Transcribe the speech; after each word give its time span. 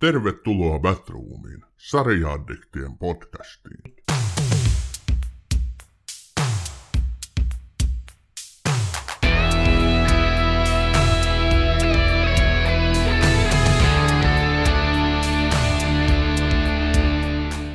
Tervetuloa 0.00 0.78
Batroomiin, 0.78 1.64
sarjaaddiktien 1.76 2.98
podcastiin. 2.98 3.94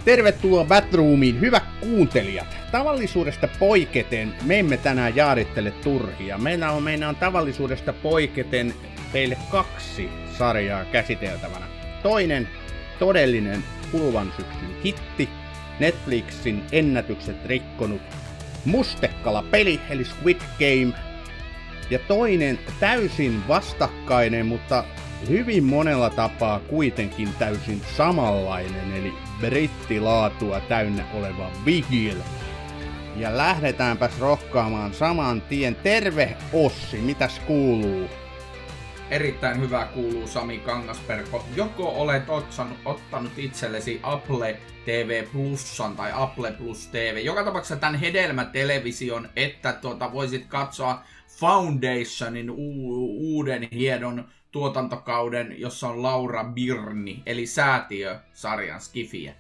Tervetuloa 0.06 0.66
Batroomiin, 0.66 1.42
hyvät 1.42 1.64
kuuntelijat. 1.80 2.48
Tavallisuudesta 2.72 3.48
poiketen 3.60 4.36
me 4.46 4.60
emme 4.60 4.78
tänään 4.78 5.16
jaarittele 5.16 5.72
turhia. 5.72 6.38
Meillä 6.38 6.72
on, 6.72 6.84
meillä 6.84 7.10
on 7.10 7.16
tavallisuudesta 7.16 7.94
poiketen 7.94 8.74
teille 9.12 9.38
kaksi 9.52 10.10
sarjaa 10.38 10.86
käsiteltävänä. 10.86 11.75
Toinen 12.06 12.48
todellinen 13.00 13.64
kuluvan 13.92 14.34
syksyn 14.38 14.82
hitti, 14.84 15.30
Netflixin 15.80 16.64
ennätykset 16.72 17.46
rikkonut 17.46 18.02
mustekala 18.66 19.44
peli 19.52 19.80
eli 19.90 20.06
Squid 20.06 20.42
Game. 20.60 20.94
Ja 21.90 22.00
toinen 22.00 22.60
täysin 22.80 23.48
vastakkainen, 23.48 24.46
mutta 24.46 24.84
hyvin 25.30 25.64
monella 25.64 26.10
tapaa 26.10 26.60
kuitenkin 26.60 27.30
täysin 27.40 27.82
samanlainen, 27.98 28.94
eli 28.94 29.14
brittilaatua 29.40 30.60
täynnä 30.60 31.06
oleva 31.14 31.52
Vigil. 31.66 32.18
Ja 33.16 33.38
lähdetäänpäs 33.38 34.20
rohkaamaan 34.20 34.94
saman 34.94 35.42
tien. 35.42 35.76
Terve 35.76 36.38
Ossi, 36.54 36.98
mitäs 36.98 37.40
kuuluu? 37.40 38.10
Erittäin 39.12 39.62
hyvä 39.62 39.88
kuuluu 39.94 40.28
Sami 40.28 40.58
Kangasperko. 40.58 41.46
Joko 41.56 41.90
olet 41.90 42.30
otsanut, 42.30 42.78
ottanut 42.86 43.32
itsellesi 43.38 44.00
Apple 44.04 44.58
TV 44.86 45.24
Plusan 45.32 45.96
tai 45.96 46.12
Apple 46.14 46.52
Plus 46.52 46.88
TV, 46.88 47.22
joka 47.24 47.44
tapauksessa 47.44 47.76
tämän 47.76 48.00
hedelmätelevision, 48.00 49.30
että 49.36 49.74
tuota, 49.74 50.14
voisit 50.14 50.46
katsoa 50.46 51.04
Foundationin 51.28 52.50
u- 52.50 53.36
uuden 53.36 53.68
hienon 53.72 54.26
tuotantokauden, 54.52 55.56
jossa 55.58 55.88
on 55.88 56.04
Laura 56.04 56.44
Birni, 56.44 57.24
eli 57.26 57.46
säätiö-sarjan 57.46 58.82
Skifiä. 58.82 59.34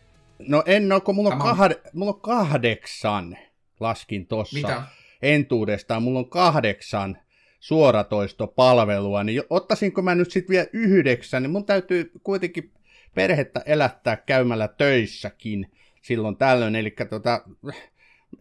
No 0.47 0.63
en 0.65 0.91
ole, 0.91 1.01
kun 1.01 1.15
mulla 1.15 1.29
on, 1.29 1.37
kahde, 1.39 1.81
mulla 1.93 2.11
on 2.11 2.21
kahdeksan, 2.21 3.37
laskin 3.79 4.27
tossa 4.27 4.57
Mitä? 4.57 4.83
entuudestaan, 5.21 6.03
mulla 6.03 6.19
on 6.19 6.29
kahdeksan 6.29 7.17
suoratoistopalvelua, 7.65 9.23
niin 9.23 9.43
ottaisinko 9.49 10.01
mä 10.01 10.15
nyt 10.15 10.31
sitten 10.31 10.53
vielä 10.53 10.67
yhdeksän, 10.73 11.43
niin 11.43 11.51
mun 11.51 11.65
täytyy 11.65 12.11
kuitenkin 12.23 12.71
perhettä 13.15 13.61
elättää 13.65 14.15
käymällä 14.15 14.67
töissäkin 14.67 15.71
silloin 16.01 16.37
tällöin, 16.37 16.75
eli 16.75 16.95
tota, 17.09 17.41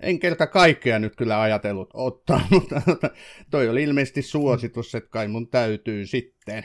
en 0.00 0.18
kerta 0.18 0.46
kaikkea 0.46 0.98
nyt 0.98 1.16
kyllä 1.16 1.40
ajatellut 1.40 1.90
ottaa, 1.94 2.46
mutta 2.50 2.82
toi 3.50 3.68
oli 3.68 3.82
ilmeisesti 3.82 4.22
suositus, 4.22 4.94
että 4.94 5.10
kai 5.10 5.28
mun 5.28 5.48
täytyy 5.48 6.06
sitten. 6.06 6.64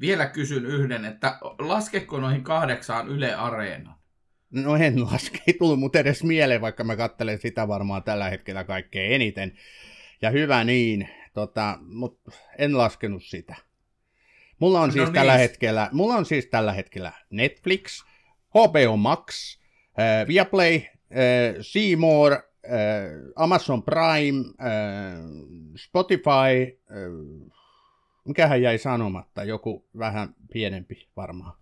Vielä 0.00 0.26
kysyn 0.26 0.66
yhden, 0.66 1.04
että 1.04 1.38
laskeko 1.58 2.20
noihin 2.20 2.44
kahdeksaan 2.44 3.08
Yle 3.08 3.34
Areena? 3.34 3.98
No 4.50 4.76
en 4.76 5.02
laske, 5.02 5.38
ei 5.46 5.54
tullut 5.58 5.80
mut 5.80 5.96
edes 5.96 6.24
mieleen, 6.24 6.60
vaikka 6.60 6.84
mä 6.84 6.96
kattelen 6.96 7.38
sitä 7.38 7.68
varmaan 7.68 8.02
tällä 8.02 8.30
hetkellä 8.30 8.64
kaikkein 8.64 9.12
eniten. 9.12 9.52
Ja 10.22 10.30
hyvä 10.30 10.64
niin, 10.64 11.08
tota, 11.32 11.78
mutta 11.80 12.30
en 12.58 12.78
laskenut 12.78 13.24
sitä. 13.24 13.56
Mulla 14.58 14.80
on, 14.80 14.88
no 14.88 14.92
siis 14.92 15.04
niin. 15.04 15.14
tällä 15.14 15.36
hetkellä, 15.36 15.88
mulla 15.92 16.14
on 16.14 16.26
siis 16.26 16.46
tällä 16.46 16.72
hetkellä 16.72 17.12
Netflix, 17.30 18.04
HBO 18.50 18.96
Max, 18.96 19.58
äh, 20.00 20.28
Viaplay, 20.28 20.76
äh, 20.76 21.56
Seymour, 21.60 22.32
äh, 22.32 22.40
Amazon 23.36 23.82
Prime, 23.82 24.44
äh, 24.60 25.18
Spotify, 25.76 26.80
äh, 26.90 27.58
mikähän 28.24 28.62
jäi 28.62 28.78
sanomatta, 28.78 29.44
joku 29.44 29.88
vähän 29.98 30.34
pienempi 30.52 31.08
varmaan. 31.16 31.58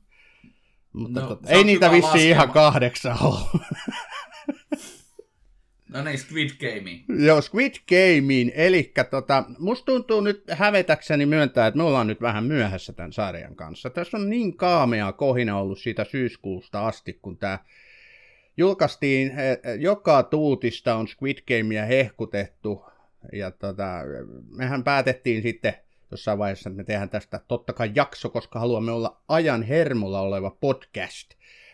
Mutta 0.93 1.21
no, 1.21 1.27
tota, 1.27 1.49
ei 1.49 1.65
niitä 1.65 1.91
vissiin 1.91 2.29
ihan 2.29 2.51
kahdeksan 2.51 3.17
ole. 3.23 3.41
No 5.97 6.03
niin, 6.05 6.19
Squid 6.19 6.51
Gameen. 6.61 7.05
Joo, 7.27 7.41
Squid 7.41 7.75
Gameen. 7.89 8.53
Eli 8.55 8.93
tota, 9.11 9.45
musta 9.59 9.85
tuntuu 9.85 10.21
nyt 10.21 10.45
hävetäkseni 10.51 11.27
myöntää, 11.27 11.67
että 11.67 11.79
me 11.79 11.83
ollaan 11.83 12.07
nyt 12.07 12.21
vähän 12.21 12.45
myöhässä 12.45 12.93
tämän 12.93 13.13
sarjan 13.13 13.57
kanssa. 13.57 13.91
Tässä 13.91 14.17
on 14.17 14.31
niin 14.31 14.57
kaamea 14.57 15.13
kohina 15.13 15.59
ollut 15.59 15.79
siitä 15.79 16.05
syyskuusta 16.05 16.87
asti, 16.87 17.19
kun 17.23 17.37
tämä 17.39 17.59
julkaistiin. 18.57 19.33
Joka 19.79 20.23
tuutista 20.23 20.95
on 20.95 21.09
Squid 21.09 21.39
Gamea 21.49 21.85
hehkutettu. 21.85 22.85
Ja 23.33 23.51
tota, 23.51 23.93
mehän 24.57 24.85
päätettiin 24.85 25.43
sitten 25.43 25.75
jossain 26.11 26.39
vaiheessa, 26.39 26.71
että 26.71 26.77
me 26.77 26.85
tehdään 26.85 27.11
tästä 27.11 27.41
totta 27.49 27.73
kai 27.73 27.93
jakso, 27.95 28.29
koska 28.29 28.59
haluamme 28.59 28.93
olla 28.93 29.21
ajan 29.29 29.63
hermolla 29.63 30.21
oleva 30.21 30.51
podcast. 30.51 31.31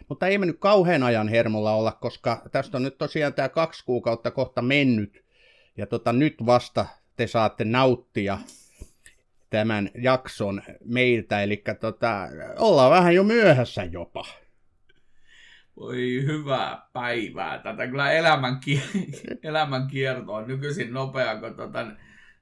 Mutta 0.08 0.26
ei 0.26 0.38
me 0.38 0.46
nyt 0.46 0.58
kauhean 0.58 1.02
ajan 1.02 1.28
hermolla 1.28 1.74
olla, 1.74 1.92
koska 1.92 2.42
tästä 2.52 2.76
on 2.76 2.82
nyt 2.82 2.98
tosiaan 2.98 3.34
tämä 3.34 3.48
kaksi 3.48 3.84
kuukautta 3.84 4.30
kohta 4.30 4.62
mennyt. 4.62 5.24
Ja 5.76 5.86
tota, 5.86 6.12
nyt 6.12 6.34
vasta 6.46 6.86
te 7.16 7.26
saatte 7.26 7.64
nauttia 7.64 8.38
tämän 9.50 9.90
jakson 9.94 10.62
meiltä, 10.84 11.42
eli 11.42 11.62
tota, 11.80 12.28
ollaan 12.58 12.90
vähän 12.90 13.14
jo 13.14 13.24
myöhässä 13.24 13.84
jopa. 13.84 14.26
Voi 15.76 16.22
hyvää 16.26 16.86
päivää. 16.92 17.58
Tätä 17.58 17.86
kyllä 17.86 18.12
elämän, 18.12 18.60
elämän 19.42 19.86
kierto 19.86 20.32
on 20.32 20.48
nykyisin 20.48 20.92
nopea, 20.92 21.40
kun 21.40 21.54
tota, 21.54 21.86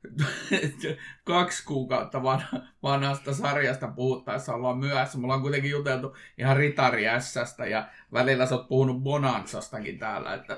kaksi 1.25 1.65
kuukautta 1.65 2.23
vanha, 2.23 2.61
vanhasta 2.83 3.35
sarjasta 3.35 3.89
puhuttaessa 3.89 4.55
ollaan 4.55 4.79
myöhässä. 4.79 5.19
Mulla 5.19 5.35
on 5.35 5.43
kuitenkin 5.43 5.71
juteltu 5.71 6.17
ihan 6.39 6.57
Ritari 6.57 7.05
Sstä 7.19 7.67
ja 7.67 7.89
välillä 8.13 8.47
sä 8.47 8.55
oot 8.55 8.69
puhunut 8.69 9.03
Bonansastakin 9.03 9.99
täällä. 9.99 10.35
Että... 10.35 10.57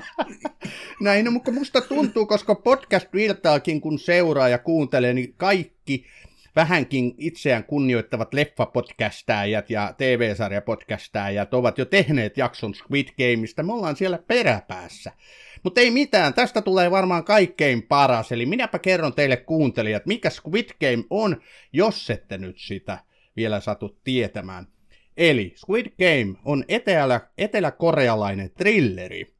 Näin, 1.00 1.24
no, 1.24 1.30
mutta 1.30 1.52
musta 1.52 1.80
tuntuu, 1.80 2.26
koska 2.26 2.54
podcast 2.54 3.12
virtaakin 3.12 3.80
kun 3.80 3.98
seuraa 3.98 4.48
ja 4.48 4.58
kuuntelee, 4.58 5.14
niin 5.14 5.34
kaikki 5.36 6.06
vähänkin 6.56 7.14
itseään 7.18 7.64
kunnioittavat 7.64 8.34
leffapodcastajat 8.34 9.70
ja 9.70 9.94
TV-sarjapodcastajat 9.98 11.54
ovat 11.54 11.78
jo 11.78 11.84
tehneet 11.84 12.36
jakson 12.36 12.74
Squid 12.74 13.08
Gameista. 13.08 13.62
Me 13.62 13.72
ollaan 13.72 13.96
siellä 13.96 14.18
peräpäässä. 14.18 15.12
Mutta 15.62 15.80
ei 15.80 15.90
mitään, 15.90 16.34
tästä 16.34 16.62
tulee 16.62 16.90
varmaan 16.90 17.24
kaikkein 17.24 17.82
paras, 17.82 18.32
eli 18.32 18.46
minäpä 18.46 18.78
kerron 18.78 19.14
teille 19.14 19.36
kuuntelijat, 19.36 20.06
mikä 20.06 20.30
Squid 20.30 20.68
Game 20.80 21.04
on, 21.10 21.40
jos 21.72 22.10
ette 22.10 22.38
nyt 22.38 22.58
sitä 22.58 22.98
vielä 23.36 23.60
satu 23.60 23.98
tietämään. 24.04 24.66
Eli 25.16 25.54
Squid 25.56 25.86
Game 25.86 26.38
on 26.44 26.64
etelä, 26.68 27.20
eteläkorealainen 27.38 28.50
thrilleri. 28.50 29.34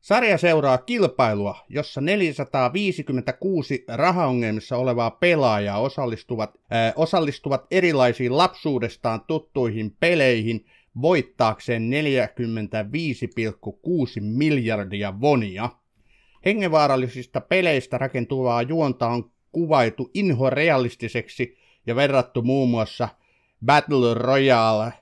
Sarja 0.00 0.38
seuraa 0.38 0.78
kilpailua, 0.78 1.64
jossa 1.68 2.00
456 2.00 3.84
rahaongelmissa 3.88 4.76
olevaa 4.76 5.10
pelaajaa 5.10 5.80
osallistuvat, 5.80 6.50
äh, 6.72 6.92
osallistuvat 6.96 7.66
erilaisiin 7.70 8.36
lapsuudestaan 8.36 9.20
tuttuihin 9.26 9.96
peleihin– 10.00 10.64
voittaakseen 11.02 11.82
45,6 11.82 11.88
miljardia 14.20 15.20
vonia. 15.20 15.70
Hengenvaarallisista 16.44 17.40
peleistä 17.40 17.98
rakentuvaa 17.98 18.62
juonta 18.62 19.08
on 19.08 19.30
kuvaitu 19.52 20.10
inhorealistiseksi 20.14 21.56
ja 21.86 21.96
verrattu 21.96 22.42
muun 22.42 22.70
muassa 22.70 23.08
Battle 23.64 24.14
Royale 24.14 24.92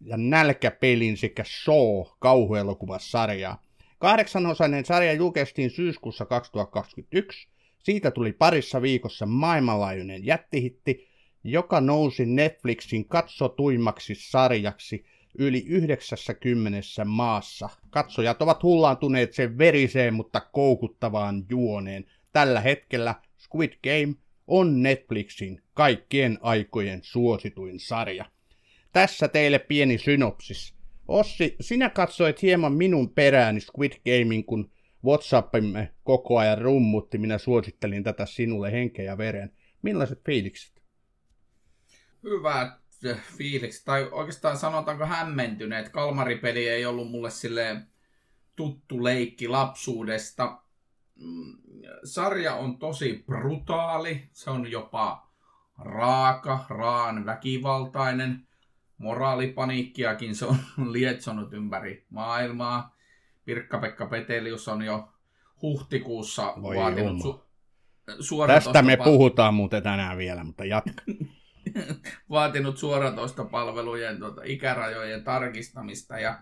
ja 0.00 0.16
nälkäpelin 0.16 1.16
sekä 1.16 1.44
Saw 1.46 2.02
kauhuelokuvasarjaa. 2.18 3.62
Kahdeksanosainen 3.98 4.84
sarja 4.84 5.12
julkaistiin 5.12 5.70
syyskuussa 5.70 6.26
2021. 6.26 7.48
Siitä 7.78 8.10
tuli 8.10 8.32
parissa 8.32 8.82
viikossa 8.82 9.26
maailmanlaajuinen 9.26 10.26
jättihitti, 10.26 11.08
joka 11.44 11.80
nousi 11.80 12.26
Netflixin 12.26 13.08
katsotuimmaksi 13.08 14.14
sarjaksi 14.14 15.04
yli 15.38 15.64
90 15.66 16.78
maassa. 17.04 17.68
Katsojat 17.90 18.42
ovat 18.42 18.62
hullaantuneet 18.62 19.32
sen 19.32 19.58
veriseen, 19.58 20.14
mutta 20.14 20.40
koukuttavaan 20.40 21.44
juoneen. 21.50 22.04
Tällä 22.32 22.60
hetkellä 22.60 23.14
Squid 23.38 23.72
Game 23.82 24.14
on 24.46 24.82
Netflixin 24.82 25.62
kaikkien 25.74 26.38
aikojen 26.42 27.00
suosituin 27.02 27.80
sarja. 27.80 28.24
Tässä 28.92 29.28
teille 29.28 29.58
pieni 29.58 29.98
synopsis. 29.98 30.74
Ossi, 31.08 31.56
sinä 31.60 31.90
katsoit 31.90 32.42
hieman 32.42 32.72
minun 32.72 33.10
perääni 33.10 33.60
Squid 33.60 33.92
Gamein, 33.92 34.44
kun 34.44 34.70
Whatsappimme 35.04 35.94
koko 36.04 36.38
ajan 36.38 36.58
rummutti. 36.58 37.18
Minä 37.18 37.38
suosittelin 37.38 38.04
tätä 38.04 38.26
sinulle 38.26 38.72
henkeä 38.72 39.04
ja 39.04 39.18
veren. 39.18 39.52
Millaiset 39.82 40.20
fiilikset? 40.24 40.82
Hyvät 42.22 42.83
fiiliksi, 43.36 43.84
tai 43.84 44.08
oikeastaan 44.12 44.56
sanotaanko 44.56 45.06
hämmentyneet. 45.06 45.88
Kalmaripeli 45.88 46.68
ei 46.68 46.86
ollut 46.86 47.10
mulle 47.10 47.30
silleen 47.30 47.86
tuttu 48.56 49.04
leikki 49.04 49.48
lapsuudesta. 49.48 50.58
Mm, 51.14 51.56
sarja 52.04 52.54
on 52.54 52.78
tosi 52.78 53.24
brutaali, 53.26 54.28
se 54.32 54.50
on 54.50 54.70
jopa 54.70 55.30
raaka, 55.78 56.64
raan 56.68 57.26
väkivaltainen. 57.26 58.46
Moraalipaniikkiakin 58.98 60.34
se 60.34 60.46
on 60.46 60.56
lietsonut 60.92 61.52
ympäri 61.52 62.06
maailmaa. 62.10 62.96
Pirkka-Pekka 63.44 64.06
Petelius 64.06 64.68
on 64.68 64.82
jo 64.82 65.08
huhtikuussa 65.62 66.54
Voi 66.62 66.76
vaatinut 66.76 67.22
su- 67.22 67.44
Tästä 68.46 68.82
me 68.82 68.96
puhutaan 68.96 69.54
muuten 69.54 69.82
tänään 69.82 70.18
vielä, 70.18 70.44
mutta 70.44 70.64
jatka. 70.64 71.02
vaatinut 72.30 72.78
suoratoistopalvelujen 72.78 74.18
tuota, 74.18 74.40
ikärajojen 74.44 75.24
tarkistamista 75.24 76.18
ja 76.18 76.38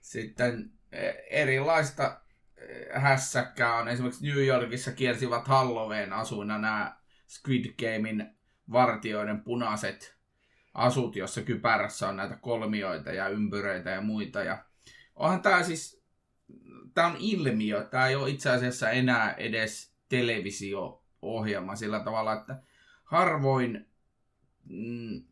sitten 0.00 0.70
e, 0.92 1.10
erilaista 1.30 2.20
e, 2.56 2.98
hässäkkää 2.98 3.74
on. 3.74 3.88
Esimerkiksi 3.88 4.26
New 4.26 4.46
Yorkissa 4.46 4.92
kiersivät 4.92 5.48
Halloween 5.48 6.12
asuina 6.12 6.58
nämä 6.58 6.96
Squid 7.28 7.74
Gamein 7.78 8.34
vartioiden 8.72 9.40
punaiset 9.40 10.16
asut, 10.74 11.16
jossa 11.16 11.42
kypärässä 11.42 12.08
on 12.08 12.16
näitä 12.16 12.36
kolmioita 12.36 13.12
ja 13.12 13.28
ympyröitä 13.28 13.90
ja 13.90 14.00
muita. 14.00 14.42
Ja 14.42 14.64
onhan 15.16 15.42
tämä 15.42 15.62
siis, 15.62 16.04
tämä 16.94 17.06
on 17.06 17.16
ilmiö, 17.18 17.84
tämä 17.84 18.08
ei 18.08 18.16
ole 18.16 18.30
itse 18.30 18.50
asiassa 18.50 18.90
enää 18.90 19.32
edes 19.32 19.94
televisio-ohjelma 20.08 21.76
sillä 21.76 22.00
tavalla, 22.00 22.32
että 22.32 22.62
harvoin 23.04 23.86
mm, 24.68 25.22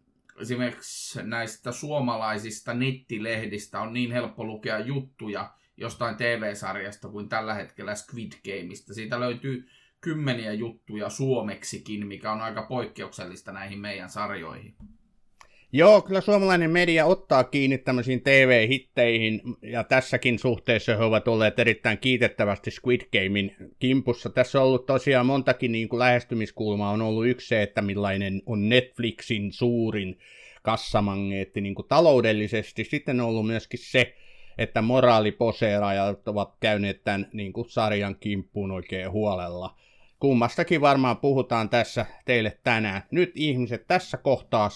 esimerkiksi 0.41 1.23
näistä 1.23 1.73
suomalaisista 1.73 2.75
nettilehdistä 2.75 3.81
on 3.81 3.93
niin 3.93 4.13
helppo 4.13 4.45
lukea 4.45 4.79
juttuja 4.79 5.55
jostain 5.77 6.17
TV-sarjasta 6.17 7.09
kuin 7.09 7.29
tällä 7.29 7.55
hetkellä 7.55 7.95
Squid 7.95 8.33
Gameista. 8.45 8.95
Siitä 8.95 9.21
löytyy 9.21 9.69
kymmeniä 10.01 10.53
juttuja 10.53 11.09
suomeksikin, 11.09 12.07
mikä 12.07 12.33
on 12.33 12.41
aika 12.41 12.63
poikkeuksellista 12.63 13.53
näihin 13.53 13.81
meidän 13.81 14.11
sarjoihin. 14.11 14.77
Joo, 15.75 16.03
kyllä 16.03 16.21
suomalainen 16.21 16.71
media 16.71 17.07
ottaa 17.07 17.45
kiinni 17.45 17.79
tämmöisiin 17.79 18.23
TV-hitteihin, 18.23 19.43
ja 19.63 19.85
tässäkin 19.85 20.39
suhteessa 20.39 20.97
he 20.97 21.05
ovat 21.05 21.29
olleet 21.29 21.59
erittäin 21.59 21.99
kiitettävästi 21.99 22.71
Squid 22.71 23.01
Gamein 23.13 23.57
kimpussa. 23.79 24.31
Tässä 24.31 24.61
on 24.61 24.67
ollut 24.67 24.87
tosiaan 24.87 25.27
montakin 25.27 25.73
niin 25.73 25.89
kuin 25.89 25.99
lähestymiskulmaa. 25.99 26.91
On 26.91 27.03
ollut 27.03 27.27
yksi 27.27 27.49
se, 27.49 27.63
että 27.63 27.83
millainen 27.83 28.43
on 28.47 28.69
Netflixin 28.69 29.53
suurin 29.53 30.19
kassamangeetti 30.63 31.61
niin 31.61 31.75
kuin 31.75 31.89
taloudellisesti. 31.89 32.85
Sitten 32.85 33.21
on 33.21 33.27
ollut 33.27 33.47
myöskin 33.47 33.81
se, 33.83 34.15
että 34.59 34.83
moraaliposeeraajat 34.83 36.29
ovat 36.29 36.55
käyneet 36.61 37.05
tämän 37.05 37.29
niin 37.33 37.53
kuin 37.53 37.71
sarjan 37.71 38.17
kimppuun 38.21 38.71
oikein 38.71 39.11
huolella. 39.11 39.77
Kummastakin 40.21 40.81
varmaan 40.81 41.17
puhutaan 41.17 41.69
tässä 41.69 42.07
teille 42.25 42.59
tänään. 42.65 43.03
Nyt 43.11 43.33
ihmiset 43.35 43.87
tässä 43.87 44.17
kohtaa 44.17 44.69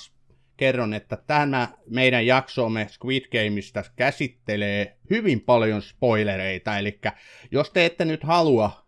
kerron, 0.57 0.95
että 0.95 1.19
tämä 1.27 1.69
meidän 1.87 2.27
jaksomme 2.27 2.89
Squid 2.91 3.25
Gameista 3.33 3.85
käsittelee 3.97 4.97
hyvin 5.11 5.41
paljon 5.41 5.83
spoilereita, 5.83 6.79
eli 6.79 7.01
jos 7.51 7.71
te 7.71 7.87
ette 7.87 8.05
nyt 8.05 8.25
halua 8.25 8.87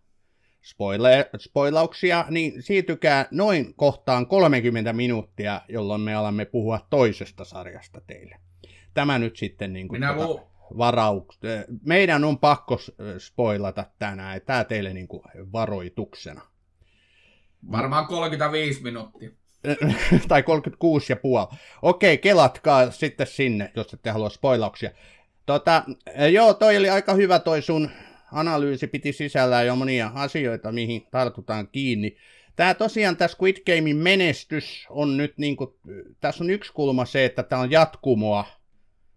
spoiler- 0.62 1.38
spoilauksia, 1.38 2.25
niin 2.31 2.62
siirtykää 2.62 3.26
noin 3.31 3.75
kohtaan 3.75 4.26
30 4.26 4.93
minuuttia, 4.93 5.61
jolloin 5.69 6.00
me 6.00 6.15
alamme 6.15 6.44
puhua 6.44 6.87
toisesta 6.91 7.44
sarjasta 7.44 8.00
teille. 8.00 8.37
Tämä 8.94 9.19
nyt 9.19 9.37
sitten 9.37 9.73
niin 9.73 9.88
kuin 9.88 10.00
Minä 10.00 10.15
tuota, 10.15 10.29
lu- 10.29 10.41
varauks... 10.79 11.38
Meidän 11.85 12.25
on 12.25 12.38
pakko 12.38 12.79
spoilata 13.19 13.85
tänään, 13.99 14.41
tämä 14.47 14.65
teille 14.65 14.94
niin 14.94 15.09
kuin 15.09 15.23
varoituksena. 15.53 16.41
Varmaan 17.73 18.06
35 18.06 18.82
minuuttia. 18.82 19.31
tai 20.28 20.43
36 20.43 21.12
ja 21.12 21.16
puoli. 21.16 21.46
Okei, 21.82 22.19
kelatkaa 22.19 22.90
sitten 22.90 23.26
sinne, 23.26 23.72
jos 23.76 23.94
ette 23.94 24.10
halua 24.10 24.28
spoilauksia. 24.28 24.90
Tota, 25.46 25.84
joo, 26.32 26.55
toi 26.55 26.76
oli 26.76 26.90
aika 26.90 27.14
hyvä 27.14 27.38
toi 27.38 27.62
sun 27.62 27.90
analyysi, 28.32 28.87
piti 28.87 29.12
sisällään 29.12 29.66
jo 29.66 29.76
monia 29.76 30.10
asioita, 30.14 30.72
mihin 30.72 31.06
tartutaan 31.10 31.69
kiinni. 31.69 32.16
Tämä 32.56 32.75
tosiaan, 32.75 33.16
tämä 33.16 33.28
Squid 33.28 33.56
Gamein 33.66 33.96
menestys 33.96 34.87
on 34.90 35.16
nyt, 35.16 35.38
niin 35.38 35.56
kuin, 35.56 35.70
tässä 36.20 36.44
on 36.44 36.50
yksi 36.50 36.72
kulma 36.72 37.05
se, 37.05 37.25
että 37.25 37.43
tämä 37.43 37.62
on 37.62 37.70
jatkumoa 37.70 38.44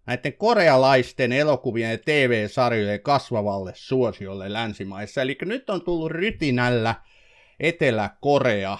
näiden 0.06 0.32
korealaisten 0.32 1.32
elokuvien 1.32 1.90
ja 1.90 1.98
TV-sarjojen 1.98 3.02
kasvavalle 3.02 3.72
suosiolle 3.74 4.52
länsimaissa. 4.52 5.22
Eli 5.22 5.38
nyt 5.44 5.70
on 5.70 5.84
tullut 5.84 6.10
rytinällä 6.10 6.94
Etelä-Korea 7.60 8.78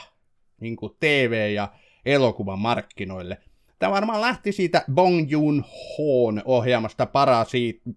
niin 0.62 0.76
kuin 0.76 0.97
TV- 1.00 1.53
ja 1.55 1.69
elokuvan 2.05 2.59
markkinoille. 2.59 3.38
Tämä 3.79 3.93
varmaan 3.93 4.20
lähti 4.20 4.53
siitä 4.53 4.85
Bong 4.93 5.31
Joon-hoon 5.31 6.43
ohjaamasta 6.44 7.09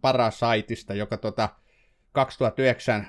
Parasiteista, 0.01 0.94
joka 0.94 1.17
tota 1.17 1.50
2009 2.12 3.07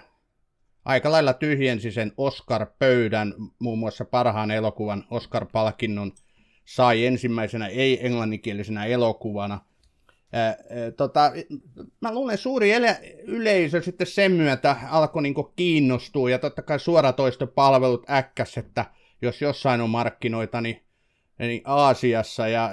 aika 0.85 1.11
lailla 1.11 1.33
tyhjensi 1.33 1.93
sen 1.93 2.13
Oscar-pöydän, 2.17 3.35
muun 3.59 3.79
muassa 3.79 4.05
parhaan 4.05 4.51
elokuvan 4.51 5.05
Oscar-palkinnon 5.11 6.13
sai 6.65 7.07
ensimmäisenä 7.07 7.67
ei-englanninkielisenä 7.67 8.85
elokuvana. 8.85 9.61
Ää, 10.33 10.47
ää, 10.47 10.57
tota, 10.97 11.33
mä 12.01 12.15
luulen 12.15 12.39
suuri 12.39 12.73
ele- 12.73 13.23
yleisö 13.25 13.83
sitten 13.83 14.07
sen 14.07 14.33
myötä 14.33 14.77
alkoi 14.91 15.23
niinku 15.23 15.53
kiinnostua 15.57 16.31
ja 16.31 16.39
totta 16.39 16.63
kai 16.63 16.81
suoratoistopalvelut 16.81 18.11
äkkäs, 18.11 18.59
että 18.59 18.85
jos 19.23 19.43
jossain 19.43 19.81
on 19.81 19.91
markkinoita, 19.91 20.61
niin, 20.61 20.83
niin 21.39 21.63
Aasiassa 21.65 22.49
ja 22.49 22.71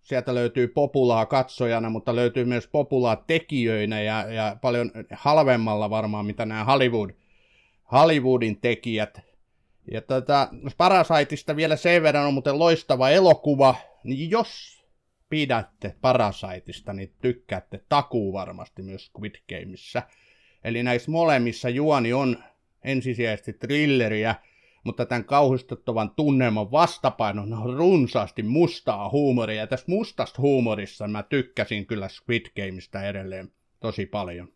sieltä 0.00 0.34
löytyy 0.34 0.68
populaa 0.68 1.26
katsojana, 1.26 1.90
mutta 1.90 2.16
löytyy 2.16 2.44
myös 2.44 2.66
populaa 2.66 3.16
tekijöinä 3.16 4.02
ja, 4.02 4.32
ja 4.32 4.56
paljon 4.60 4.90
halvemmalla 5.12 5.90
varmaan, 5.90 6.26
mitä 6.26 6.46
nämä 6.46 6.64
Hollywood, 6.64 7.10
Hollywoodin 7.92 8.60
tekijät. 8.60 9.20
Ja 9.90 10.00
tota, 10.00 10.48
Parasiteista 10.76 11.56
vielä 11.56 11.76
sen 11.76 12.02
verran 12.02 12.26
on 12.26 12.34
muuten 12.34 12.58
loistava 12.58 13.10
elokuva, 13.10 13.74
niin 14.04 14.30
jos 14.30 14.80
pidätte 15.28 15.94
Parasiteista, 16.00 16.92
niin 16.92 17.12
tykkäätte 17.22 17.84
takuu 17.88 18.32
varmasti 18.32 18.82
myös 18.82 19.06
Squid 19.06 19.34
Gameissa. 19.48 20.02
Eli 20.64 20.82
näissä 20.82 21.10
molemmissa 21.10 21.68
juoni 21.68 22.12
on 22.12 22.44
ensisijaisesti 22.84 23.52
thrilleriä, 23.52 24.34
mutta 24.84 25.06
tämän 25.06 25.24
kauhistuttavan 25.24 26.10
tunnelman 26.10 26.70
vastapainona 26.70 27.58
on 27.58 27.76
runsaasti 27.76 28.42
mustaa 28.42 29.10
huumoria. 29.10 29.60
Ja 29.60 29.66
tästä 29.66 29.90
mustasta 29.90 30.42
huumorissa 30.42 31.08
mä 31.08 31.22
tykkäsin 31.22 31.86
kyllä 31.86 32.08
Squid 32.08 32.46
Gameista 32.56 33.02
edelleen 33.02 33.52
tosi 33.80 34.06
paljon. 34.06 34.48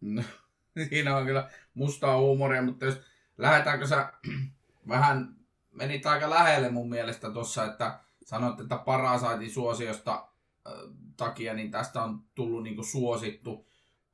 No, 0.00 0.22
siinä 0.88 1.16
on 1.16 1.26
kyllä 1.26 1.50
mustaa 1.74 2.18
huumoria, 2.18 2.62
mutta 2.62 2.84
jos 2.84 3.00
lähdetäänkö 3.38 3.86
sä 3.86 4.12
vähän, 4.88 5.36
menit 5.72 6.06
aika 6.06 6.30
lähelle 6.30 6.68
mun 6.70 6.90
mielestä 6.90 7.30
tuossa, 7.30 7.64
että 7.64 7.98
sanoit, 8.24 8.60
että 8.60 8.76
Parasaitin 8.76 9.50
suosiosta 9.50 10.28
äh, 10.66 10.72
takia, 11.16 11.54
niin 11.54 11.70
tästä 11.70 12.02
on 12.02 12.22
tullut 12.34 12.62
niinku 12.62 12.82
suosittu. 12.82 13.66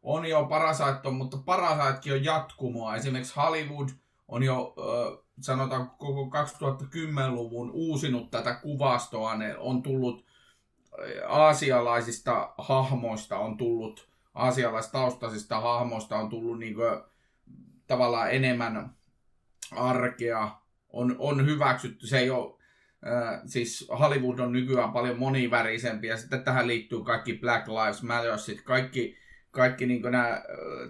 On 0.03 0.27
jo 0.27 0.45
Parasite, 0.45 1.11
mutta 1.11 1.37
Parasitekin 1.37 2.13
on 2.13 2.25
jatkumoa. 2.25 2.97
Esimerkiksi 2.97 3.35
Hollywood 3.37 3.89
on 4.29 4.43
jo 4.43 4.75
äh, 4.79 5.22
sanotaan 5.41 5.91
koko 5.91 6.31
2010-luvun 6.39 7.71
uusinut 7.71 8.31
tätä 8.31 8.55
kuvastoa, 8.55 9.37
ne 9.37 9.59
on 9.59 9.83
tullut 9.83 10.25
aasialaisista 11.29 12.55
hahmoista 12.59 13.39
on 13.39 13.57
tullut, 13.57 14.09
aasialaistaustaisista 14.35 15.61
hahmoista 15.61 16.17
on 16.17 16.29
tullut 16.29 16.59
niin 16.59 16.75
kuin, 16.75 17.01
tavallaan 17.87 18.31
enemmän 18.31 18.91
arkea, 19.73 20.51
on, 20.89 21.17
on 21.19 21.47
hyväksytty, 21.47 22.07
se 22.07 22.19
ei 22.19 22.31
ole, 22.31 22.55
siis 23.47 23.89
Hollywood 23.99 24.39
on 24.39 24.53
nykyään 24.53 24.93
paljon 24.93 25.19
monivärisempi 25.19 26.07
ja 26.07 26.17
sitten 26.17 26.45
tähän 26.45 26.67
liittyy 26.67 27.05
kaikki 27.05 27.35
Black 27.35 27.69
Lives 27.69 28.03
Mattersit, 28.03 28.63
kaikki, 28.63 29.17
kaikki 29.51 29.87
niin 29.87 30.03
nämä, 30.03 30.43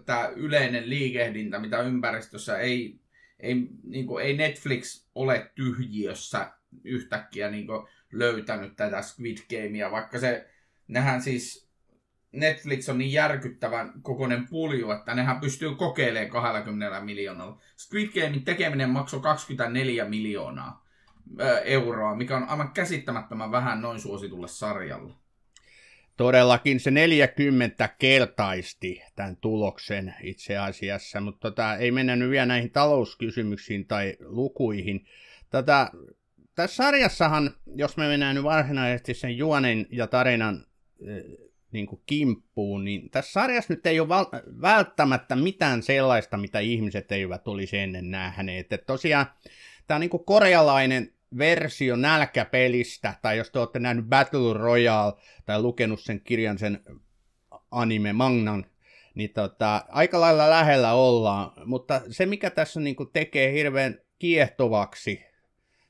tämä 0.06 0.28
yleinen 0.28 0.90
liikehdintä, 0.90 1.58
mitä 1.58 1.80
ympäristössä 1.80 2.58
ei 2.58 3.01
ei, 3.42 3.54
niin 3.84 4.06
kuin, 4.06 4.25
ei 4.25 4.37
Netflix 4.37 5.06
ole 5.14 5.50
tyhjiössä 5.54 6.52
yhtäkkiä 6.84 7.50
niin 7.50 7.66
kuin, 7.66 7.87
löytänyt 8.12 8.76
tätä 8.76 9.02
Squid 9.02 9.38
Gamea, 9.50 9.90
vaikka 9.90 10.18
se, 10.18 10.50
nehän 10.88 11.22
siis, 11.22 11.68
Netflix 12.32 12.88
on 12.88 12.99
niin 12.99 13.12
järkyttävän 13.12 13.92
kokoinen 14.02 14.49
pulju, 14.49 14.90
että 14.90 15.14
nehän 15.14 15.40
pystyy 15.40 15.75
kokeilemaan 15.75 16.30
20 16.30 17.00
miljoonalla. 17.00 17.61
Squid 17.76 18.08
Gamein 18.08 18.44
tekeminen 18.44 18.90
maksoi 18.90 19.20
24 19.20 20.04
miljoonaa. 20.04 20.87
euroa, 21.64 22.14
mikä 22.14 22.37
on 22.37 22.49
aivan 22.49 22.72
käsittämättömän 22.72 23.50
vähän 23.50 23.80
noin 23.80 24.00
suositulle 24.00 24.49
sarjalle. 24.49 25.14
Todellakin 26.16 26.81
se 26.81 26.90
40 26.90 27.88
kertaisti 27.88 29.02
tämän 29.16 29.37
tuloksen 29.37 30.14
itse 30.23 30.57
asiassa, 30.57 31.21
mutta 31.21 31.50
tota, 31.50 31.76
ei 31.76 31.90
mennä 31.90 32.16
nyt 32.16 32.31
vielä 32.31 32.47
näihin 32.47 32.71
talouskysymyksiin 32.71 33.87
tai 33.87 34.16
lukuihin. 34.21 35.07
Tätä, 35.50 35.90
tässä 36.54 36.76
sarjassahan, 36.76 37.50
jos 37.75 37.97
me 37.97 38.07
mennään 38.09 38.35
nyt 38.35 38.45
varsinaisesti 38.45 39.14
sen 39.14 39.38
juonen 39.38 39.87
ja 39.90 40.07
tarinan 40.07 40.66
niin 41.73 41.87
kuin 41.87 42.02
kimppuun, 42.07 42.85
niin 42.85 43.11
tässä 43.11 43.33
sarjassa 43.33 43.73
nyt 43.73 43.87
ei 43.87 44.00
ole 44.00 44.09
val- 44.09 44.26
välttämättä 44.61 45.37
mitään 45.37 45.83
sellaista, 45.83 46.37
mitä 46.37 46.61
ihmiset 46.61 47.12
eivät 47.12 47.49
olisi 47.49 47.78
ennen 47.78 48.11
nähneet. 48.11 48.73
Että 48.73 48.87
tosiaan 48.87 49.26
tämä 49.87 49.97
on 49.97 50.00
niin 50.00 50.11
kuin 50.11 50.25
korealainen 50.25 51.12
versio 51.38 51.96
nälkäpelistä, 51.96 53.14
tai 53.22 53.36
jos 53.36 53.50
te 53.50 53.58
olette 53.58 53.78
nähnyt 53.78 54.06
Battle 54.06 54.52
Royale 54.52 55.12
tai 55.46 55.62
lukenut 55.62 56.00
sen 56.00 56.20
kirjan, 56.20 56.58
sen 56.58 56.80
anime 57.70 58.12
mangan, 58.12 58.66
niin 59.14 59.30
tota, 59.30 59.84
aika 59.88 60.20
lailla 60.20 60.50
lähellä 60.50 60.92
ollaan. 60.92 61.52
Mutta 61.64 62.00
se, 62.10 62.26
mikä 62.26 62.50
tässä 62.50 62.80
niin 62.80 62.96
tekee 63.12 63.52
hirveän 63.52 63.98
kiehtovaksi 64.18 65.24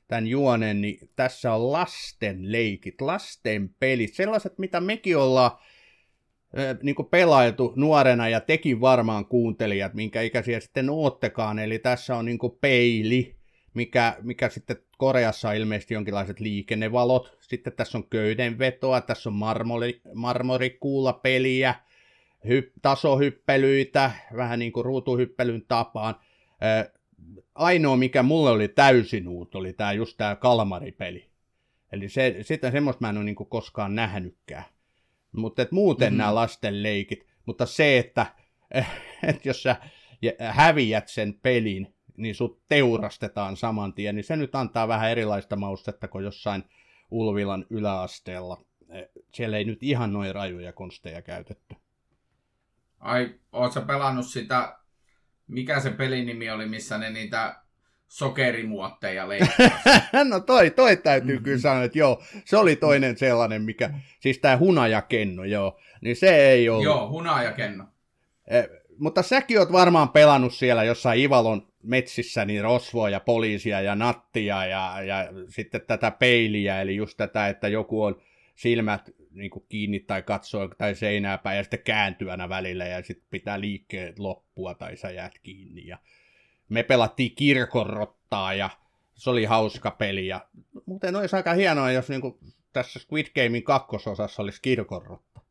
tämän 0.07 0.27
juonen, 0.27 0.81
niin 0.81 1.09
tässä 1.15 1.53
on 1.53 1.71
lasten 1.71 2.51
leikit, 2.51 3.01
lasten 3.01 3.69
pelit, 3.79 4.13
sellaiset, 4.13 4.57
mitä 4.57 4.79
mekin 4.81 5.17
ollaan 5.17 5.51
niin 6.83 6.95
kuin 6.95 7.07
pelailtu 7.07 7.73
nuorena 7.75 8.29
ja 8.29 8.39
tekin 8.39 8.81
varmaan 8.81 9.25
kuuntelijat, 9.25 9.93
minkä 9.93 10.21
ikäisiä 10.21 10.59
sitten 10.59 10.89
oottekaan. 10.89 11.59
Eli 11.59 11.79
tässä 11.79 12.15
on 12.15 12.25
niin 12.25 12.37
kuin 12.37 12.57
peili, 12.61 13.35
mikä, 13.73 14.17
mikä 14.21 14.49
sitten 14.49 14.77
Koreassa 14.97 15.49
on 15.49 15.55
ilmeisesti 15.55 15.93
jonkinlaiset 15.93 16.39
liikennevalot. 16.39 17.37
Sitten 17.41 17.73
tässä 17.73 17.97
on 17.97 18.07
köydenvetoa, 18.09 19.01
tässä 19.01 19.29
on 19.29 19.33
marmori, 19.33 20.01
marmorikuulapeliä, 20.13 21.75
hy, 22.47 22.71
tasohyppelyitä, 22.81 24.11
vähän 24.35 24.59
niin 24.59 24.71
kuin 24.71 24.85
ruutuhyppelyn 24.85 25.65
tapaan. 25.67 26.15
ainoa, 27.55 27.97
mikä 27.97 28.23
mulle 28.23 28.49
oli 28.49 28.67
täysin 28.67 29.27
uut, 29.27 29.55
oli 29.55 29.73
tämä 29.73 29.93
just 29.93 30.17
tämä 30.17 30.35
kalmaripeli. 30.35 31.29
Eli 31.91 32.09
se, 32.09 32.37
sitä 32.41 32.71
semmoista 32.71 33.01
mä 33.01 33.09
en 33.09 33.17
ole 33.17 33.25
niin 33.25 33.35
koskaan 33.35 33.95
nähnytkään. 33.95 34.63
Mutta 35.31 35.65
muuten 35.71 36.07
mm-hmm. 36.07 36.17
nämä 36.17 36.35
lasten 36.35 36.83
leikit. 36.83 37.27
Mutta 37.45 37.65
se, 37.65 37.97
että, 37.97 38.25
että 39.27 39.49
jos 39.49 39.63
sä 39.63 39.75
häviät 40.39 41.07
sen 41.07 41.33
pelin, 41.33 41.92
niin 42.17 42.35
sut 42.35 42.61
teurastetaan 42.69 43.57
saman 43.57 43.93
tien, 43.93 44.15
niin 44.15 44.23
se 44.23 44.35
nyt 44.35 44.55
antaa 44.55 44.87
vähän 44.87 45.11
erilaista 45.11 45.55
maustetta 45.55 46.07
kuin 46.07 46.25
jossain 46.25 46.63
Ulvilan 47.11 47.65
yläasteella. 47.69 48.65
E, 48.89 49.01
siellä 49.33 49.57
ei 49.57 49.65
nyt 49.65 49.83
ihan 49.83 50.13
noin 50.13 50.35
rajuja 50.35 50.73
konsteja 50.73 51.21
käytetty. 51.21 51.75
Ai, 52.99 53.35
ootko 53.51 53.81
pelannut 53.81 54.25
sitä, 54.25 54.77
mikä 55.47 55.79
se 55.79 55.89
pelinimi 55.89 56.49
oli, 56.49 56.65
missä 56.65 56.97
ne 56.97 57.09
niitä 57.09 57.63
sokerimuotteja 58.07 59.27
no 60.29 60.39
toi, 60.39 60.71
toi 60.71 60.97
täytyy 60.97 61.39
kyllä 61.39 61.59
sanoa, 61.59 61.83
että 61.83 61.99
joo, 61.99 62.23
se 62.45 62.57
oli 62.57 62.75
toinen 62.75 63.17
sellainen, 63.17 63.61
mikä, 63.61 63.93
siis 64.19 64.39
tämä 64.39 64.57
hunajakenno, 64.57 65.43
joo, 65.43 65.79
niin 66.01 66.15
se 66.15 66.35
ei 66.35 66.69
ollut. 66.69 66.83
Joo, 66.83 67.09
hunajakenno. 67.09 67.85
Eh, 68.47 68.69
mutta 68.97 69.23
säkin 69.23 69.59
oot 69.59 69.71
varmaan 69.71 70.09
pelannut 70.09 70.53
siellä 70.53 70.83
jossain 70.83 71.19
Ivalon 71.19 71.72
metsissä 71.83 72.45
niin 72.45 72.63
rosvoa 72.63 73.09
ja 73.09 73.19
poliisia 73.19 73.81
ja 73.81 73.95
nattia 73.95 74.65
ja, 74.65 75.01
ja 75.01 75.29
sitten 75.49 75.81
tätä 75.87 76.11
peiliä, 76.11 76.81
eli 76.81 76.95
just 76.95 77.17
tätä, 77.17 77.47
että 77.47 77.67
joku 77.67 78.03
on 78.03 78.21
silmät 78.55 79.09
niin 79.31 79.51
kiinni 79.69 79.99
tai 79.99 80.21
katsoo 80.21 80.67
tai 80.67 80.95
seinää 80.95 81.37
päin 81.37 81.57
ja 81.57 81.63
sitten 81.63 81.83
kääntyänä 81.83 82.49
välillä 82.49 82.85
ja 82.85 83.03
sitten 83.03 83.27
pitää 83.29 83.59
liikkeet 83.59 84.19
loppua 84.19 84.73
tai 84.73 84.97
sä 84.97 85.11
jäät 85.11 85.39
kiinni. 85.43 85.87
Ja 85.87 85.97
me 86.69 86.83
pelattiin 86.83 87.35
kirkonrottaa 87.35 88.53
ja 88.53 88.69
se 89.15 89.29
oli 89.29 89.45
hauska 89.45 89.91
peli. 89.91 90.27
Ja, 90.27 90.47
muuten 90.85 91.15
olisi 91.15 91.35
aika 91.35 91.53
hienoa, 91.53 91.91
jos 91.91 92.09
niin 92.09 92.21
kuin 92.21 92.37
tässä 92.73 92.99
Squid 92.99 93.27
Gamein 93.35 93.63
kakkososassa 93.63 94.41
olisi 94.41 94.61
kirkonrotta. 94.61 95.41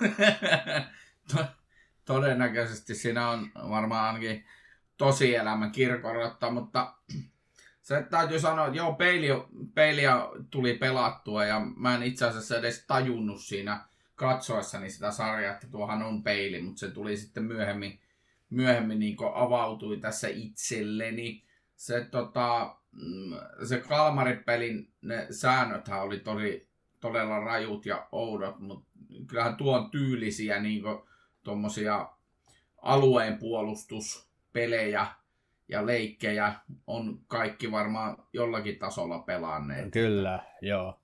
Todennäköisesti 2.04 2.94
siinä 2.94 3.30
on 3.30 3.50
varmaan 3.70 4.06
ainakin 4.06 4.44
tosielämän 4.96 5.72
kirkonrotta, 5.72 6.50
mutta 6.50 6.94
se 7.82 8.06
täytyy 8.10 8.40
sanoa, 8.40 8.66
että 8.66 8.76
joo, 8.76 8.92
peili, 8.92 9.28
peiliä 9.74 10.16
tuli 10.50 10.74
pelattua 10.74 11.44
ja 11.44 11.60
mä 11.76 11.94
en 11.94 12.02
itse 12.02 12.26
asiassa 12.26 12.58
edes 12.58 12.84
tajunnut 12.86 13.40
siinä 13.40 13.84
katsoessani 14.14 14.90
sitä 14.90 15.10
sarjaa, 15.10 15.54
että 15.54 15.66
tuohan 15.66 16.02
on 16.02 16.22
peili, 16.22 16.62
mutta 16.62 16.80
se 16.80 16.90
tuli 16.90 17.16
sitten 17.16 17.44
myöhemmin, 17.44 18.00
myöhemmin 18.50 18.98
niin 18.98 19.16
avautui 19.34 19.96
tässä 19.96 20.28
itselleni. 20.28 21.44
Se, 21.76 22.04
tota, 22.10 22.76
mm, 22.92 23.32
se 23.64 23.80
Kalmaripelin 23.80 24.92
ne 25.02 25.26
säännöthän 25.30 26.02
oli 26.02 26.18
todi, 26.18 26.66
todella 27.00 27.40
rajut 27.40 27.86
ja 27.86 28.08
oudot, 28.12 28.58
mutta 28.58 28.90
kyllähän 29.26 29.56
tuon 29.56 29.90
tyylisiä 29.90 30.60
niin 30.60 30.82
tuommoisia 31.44 32.08
alueen 32.82 33.38
puolustuspelejä 33.38 35.06
ja 35.68 35.86
leikkejä 35.86 36.54
on 36.86 37.18
kaikki 37.26 37.70
varmaan 37.70 38.16
jollakin 38.32 38.78
tasolla 38.78 39.18
pelanneet. 39.18 39.90
Kyllä, 39.90 40.44
joo. 40.60 41.00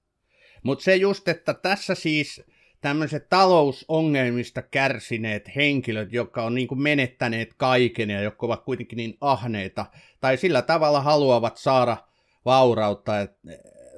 Mutta 0.62 0.84
se 0.84 0.96
just, 0.96 1.28
että 1.28 1.54
tässä 1.54 1.94
siis 1.94 2.42
tämmöiset 2.80 3.28
talousongelmista 3.28 4.62
kärsineet 4.62 5.56
henkilöt, 5.56 6.12
jotka 6.12 6.42
on 6.42 6.54
niin 6.54 6.68
kuin 6.68 6.82
menettäneet 6.82 7.54
kaiken 7.56 8.10
ja 8.10 8.20
jotka 8.20 8.46
ovat 8.46 8.64
kuitenkin 8.64 8.96
niin 8.96 9.16
ahneita, 9.20 9.86
tai 10.20 10.36
sillä 10.36 10.62
tavalla 10.62 11.00
haluavat 11.00 11.56
saada 11.56 11.96
vaurautta, 12.44 13.20
et, 13.20 13.38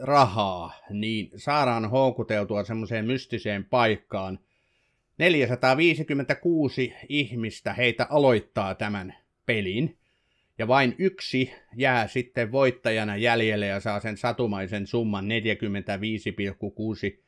rahaa, 0.01 0.73
niin 0.91 1.31
saadaan 1.37 1.91
houkuteltua 1.91 2.65
semmoiseen 2.65 3.05
mystiseen 3.05 3.65
paikkaan. 3.65 4.39
456 5.19 6.95
ihmistä 7.09 7.73
heitä 7.73 8.07
aloittaa 8.11 8.75
tämän 8.75 9.15
pelin, 9.47 9.97
ja 10.59 10.69
vain 10.69 10.95
yksi 10.99 11.53
jää 11.77 12.09
sitten 12.09 12.53
voittajana 12.53 13.17
jäljelle 13.17 13.67
ja 13.67 13.81
saa 13.81 14.01
sen 14.01 14.17
satumaisen 14.17 14.87
summan 14.87 15.25
45,6 15.25 17.23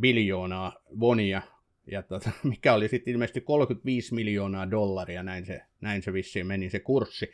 biljoonaa 0.00 0.82
vonia, 1.00 1.42
ja 1.86 2.02
tota, 2.02 2.30
mikä 2.42 2.74
oli 2.74 2.88
sitten 2.88 3.12
ilmeisesti 3.12 3.40
35 3.40 4.14
miljoonaa 4.14 4.70
dollaria, 4.70 5.22
näin 5.22 5.46
se, 5.46 5.62
näin 5.80 6.02
se 6.02 6.12
vissiin 6.12 6.46
meni 6.46 6.70
se 6.70 6.80
kurssi. 6.80 7.30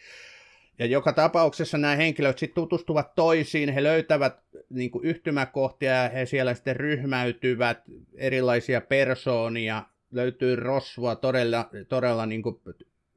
Ja 0.81 0.87
joka 0.87 1.13
tapauksessa 1.13 1.79
nämä 1.79 1.97
henkilöt 1.97 2.39
sitten 2.39 2.55
tutustuvat 2.55 3.15
toisiin, 3.15 3.69
he 3.69 3.83
löytävät 3.83 4.41
niin 4.71 4.91
kuin 4.91 5.05
yhtymäkohtia 5.05 5.93
ja 5.93 6.09
he 6.09 6.27
siellä 6.27 6.55
sitten 6.55 6.77
ryhmäytyvät, 6.77 7.79
erilaisia 8.15 8.81
persoonia, 8.81 9.83
löytyy 10.11 10.57
rosvoa, 10.57 11.17
todella, 11.17 11.71
todella 11.89 12.27
niin 12.27 12.43
kuin 12.43 12.61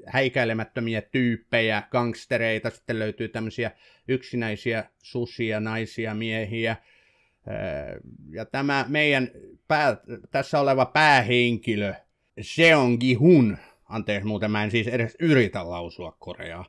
häikäilemättömiä 0.06 1.02
tyyppejä, 1.02 1.84
gangstereita, 1.92 2.70
sitten 2.70 3.00
löytyy 3.00 3.28
tämmöisiä 3.28 3.72
yksinäisiä 4.08 4.84
susia, 5.04 5.60
naisia, 5.60 6.14
miehiä. 6.14 6.76
Ja 8.30 8.46
tämä 8.46 8.86
meidän 8.88 9.32
pää, 9.68 9.98
tässä 10.32 10.60
oleva 10.60 10.86
päähenkilö, 10.86 11.94
Seon 12.42 12.98
Gi-hun, 13.00 13.58
anteeksi 13.90 14.28
muuten 14.28 14.52
mä 14.52 14.64
en 14.64 14.72
siis 14.72 14.88
edes 14.88 15.16
yritä 15.20 15.70
lausua 15.70 16.16
koreaa, 16.20 16.66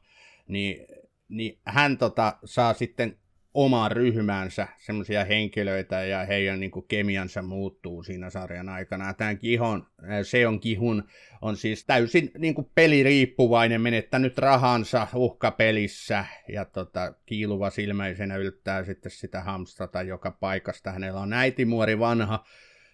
niin, 0.49 0.87
niin 1.29 1.59
hän 1.67 1.99
tota, 1.99 2.39
saa 2.45 2.75
sitten 2.75 3.19
omaan 3.55 3.93
ryhmäänsä 3.93 4.69
semmoisia 4.77 5.25
henkilöitä 5.25 6.05
ja 6.05 6.25
heidän 6.25 6.61
niin 6.61 6.71
kuin, 6.71 6.85
kemiansa 6.89 7.43
muuttuu 7.43 8.03
siinä 8.03 8.31
sarjan 8.31 8.69
aikana. 8.69 9.15
Tämä 9.15 9.35
Kihon, 9.35 9.87
se 10.23 10.47
on 10.47 10.61
Kihun, 10.61 11.05
on 11.43 11.57
siis 11.57 11.85
täysin 11.85 12.31
niin 12.39 12.55
kuin, 12.55 12.71
peliriippuvainen, 12.75 13.81
menettänyt 13.81 14.39
rahansa 14.39 15.07
uhkapelissä 15.15 16.25
ja 16.49 16.65
tota, 16.65 17.15
kiiluva 17.27 17.71
silmäisenä 17.71 18.37
yltää 18.37 18.85
sitten 18.85 19.13
sitä 19.13 19.41
hamstrata 19.41 20.03
joka 20.03 20.31
paikasta. 20.31 20.93
Hänellä 20.93 21.21
on 21.21 21.33
äitimuori 21.33 21.99
vanha, 21.99 22.45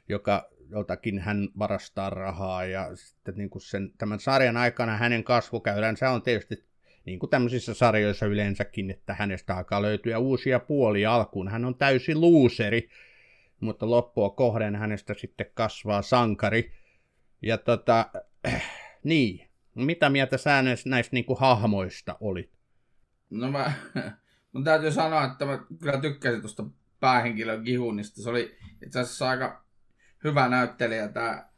joka 0.08 0.50
jotakin 0.70 1.18
hän 1.18 1.48
varastaa 1.58 2.10
rahaa 2.10 2.64
ja 2.64 2.96
sitten 2.96 3.34
niin 3.36 3.50
kuin 3.50 3.62
sen, 3.62 3.92
tämän 3.98 4.20
sarjan 4.20 4.56
aikana 4.56 4.96
hänen 4.96 5.24
kasvukäyränsä 5.24 6.10
on 6.10 6.22
tietysti 6.22 6.69
niin 7.06 7.18
kuin 7.18 7.30
tämmöisissä 7.30 7.74
sarjoissa 7.74 8.26
yleensäkin, 8.26 8.90
että 8.90 9.14
hänestä 9.14 9.56
alkaa 9.56 9.82
löytyä 9.82 10.18
uusia 10.18 10.60
puolia 10.60 11.14
alkuun. 11.14 11.48
Hän 11.48 11.64
on 11.64 11.74
täysi 11.74 12.14
luuseri, 12.14 12.88
mutta 13.60 13.90
loppua 13.90 14.30
kohden 14.30 14.76
hänestä 14.76 15.14
sitten 15.14 15.50
kasvaa 15.54 16.02
sankari. 16.02 16.72
Ja 17.42 17.58
tota, 17.58 18.10
äh, 18.46 18.70
niin, 19.04 19.48
mitä 19.74 20.10
mieltä 20.10 20.38
sä 20.38 20.62
näistä, 20.62 20.90
näistä 20.90 21.16
niin 21.16 21.24
kuin 21.24 21.38
hahmoista 21.38 22.16
olit? 22.20 22.50
No 23.30 23.50
mä, 23.50 23.72
Mun 24.52 24.64
täytyy 24.64 24.92
sanoa, 24.92 25.24
että 25.24 25.46
mä 25.46 25.58
kyllä 25.82 26.00
tykkäsin 26.00 26.40
tuosta 26.40 26.64
päähenkilön 27.00 27.62
Gihunista. 27.62 28.22
Se 28.22 28.30
oli 28.30 28.58
itse 28.86 29.00
asiassa 29.00 29.30
aika 29.30 29.64
hyvä 30.24 30.48
näyttelijä 30.48 31.08
tämä 31.08 31.48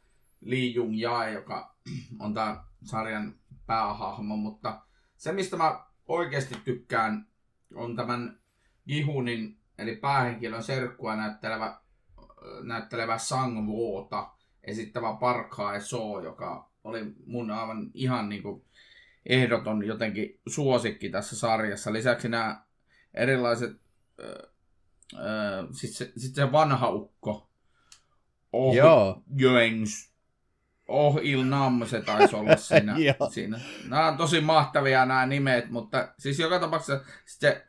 Lee 0.41 0.65
Jung 0.65 0.99
Jae, 0.99 1.31
joka 1.31 1.75
on 2.19 2.33
tämä 2.33 2.63
sarjan 2.83 3.35
päähahmo, 3.65 4.35
mutta 4.35 4.81
se 5.23 5.31
mistä 5.31 5.57
mä 5.57 5.85
oikeasti 6.07 6.55
tykkään 6.65 7.27
on 7.75 7.95
tämän 7.95 8.39
Gihunin 8.87 9.57
eli 9.77 9.95
päähenkilön 9.95 10.63
serkkua 10.63 11.15
näyttelevä, 11.15 11.81
näyttelevä 12.63 13.17
Sang 13.17 13.67
Vuota 13.67 14.31
esittävä 14.63 15.17
Park 15.19 15.53
Hae 15.53 15.79
So, 15.79 16.19
joka 16.23 16.71
oli 16.83 17.13
mun 17.25 17.51
aivan 17.51 17.91
ihan 17.93 18.29
niinku 18.29 18.65
ehdoton 19.25 19.85
jotenkin 19.85 20.39
suosikki 20.47 21.09
tässä 21.09 21.35
sarjassa. 21.35 21.93
Lisäksi 21.93 22.29
nämä 22.29 22.63
erilaiset, 23.13 23.81
sitten 25.71 25.93
se, 25.93 26.13
sit 26.17 26.35
se 26.35 26.51
vanha 26.51 26.89
ukko, 26.89 27.49
Oh 28.53 28.75
Joo. 28.75 29.23
Oh 30.87 31.19
Il 31.21 31.43
Nam 31.43 31.87
se 31.87 32.01
taisi 32.01 32.35
olla 32.35 32.55
siinä. 32.67 32.95
siinä. 33.31 33.59
Nämä 33.89 34.07
on 34.07 34.17
tosi 34.17 34.41
mahtavia 34.41 35.05
nämä 35.05 35.25
nimet, 35.25 35.69
mutta 35.69 36.13
siis 36.17 36.39
joka 36.39 36.59
tapauksessa 36.59 37.05
sitten, 37.25 37.61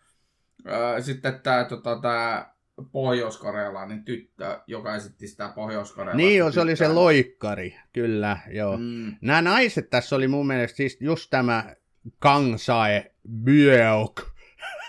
äh, 0.68 1.02
sitten 1.04 1.40
tämä 1.40 1.64
tota, 1.64 2.00
tää 2.00 2.54
pohjoiskorealainen 2.92 4.04
tyttö, 4.04 4.60
joka 4.66 4.94
esitti 4.94 5.28
sitä 5.28 5.52
pohjoiskorealaista 5.54 6.16
Niin, 6.16 6.38
jo, 6.38 6.52
se 6.52 6.60
oli 6.60 6.76
se 6.76 6.88
loikkari, 6.88 7.76
kyllä, 7.92 8.38
joo. 8.48 8.76
Mm. 8.76 9.14
Nämä 9.20 9.42
naiset 9.42 9.90
tässä 9.90 10.16
oli 10.16 10.28
mun 10.28 10.46
mielestä 10.46 10.76
siis 10.76 10.96
just 11.00 11.30
tämä 11.30 11.74
Kang 12.18 12.54
Sae 12.58 13.14
Byok. 13.44 14.30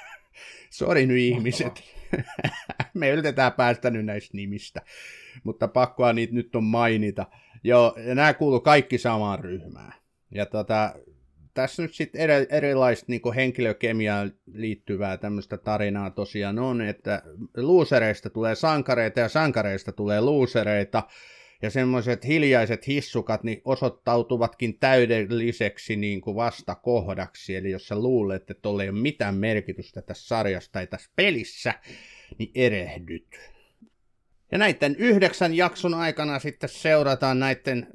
Sori 0.69 1.05
nyt 1.05 1.17
ihmiset. 1.17 1.83
Me 2.93 3.09
yritetään 3.09 3.53
päästä 3.53 3.89
nyt 3.89 4.05
näistä 4.05 4.37
nimistä, 4.37 4.81
mutta 5.43 5.67
pakkoa 5.67 6.13
niitä 6.13 6.33
nyt 6.33 6.55
on 6.55 6.63
mainita. 6.63 7.25
Joo, 7.63 7.95
ja 8.07 8.15
nämä 8.15 8.33
kuuluu 8.33 8.59
kaikki 8.59 8.97
samaan 8.97 9.39
ryhmään. 9.39 9.93
Ja 10.31 10.45
tota, 10.45 10.95
tässä 11.53 11.81
nyt 11.81 11.93
sitten 11.93 12.21
eri, 12.21 12.47
erilaista 12.49 13.05
niin 13.07 13.33
henkilökemiaan 13.35 14.33
liittyvää 14.53 15.17
tämmöistä 15.17 15.57
tarinaa 15.57 16.09
tosiaan 16.09 16.59
on, 16.59 16.81
että 16.81 17.21
luusereista 17.57 18.29
tulee 18.29 18.55
sankareita 18.55 19.19
ja 19.19 19.29
sankareista 19.29 19.91
tulee 19.91 20.21
luusereita, 20.21 21.03
ja 21.61 21.69
semmoiset 21.69 22.25
hiljaiset 22.25 22.87
hissukat 22.87 23.43
niin 23.43 23.61
osoittautuvatkin 23.65 24.79
täydelliseksi 24.79 25.95
niin 25.95 26.21
kuin 26.21 26.35
vastakohdaksi, 26.35 27.55
eli 27.55 27.71
jos 27.71 27.87
sä 27.87 27.95
luulet, 27.99 28.41
että 28.41 28.53
tuolla 28.61 28.83
ei 28.83 28.89
ole 28.89 28.99
mitään 28.99 29.35
merkitystä 29.35 30.01
tässä 30.01 30.27
sarjassa 30.27 30.71
tai 30.71 30.87
tässä 30.87 31.11
pelissä, 31.15 31.73
niin 32.37 32.51
erehdyt. 32.55 33.54
Ja 34.51 34.57
näiden 34.57 34.95
yhdeksän 34.95 35.53
jakson 35.53 35.93
aikana 35.93 36.39
sitten 36.39 36.69
seurataan 36.69 37.39
näiden 37.39 37.87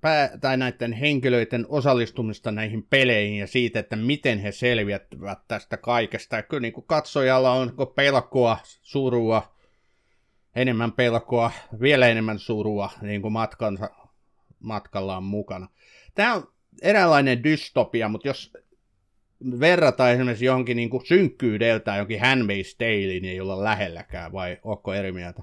pää, 0.00 0.38
tai 0.40 0.56
näiden 0.56 0.92
henkilöiden 0.92 1.66
osallistumista 1.68 2.52
näihin 2.52 2.86
peleihin 2.90 3.38
ja 3.38 3.46
siitä, 3.46 3.80
että 3.80 3.96
miten 3.96 4.38
he 4.38 4.52
selviävät 4.52 5.48
tästä 5.48 5.76
kaikesta. 5.76 6.36
Ja 6.36 6.42
kyllä 6.42 6.60
niin 6.60 6.72
kuin 6.72 6.86
katsojalla 6.86 7.52
on 7.52 7.72
pelkoa, 7.94 8.58
surua, 8.64 9.54
enemmän 10.56 10.92
pelkoa, 10.92 11.50
vielä 11.80 12.08
enemmän 12.08 12.38
surua 12.38 12.90
niin 13.02 13.22
kuin 13.22 13.32
matkansa, 13.32 13.90
matkallaan 14.60 15.22
mukana. 15.22 15.68
Tämä 16.14 16.34
on 16.34 16.52
eräänlainen 16.82 17.44
dystopia, 17.44 18.08
mutta 18.08 18.28
jos 18.28 18.52
verrataan 19.60 20.12
esimerkiksi 20.12 20.44
johonkin 20.44 20.76
niin 20.76 20.90
kuin 20.90 21.06
synkkyydeltä 21.06 21.92
johonkin 21.92 22.20
Handmaid's 22.20 22.76
Tale, 22.78 23.06
niin 23.06 23.24
ei 23.24 23.40
olla 23.40 23.64
lähelläkään, 23.64 24.32
vai 24.32 24.58
onko 24.62 24.94
eri 24.94 25.12
mieltä? 25.12 25.42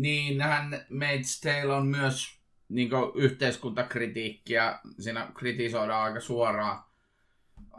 Niin, 0.00 0.40
Handmaid's 0.40 1.40
Tale 1.42 1.72
on 1.72 1.86
myös 1.86 2.38
niin 2.68 2.90
yhteiskuntakritiikkiä, 3.14 4.78
siinä 4.98 5.32
kritisoidaan 5.34 6.02
aika 6.02 6.20
suoraan 6.20 6.88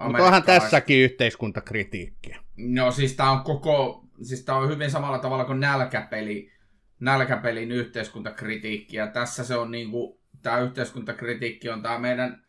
mutta 0.08 0.24
onhan 0.24 0.44
tässäkin 0.44 1.04
yhteiskuntakritiikkiä. 1.04 2.40
No 2.58 2.92
siis 2.92 3.14
tämä 3.14 3.32
on 3.32 3.44
koko, 3.44 4.06
siis 4.22 4.44
tämä 4.44 4.58
on 4.58 4.70
hyvin 4.70 4.92
samalla 4.92 5.20
tavalla 5.20 5.46
kuin 5.46 5.60
nälkäpeli, 5.60 6.52
nälkäpelin 7.00 7.72
yhteiskuntakritiikki. 7.72 8.98
Ja 8.98 9.08
tässä 9.08 9.44
se 9.44 9.56
on 9.56 9.72
niin 9.72 9.92
kuin, 9.92 10.20
tämä 10.42 10.60
yhteiskuntakritiikki 10.60 11.70
on 11.70 11.82
tämä 11.82 12.00
meidän 12.00 12.44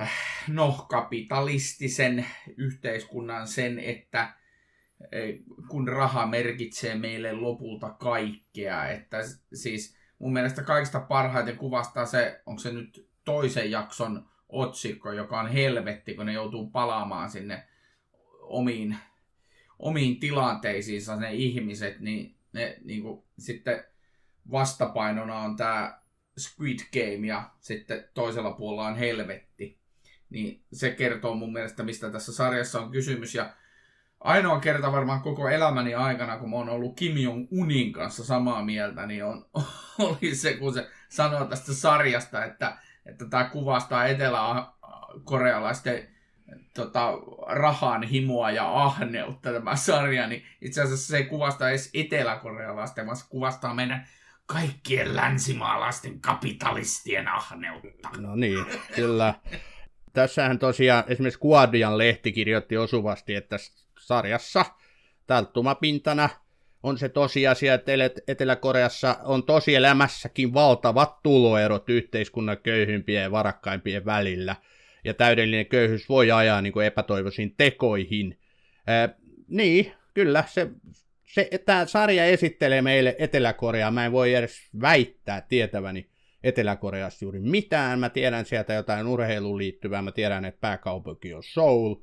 äh, 0.00 0.12
no, 0.48 0.86
kapitalistisen 0.88 2.26
yhteiskunnan 2.56 3.48
sen, 3.48 3.78
että 3.78 4.34
kun 5.68 5.88
raha 5.88 6.26
merkitsee 6.26 6.94
meille 6.94 7.32
lopulta 7.32 7.90
kaikkea. 7.90 8.88
Että 8.88 9.18
siis 9.54 9.96
mun 10.18 10.32
mielestä 10.32 10.62
kaikista 10.62 11.00
parhaiten 11.00 11.56
kuvastaa 11.56 12.06
se, 12.06 12.42
onko 12.46 12.58
se 12.58 12.72
nyt 12.72 13.08
toisen 13.24 13.70
jakson 13.70 14.28
otsikko, 14.48 15.12
joka 15.12 15.40
on 15.40 15.48
helvetti, 15.48 16.14
kun 16.14 16.26
ne 16.26 16.32
joutuu 16.32 16.70
palaamaan 16.70 17.30
sinne 17.30 17.66
omiin, 18.40 18.96
omiin 19.78 20.20
tilanteisiinsa 20.20 21.16
ne 21.16 21.34
ihmiset, 21.34 22.00
niin 22.00 22.36
ne 22.52 22.76
niin 22.84 23.02
kuin, 23.02 23.24
sitten 23.38 23.84
vastapainona 24.50 25.38
on 25.38 25.56
tämä 25.56 26.02
Squid 26.38 26.78
Game 26.92 27.26
ja 27.26 27.50
sitten 27.60 28.04
toisella 28.14 28.52
puolella 28.52 28.88
on 28.88 28.96
helvetti. 28.96 29.78
Niin 30.30 30.64
se 30.72 30.90
kertoo 30.90 31.34
mun 31.34 31.52
mielestä, 31.52 31.82
mistä 31.82 32.10
tässä 32.10 32.32
sarjassa 32.32 32.80
on 32.80 32.90
kysymys. 32.90 33.34
Ja 33.34 33.54
ainoa 34.24 34.60
kerta 34.60 34.92
varmaan 34.92 35.20
koko 35.20 35.48
elämäni 35.48 35.94
aikana, 35.94 36.38
kun 36.38 36.50
mä 36.50 36.56
oon 36.56 36.68
ollut 36.68 36.96
Kim 36.96 37.16
Jong-unin 37.16 37.92
kanssa 37.92 38.24
samaa 38.24 38.64
mieltä, 38.64 39.06
niin 39.06 39.24
on, 39.24 39.46
oli 39.98 40.34
se, 40.34 40.54
kun 40.54 40.74
se 40.74 40.90
sanoo 41.08 41.44
tästä 41.44 41.72
sarjasta, 41.72 42.44
että, 42.44 42.76
että 43.06 43.28
tämä 43.28 43.44
kuvastaa 43.44 44.06
etelä-korealaisten 44.06 46.08
tota, 46.74 47.12
rahan 47.46 48.02
himoa 48.02 48.50
ja 48.50 48.82
ahneutta 48.82 49.52
tämä 49.52 49.76
sarja, 49.76 50.26
niin 50.26 50.44
itse 50.60 50.82
asiassa 50.82 51.06
se 51.06 51.16
ei 51.16 51.24
kuvasta 51.24 51.70
edes 51.70 51.90
eteläkorealaisten, 51.94 53.06
vaan 53.06 53.16
se 53.16 53.24
kuvastaa 53.28 53.74
meidän 53.74 54.06
kaikkien 54.46 55.16
länsimaalaisten 55.16 56.20
kapitalistien 56.20 57.28
ahneutta. 57.28 58.08
No 58.18 58.36
niin, 58.36 58.64
kyllä. 58.94 59.34
Tässähän 60.12 60.58
tosiaan 60.58 61.04
esimerkiksi 61.06 61.40
Guardian 61.40 61.98
lehti 61.98 62.32
kirjoitti 62.32 62.76
osuvasti, 62.76 63.34
että 63.34 63.56
sarjassa 64.06 64.64
talttumapintana 65.26 66.28
on 66.82 66.98
se 66.98 67.08
tosiasia, 67.08 67.74
että 67.74 67.92
Etelä-Koreassa 68.28 69.16
on 69.24 69.44
tosielämässäkin 69.44 70.54
valtavat 70.54 71.22
tuloerot 71.22 71.90
yhteiskunnan 71.90 72.58
köyhimpien 72.58 73.22
ja 73.22 73.30
varakkaimpien 73.30 74.04
välillä, 74.04 74.56
ja 75.04 75.14
täydellinen 75.14 75.66
köyhyys 75.66 76.08
voi 76.08 76.30
ajaa 76.30 76.62
niin 76.62 76.72
kuin 76.72 76.86
epätoivoisiin 76.86 77.54
tekoihin. 77.56 78.38
Ää, 78.86 79.08
niin, 79.48 79.92
kyllä, 80.14 80.44
se, 80.46 80.70
se, 81.24 81.50
tämä 81.64 81.86
sarja 81.86 82.24
esittelee 82.24 82.82
meille 82.82 83.16
Etelä-Koreaa. 83.18 83.90
Mä 83.90 84.06
en 84.06 84.12
voi 84.12 84.34
edes 84.34 84.58
väittää 84.80 85.40
tietäväni 85.40 86.08
Etelä-Koreassa 86.44 87.24
juuri 87.24 87.40
mitään. 87.40 87.98
Mä 87.98 88.08
tiedän 88.08 88.46
sieltä 88.46 88.74
jotain 88.74 89.06
urheiluun 89.06 89.58
liittyvää, 89.58 90.02
mä 90.02 90.12
tiedän, 90.12 90.44
että 90.44 90.60
pääkaupunki 90.60 91.34
on 91.34 91.42
Seoul, 91.42 91.94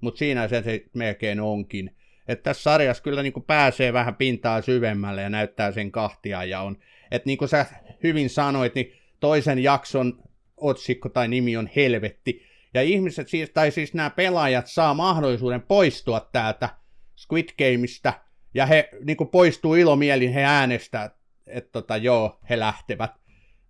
mutta 0.00 0.18
siinä 0.18 0.48
se, 0.48 0.62
se 0.62 0.84
melkein 0.94 1.40
onkin. 1.40 1.96
Että 2.28 2.42
tässä 2.42 2.62
sarjassa 2.62 3.02
kyllä 3.02 3.22
niin 3.22 3.44
pääsee 3.46 3.92
vähän 3.92 4.14
pintaa 4.14 4.62
syvemmälle 4.62 5.22
ja 5.22 5.30
näyttää 5.30 5.72
sen 5.72 5.92
kahtia 5.92 6.44
ja 6.44 6.60
on. 6.60 6.76
Että 7.10 7.26
niin 7.26 7.38
kuin 7.38 7.48
sä 7.48 7.66
hyvin 8.02 8.30
sanoit, 8.30 8.74
niin 8.74 8.92
toisen 9.20 9.58
jakson 9.58 10.22
otsikko 10.56 11.08
tai 11.08 11.28
nimi 11.28 11.56
on 11.56 11.70
Helvetti. 11.76 12.42
Ja 12.74 12.82
ihmiset, 12.82 13.28
siis, 13.28 13.50
tai 13.50 13.70
siis 13.70 13.94
nämä 13.94 14.10
pelaajat 14.10 14.66
saa 14.66 14.94
mahdollisuuden 14.94 15.62
poistua 15.62 16.20
täältä 16.32 16.68
Squid 17.16 17.48
Gameista, 17.58 18.12
ja 18.54 18.66
he 18.66 18.88
niin 19.04 19.16
kuin 19.16 19.28
poistuu 19.28 19.74
ilomielin, 19.74 20.32
he 20.32 20.44
äänestää, 20.44 21.10
että 21.46 21.72
tota, 21.72 21.96
joo, 21.96 22.40
he 22.50 22.58
lähtevät. 22.58 23.10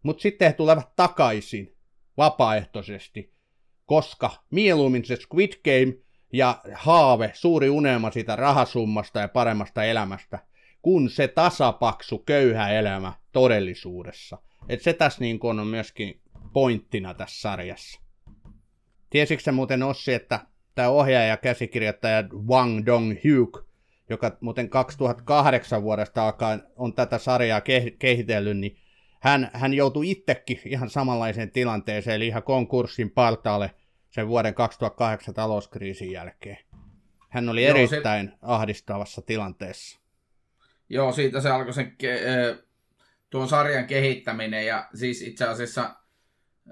Mutta 0.03 0.23
sitten 0.23 0.49
he 0.49 0.53
tulevat 0.53 0.97
takaisin 0.97 1.77
vapaaehtoisesti, 2.17 3.33
koska 3.87 4.31
mieluummin 4.51 5.05
se 5.05 5.17
Squid 5.17 5.53
Game 5.65 6.08
ja 6.33 6.61
haave, 6.75 7.31
suuri 7.35 7.71
unelma 7.71 8.11
siitä 8.11 8.37
rahasummasta 8.37 9.21
ja 9.21 9.29
paremmasta 9.29 9.85
elämästä, 9.85 10.39
kun 10.83 11.11
se 11.11 11.29
tasapaksu, 11.29 12.19
köyhä 12.19 12.71
elämä 12.71 13.13
todellisuudessa. 13.33 14.39
Et 14.69 14.83
se 14.83 14.93
tässä 14.93 15.21
niin 15.21 15.39
on 15.43 15.67
myöskin 15.67 16.21
pointtina 16.53 17.15
tässä 17.15 17.41
sarjassa. 17.41 18.01
Tiesitkö 19.11 19.43
sä 19.43 19.53
muuten 19.53 19.83
Ossi, 19.83 20.13
että 20.13 20.41
tämä 20.75 20.89
ohjaaja 20.89 21.29
ja 21.29 21.37
käsikirjoittaja 21.37 22.25
Wang 22.49 22.87
Dong-hyuk, 22.87 23.65
joka 24.11 24.37
muuten 24.41 24.71
2008 24.71 25.83
vuodesta 25.83 26.25
alkaen 26.25 26.63
on 26.77 26.95
tätä 26.95 27.19
sarjaa 27.19 27.61
kehitellyt, 27.99 28.59
niin 28.59 28.77
hän, 29.21 29.51
hän 29.53 29.75
joutui 29.75 30.11
itsekin 30.11 30.61
ihan 30.65 30.91
samanlaiseen 30.91 31.51
tilanteeseen, 31.51 32.17
eli 32.17 32.27
ihan 32.27 32.43
konkurssin 32.43 33.11
partaalle 33.11 33.71
sen 34.19 34.29
vuoden 34.29 34.55
2008 34.55 35.35
talouskriisin 35.35 36.13
jälkeen. 36.13 36.59
Hän 37.29 37.49
oli 37.49 37.65
Joo, 37.65 37.77
erittäin 37.77 38.29
se... 38.29 38.37
ahdistavassa 38.43 39.23
tilanteessa. 39.23 40.01
Joo, 40.89 41.13
siitä 41.13 41.41
se 41.41 41.51
alkoi 41.51 41.73
sen 41.73 41.97
ke- 42.03 42.65
tuon 43.31 43.49
sarjan 43.49 43.87
kehittäminen 43.87 44.67
ja 44.67 44.89
siis 44.95 45.23
itse 45.23 45.45
asiassa 45.45 45.95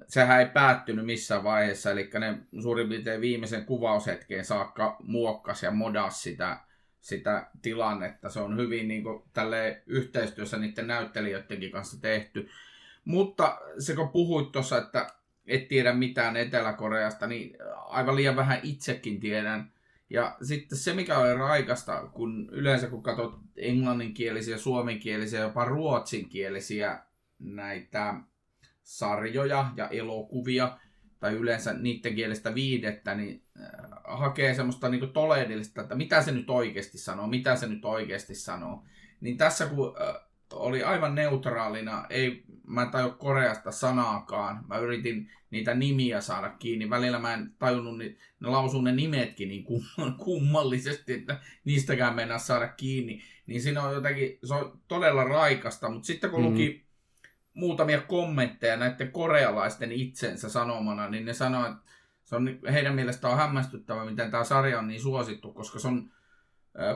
sehän 0.08 0.40
ei 0.40 0.46
päättynyt 0.46 1.06
missään 1.06 1.44
vaiheessa, 1.44 1.90
eli 1.90 2.10
ne 2.18 2.38
suurin 2.62 2.88
piirtein 2.88 3.20
viimeisen 3.20 3.64
kuvaushetkeen 3.64 4.44
saakka 4.44 4.96
muokkas 5.02 5.62
ja 5.62 5.70
modas 5.70 6.22
sitä, 6.22 6.60
sitä 7.00 7.50
tilannetta. 7.62 8.28
Se 8.28 8.40
on 8.40 8.56
hyvin 8.56 8.88
niin 8.88 9.02
kuin, 9.02 9.22
tälle 9.32 9.82
yhteistyössä 9.86 10.56
niiden 10.56 10.86
näyttelijöidenkin 10.86 11.70
kanssa 11.70 12.00
tehty. 12.00 12.48
Mutta 13.04 13.58
se 13.78 13.94
kun 13.94 14.08
puhuit 14.08 14.52
tuossa, 14.52 14.78
että 14.78 15.06
et 15.46 15.68
tiedä 15.68 15.92
mitään 15.92 16.36
Etelä-Koreasta, 16.36 17.26
niin 17.26 17.56
aivan 17.74 18.16
liian 18.16 18.36
vähän 18.36 18.60
itsekin 18.62 19.20
tiedän. 19.20 19.72
Ja 20.10 20.36
sitten 20.42 20.78
se, 20.78 20.94
mikä 20.94 21.18
oli 21.18 21.34
raikasta, 21.34 22.06
kun 22.06 22.48
yleensä 22.52 22.86
kun 22.86 23.02
katsot 23.02 23.40
englanninkielisiä, 23.56 24.58
suomenkielisiä, 24.58 25.40
jopa 25.40 25.64
ruotsinkielisiä 25.64 26.98
näitä 27.38 28.14
sarjoja 28.82 29.72
ja 29.76 29.88
elokuvia, 29.88 30.78
tai 31.20 31.34
yleensä 31.34 31.72
niiden 31.72 32.14
kielestä 32.14 32.54
viidettä, 32.54 33.14
niin 33.14 33.42
äh, 33.60 33.90
hakee 34.04 34.54
semmoista 34.54 34.88
niin 34.88 35.12
toleellista, 35.12 35.82
että 35.82 35.94
mitä 35.94 36.22
se 36.22 36.32
nyt 36.32 36.50
oikeasti 36.50 36.98
sanoo, 36.98 37.26
mitä 37.26 37.56
se 37.56 37.66
nyt 37.66 37.84
oikeasti 37.84 38.34
sanoo. 38.34 38.84
Niin 39.20 39.36
tässä 39.36 39.66
kun 39.66 39.96
äh, 40.00 40.14
oli 40.52 40.82
aivan 40.82 41.14
neutraalina, 41.14 42.06
ei 42.10 42.44
mä 42.66 42.82
en 42.82 42.90
tajua 42.90 43.10
Koreasta 43.10 43.72
sanaakaan. 43.72 44.64
Mä 44.68 44.78
yritin 44.78 45.30
niitä 45.50 45.74
nimiä 45.74 46.20
saada 46.20 46.48
kiinni. 46.48 46.90
Välillä 46.90 47.18
mä 47.18 47.34
en 47.34 47.54
tajunnut, 47.58 47.98
niin 47.98 48.18
ne 48.40 48.48
lausuu 48.48 48.80
ne 48.80 48.92
nimetkin 48.92 49.48
niin 49.48 49.64
kummallisesti, 50.24 51.12
että 51.12 51.40
niistäkään 51.64 52.14
mennä 52.14 52.38
saada 52.38 52.68
kiinni. 52.68 53.22
Niin 53.46 53.62
siinä 53.62 53.82
on 53.82 53.94
jotenkin, 53.94 54.38
se 54.44 54.54
on 54.54 54.80
todella 54.88 55.24
raikasta, 55.24 55.88
mutta 55.88 56.06
sitten 56.06 56.30
kun 56.30 56.40
mm. 56.40 56.46
luki 56.46 56.86
muutamia 57.54 58.00
kommentteja 58.00 58.76
näiden 58.76 59.12
korealaisten 59.12 59.92
itsensä 59.92 60.48
sanomana, 60.48 61.08
niin 61.08 61.24
ne 61.24 61.34
sanoo, 61.34 61.66
että 61.66 61.82
se 62.24 62.36
on, 62.36 62.58
heidän 62.72 62.94
mielestään 62.94 63.32
on 63.32 63.38
hämmästyttävä, 63.40 64.04
miten 64.04 64.30
tämä 64.30 64.44
sarja 64.44 64.78
on 64.78 64.88
niin 64.88 65.02
suosittu, 65.02 65.52
koska 65.52 65.78
se 65.78 65.88
on 65.88 66.10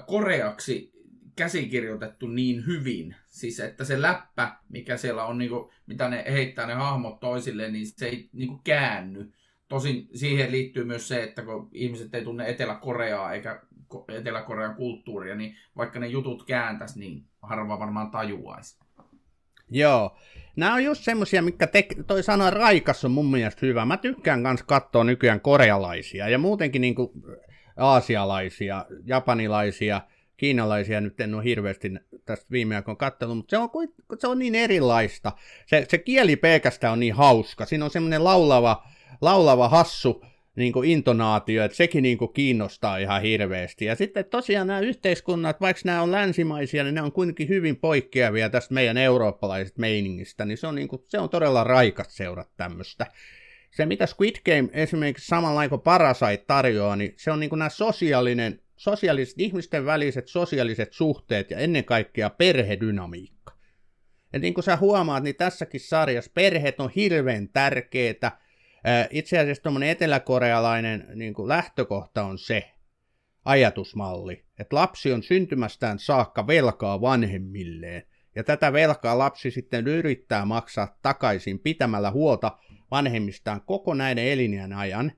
koreaksi 0.06 0.99
käsikirjoitettu 1.40 2.26
niin 2.26 2.66
hyvin. 2.66 3.16
Siis 3.28 3.60
että 3.60 3.84
se 3.84 4.02
läppä, 4.02 4.56
mikä 4.68 4.96
siellä 4.96 5.24
on, 5.24 5.38
niin 5.38 5.50
kuin, 5.50 5.70
mitä 5.86 6.08
ne 6.08 6.24
heittää 6.28 6.66
ne 6.66 6.74
hahmot 6.74 7.20
toisille, 7.20 7.70
niin 7.70 7.86
se 7.86 8.06
ei 8.06 8.28
niin 8.32 8.48
kuin 8.48 8.60
käänny. 8.64 9.32
Tosin 9.68 10.08
siihen 10.14 10.52
liittyy 10.52 10.84
myös 10.84 11.08
se, 11.08 11.22
että 11.22 11.42
kun 11.42 11.68
ihmiset 11.72 12.14
ei 12.14 12.24
tunne 12.24 12.48
Etelä-Koreaa 12.48 13.32
eikä 13.32 13.62
Etelä-Korean 14.08 14.74
kulttuuria, 14.74 15.34
niin 15.34 15.56
vaikka 15.76 15.98
ne 15.98 16.06
jutut 16.06 16.46
kääntäisi, 16.46 16.98
niin 16.98 17.24
harva 17.42 17.78
varmaan 17.78 18.10
tajuaisi. 18.10 18.78
Joo. 19.70 20.16
Nämä 20.56 20.74
on 20.74 20.84
just 20.84 21.04
semmosia, 21.04 21.42
mikä 21.42 21.66
te, 21.66 21.86
toi 22.06 22.22
sana 22.22 22.50
raikas 22.50 23.04
on 23.04 23.10
mun 23.10 23.30
mielestä 23.30 23.66
hyvä. 23.66 23.84
Mä 23.84 23.96
tykkään 23.96 24.42
kans 24.42 24.62
katsoa 24.62 25.04
nykyään 25.04 25.40
korealaisia 25.40 26.28
ja 26.28 26.38
muutenkin 26.38 26.80
niinku 26.80 27.12
aasialaisia, 27.76 28.86
japanilaisia, 29.04 30.00
kiinalaisia 30.40 31.00
nyt 31.00 31.20
en 31.20 31.34
ole 31.34 31.44
hirveästi 31.44 31.92
tästä 32.24 32.46
viime 32.50 32.76
aikoina 32.76 32.96
katsonut, 32.96 33.36
mutta 33.36 33.50
se 33.50 33.58
on, 33.58 33.70
se 34.18 34.26
on 34.26 34.38
niin 34.38 34.54
erilaista. 34.54 35.32
Se, 35.66 35.86
se 35.88 35.98
kieli 35.98 36.36
pelkästään 36.36 36.92
on 36.92 37.00
niin 37.00 37.14
hauska. 37.14 37.66
Siinä 37.66 37.84
on 37.84 37.90
semmoinen 37.90 38.24
laulava, 38.24 38.86
laulava 39.20 39.68
hassu 39.68 40.24
niin 40.56 40.72
kuin 40.72 40.90
intonaatio, 40.90 41.64
että 41.64 41.76
sekin 41.76 42.02
niin 42.02 42.18
kuin 42.18 42.32
kiinnostaa 42.32 42.98
ihan 42.98 43.22
hirveästi. 43.22 43.84
Ja 43.84 43.94
sitten 43.94 44.24
tosiaan 44.24 44.66
nämä 44.66 44.80
yhteiskunnat, 44.80 45.60
vaikka 45.60 45.82
nämä 45.84 46.02
on 46.02 46.12
länsimaisia, 46.12 46.84
niin 46.84 46.94
ne 46.94 47.02
on 47.02 47.12
kuitenkin 47.12 47.48
hyvin 47.48 47.76
poikkeavia 47.76 48.50
tästä 48.50 48.74
meidän 48.74 48.96
eurooppalaisesta 48.96 49.80
meiningistä, 49.80 50.44
niin 50.44 50.58
se 50.58 50.66
on, 50.66 50.74
niin 50.74 50.88
kuin, 50.88 51.02
se 51.08 51.18
on 51.18 51.30
todella 51.30 51.64
raikas 51.64 52.16
seurata 52.16 52.50
tämmöistä. 52.56 53.06
Se, 53.70 53.86
mitä 53.86 54.06
Squid 54.06 54.36
Game 54.44 54.68
esimerkiksi 54.72 55.26
samalla 55.26 55.68
kuin 55.68 55.80
Parasite 55.80 56.44
tarjoaa, 56.46 56.96
niin 56.96 57.14
se 57.16 57.30
on 57.30 57.40
niin 57.40 57.50
kuin 57.50 57.58
nämä 57.58 57.68
sosiaalinen, 57.68 58.60
sosiaaliset, 58.80 59.40
ihmisten 59.40 59.86
väliset 59.86 60.28
sosiaaliset 60.28 60.92
suhteet 60.92 61.50
ja 61.50 61.58
ennen 61.58 61.84
kaikkea 61.84 62.30
perhedynamiikka. 62.30 63.52
Ja 64.32 64.38
niin 64.38 64.54
kuin 64.54 64.64
sä 64.64 64.76
huomaat, 64.76 65.22
niin 65.22 65.36
tässäkin 65.36 65.80
sarjassa 65.80 66.30
perheet 66.34 66.80
on 66.80 66.90
hirveän 66.96 67.48
tärkeitä, 67.48 68.32
itse 69.10 69.38
asiassa 69.38 69.62
tuommoinen 69.62 69.88
eteläkorealainen 69.88 71.06
niin 71.14 71.34
kuin 71.34 71.48
lähtökohta 71.48 72.22
on 72.22 72.38
se 72.38 72.70
ajatusmalli, 73.44 74.44
että 74.58 74.76
lapsi 74.76 75.12
on 75.12 75.22
syntymästään 75.22 75.98
saakka 75.98 76.46
velkaa 76.46 77.00
vanhemmilleen, 77.00 78.02
ja 78.34 78.44
tätä 78.44 78.72
velkaa 78.72 79.18
lapsi 79.18 79.50
sitten 79.50 79.86
yrittää 79.86 80.44
maksaa 80.44 80.98
takaisin 81.02 81.58
pitämällä 81.58 82.10
huolta 82.10 82.58
vanhemmistaan 82.90 83.60
koko 83.66 83.94
näiden 83.94 84.24
elinjään 84.24 84.72
ajan. 84.72 85.12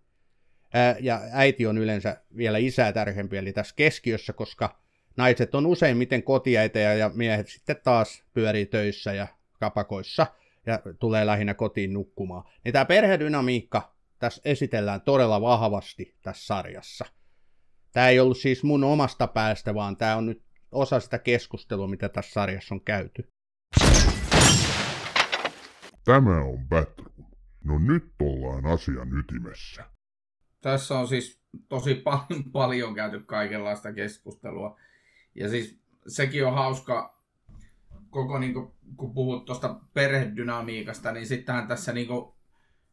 Ja 1.01 1.21
äiti 1.33 1.67
on 1.67 1.79
yleensä 1.79 2.17
vielä 2.37 2.59
isää 2.59 2.93
tärkeämpi, 2.93 3.37
eli 3.37 3.53
tässä 3.53 3.75
keskiössä, 3.77 4.33
koska 4.33 4.79
naiset 5.17 5.55
on 5.55 5.67
useimmiten 5.67 6.23
kotiäitejä 6.23 6.95
ja 6.95 7.11
miehet 7.15 7.49
sitten 7.49 7.77
taas 7.85 8.25
pyörii 8.35 8.67
töissä 8.67 9.13
ja 9.13 9.27
kapakoissa– 9.61 10.27
ja 10.67 10.81
tulee 10.99 11.27
lähinnä 11.27 11.55
kotiin 11.55 11.93
nukkumaan. 11.93 12.45
Niin 12.65 12.73
tämä 12.73 12.85
perhedynamiikka 12.85 13.95
tässä 14.19 14.43
esitellään 14.45 15.01
todella 15.01 15.41
vahvasti 15.41 16.17
tässä 16.23 16.47
sarjassa. 16.47 17.05
Tämä 17.93 18.09
ei 18.09 18.21
ollut 18.21 18.39
siis 18.39 18.65
mun 18.65 18.85
omasta 18.85 19.27
päästä, 19.27 19.75
vaan 19.75 19.97
tämä 19.97 20.17
on 20.17 20.27
nyt 20.27 20.43
osa 20.73 21.01
sitä 21.01 21.19
keskustelua, 21.19 21.87
mitä 21.87 22.09
tässä 22.09 22.33
sarjassa 22.33 22.75
on 22.75 22.81
käyty. 22.81 23.29
Tämä 26.05 26.45
on 26.45 26.69
Batroom. 26.69 27.27
No 27.65 27.79
nyt 27.79 28.05
ollaan 28.21 28.67
asian 28.67 29.19
ytimessä. 29.19 29.92
Tässä 30.63 30.99
on 30.99 31.09
siis 31.09 31.43
tosi 31.69 31.95
paljon, 32.05 32.45
paljon 32.53 32.95
käyty 32.95 33.21
kaikenlaista 33.21 33.93
keskustelua. 33.93 34.81
Ja 35.35 35.49
siis 35.49 35.81
sekin 36.07 36.47
on 36.47 36.55
hauska, 36.55 37.23
koko, 38.11 38.39
niin 38.39 38.55
kuin, 38.55 38.73
kun 38.97 39.15
puhut 39.15 39.45
tuosta 39.45 39.81
perhedynamiikasta, 39.95 41.13
niin 41.13 41.27
sittenhän 41.27 41.69
tässä 41.69 41.93
niin 41.93 42.07
kuin, 42.07 42.33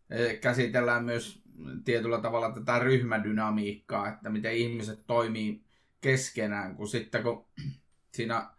eh, 0.09 0.39
käsitellään 0.39 1.05
myös 1.05 1.43
tietyllä 1.85 2.21
tavalla 2.21 2.51
tätä 2.51 2.79
ryhmädynamiikkaa, 2.79 4.09
että 4.09 4.29
miten 4.29 4.55
ihmiset 4.55 5.03
toimii 5.07 5.63
keskenään, 6.01 6.75
kun 6.75 6.87
sitten 6.87 7.23
kun 7.23 7.45
siinä 8.15 8.49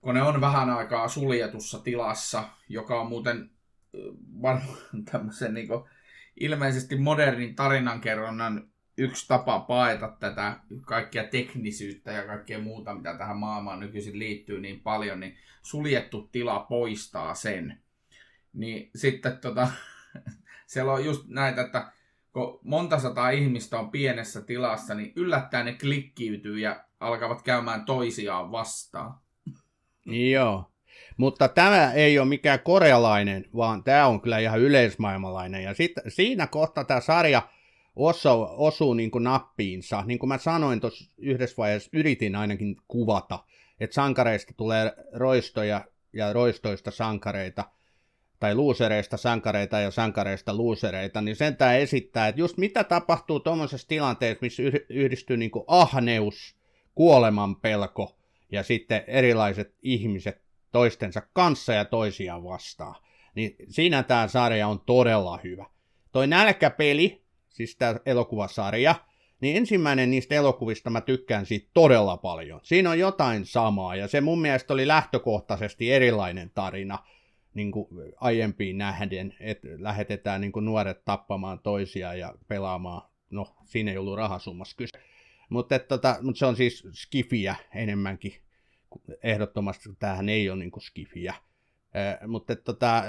kun 0.00 0.14
ne 0.14 0.22
on 0.22 0.40
vähän 0.40 0.70
aikaa 0.70 1.08
suljetussa 1.08 1.78
tilassa, 1.78 2.48
joka 2.68 3.00
on 3.00 3.06
muuten 3.06 3.50
eh, 3.94 4.00
varmaan 4.42 4.78
tämmöisen 5.12 5.54
niin 5.54 5.68
kuin, 5.68 5.84
ilmeisesti 6.40 6.96
modernin 6.96 7.54
tarinankerronnan 7.54 8.72
yksi 8.96 9.28
tapa 9.28 9.60
paeta 9.60 10.16
tätä 10.20 10.60
kaikkia 10.86 11.24
teknisyyttä 11.24 12.12
ja 12.12 12.26
kaikkea 12.26 12.58
muuta, 12.58 12.94
mitä 12.94 13.18
tähän 13.18 13.36
maailmaan 13.36 13.80
nykyisin 13.80 14.18
liittyy 14.18 14.60
niin 14.60 14.80
paljon, 14.80 15.20
niin 15.20 15.36
suljettu 15.62 16.28
tila 16.32 16.60
poistaa 16.60 17.34
sen. 17.34 17.82
Niin 18.52 18.90
sitten 18.96 19.38
tota, 19.38 19.68
siellä 20.66 20.92
on 20.92 21.04
just 21.04 21.28
näitä, 21.28 21.60
että 21.60 21.92
kun 22.32 22.60
monta 22.62 22.98
sataa 22.98 23.30
ihmistä 23.30 23.78
on 23.78 23.90
pienessä 23.90 24.40
tilassa, 24.40 24.94
niin 24.94 25.12
yllättäen 25.16 25.66
ne 25.66 25.72
klikkiytyy 25.72 26.58
ja 26.58 26.84
alkavat 27.00 27.42
käymään 27.42 27.84
toisiaan 27.84 28.52
vastaan. 28.52 29.14
Joo. 30.06 30.71
Mutta 31.16 31.48
tämä 31.48 31.92
ei 31.92 32.18
ole 32.18 32.28
mikään 32.28 32.60
korealainen, 32.60 33.44
vaan 33.56 33.84
tämä 33.84 34.06
on 34.06 34.20
kyllä 34.20 34.38
ihan 34.38 34.60
yleismaailmalainen. 34.60 35.62
Ja 35.62 35.74
sit, 35.74 35.92
siinä 36.08 36.46
kohtaa 36.46 36.84
tämä 36.84 37.00
sarja 37.00 37.42
osuu, 37.96 38.48
osuu 38.56 38.94
niin 38.94 39.10
kuin 39.10 39.24
nappiinsa. 39.24 40.02
Niin 40.06 40.18
kuin 40.18 40.28
mä 40.28 40.38
sanoin 40.38 40.80
tuossa 40.80 41.14
yhdessä 41.18 41.56
vaiheessa, 41.56 41.90
yritin 41.92 42.36
ainakin 42.36 42.76
kuvata, 42.88 43.38
että 43.80 43.94
sankareista 43.94 44.54
tulee 44.56 44.92
roistoja 45.12 45.84
ja 46.12 46.32
roistoista 46.32 46.90
sankareita, 46.90 47.64
tai 48.40 48.54
luusereista 48.54 49.16
sankareita 49.16 49.80
ja 49.80 49.90
sankareista 49.90 50.54
luusereita, 50.54 51.20
niin 51.20 51.36
sen 51.36 51.56
tämä 51.56 51.74
esittää, 51.74 52.28
että 52.28 52.40
just 52.40 52.56
mitä 52.56 52.84
tapahtuu 52.84 53.40
tuommoisessa 53.40 53.88
tilanteessa, 53.88 54.38
missä 54.42 54.62
yhdistyy 54.88 55.36
niin 55.36 55.50
kuin 55.50 55.64
ahneus, 55.66 56.56
kuoleman 56.94 57.56
pelko 57.56 58.16
ja 58.52 58.62
sitten 58.62 59.04
erilaiset 59.06 59.74
ihmiset 59.82 60.41
toistensa 60.72 61.22
kanssa 61.32 61.72
ja 61.72 61.84
toisiaan 61.84 62.44
vastaan. 62.44 62.94
Niin 63.34 63.56
siinä 63.68 64.02
tämä 64.02 64.28
sarja 64.28 64.68
on 64.68 64.80
todella 64.80 65.38
hyvä. 65.44 65.66
Toi 66.12 66.26
nälkäpeli, 66.26 67.24
siis 67.48 67.76
tämä 67.76 67.96
elokuvasarja, 68.06 68.94
niin 69.40 69.56
ensimmäinen 69.56 70.10
niistä 70.10 70.34
elokuvista 70.34 70.90
mä 70.90 71.00
tykkään 71.00 71.46
siitä 71.46 71.70
todella 71.74 72.16
paljon. 72.16 72.60
Siinä 72.62 72.90
on 72.90 72.98
jotain 72.98 73.46
samaa, 73.46 73.96
ja 73.96 74.08
se 74.08 74.20
mun 74.20 74.40
mielestä 74.40 74.72
oli 74.72 74.86
lähtökohtaisesti 74.86 75.92
erilainen 75.92 76.50
tarina 76.54 76.98
niin 77.54 77.72
kuin 77.72 77.88
aiempiin 78.16 78.78
nähden, 78.78 79.34
että 79.40 79.68
lähetetään 79.78 80.40
niin 80.40 80.52
kuin 80.52 80.64
nuoret 80.64 81.04
tappamaan 81.04 81.58
toisia 81.58 82.14
ja 82.14 82.34
pelaamaan, 82.48 83.10
no 83.30 83.56
siinä 83.64 83.90
ei 83.90 83.98
ollut 83.98 84.16
rahasummassa 84.16 84.76
kyse. 84.76 84.98
Mutta 85.48 85.78
tota, 85.78 86.16
mut 86.22 86.36
se 86.36 86.46
on 86.46 86.56
siis 86.56 86.88
skifiä 86.92 87.54
enemmänkin. 87.74 88.41
Ehdottomasti 89.22 89.88
tämähän 89.98 90.28
ei 90.28 90.50
ole 90.50 90.58
niinku 90.58 90.80
skifiä. 90.80 91.34
Mutta 92.26 92.56
tota, 92.56 93.02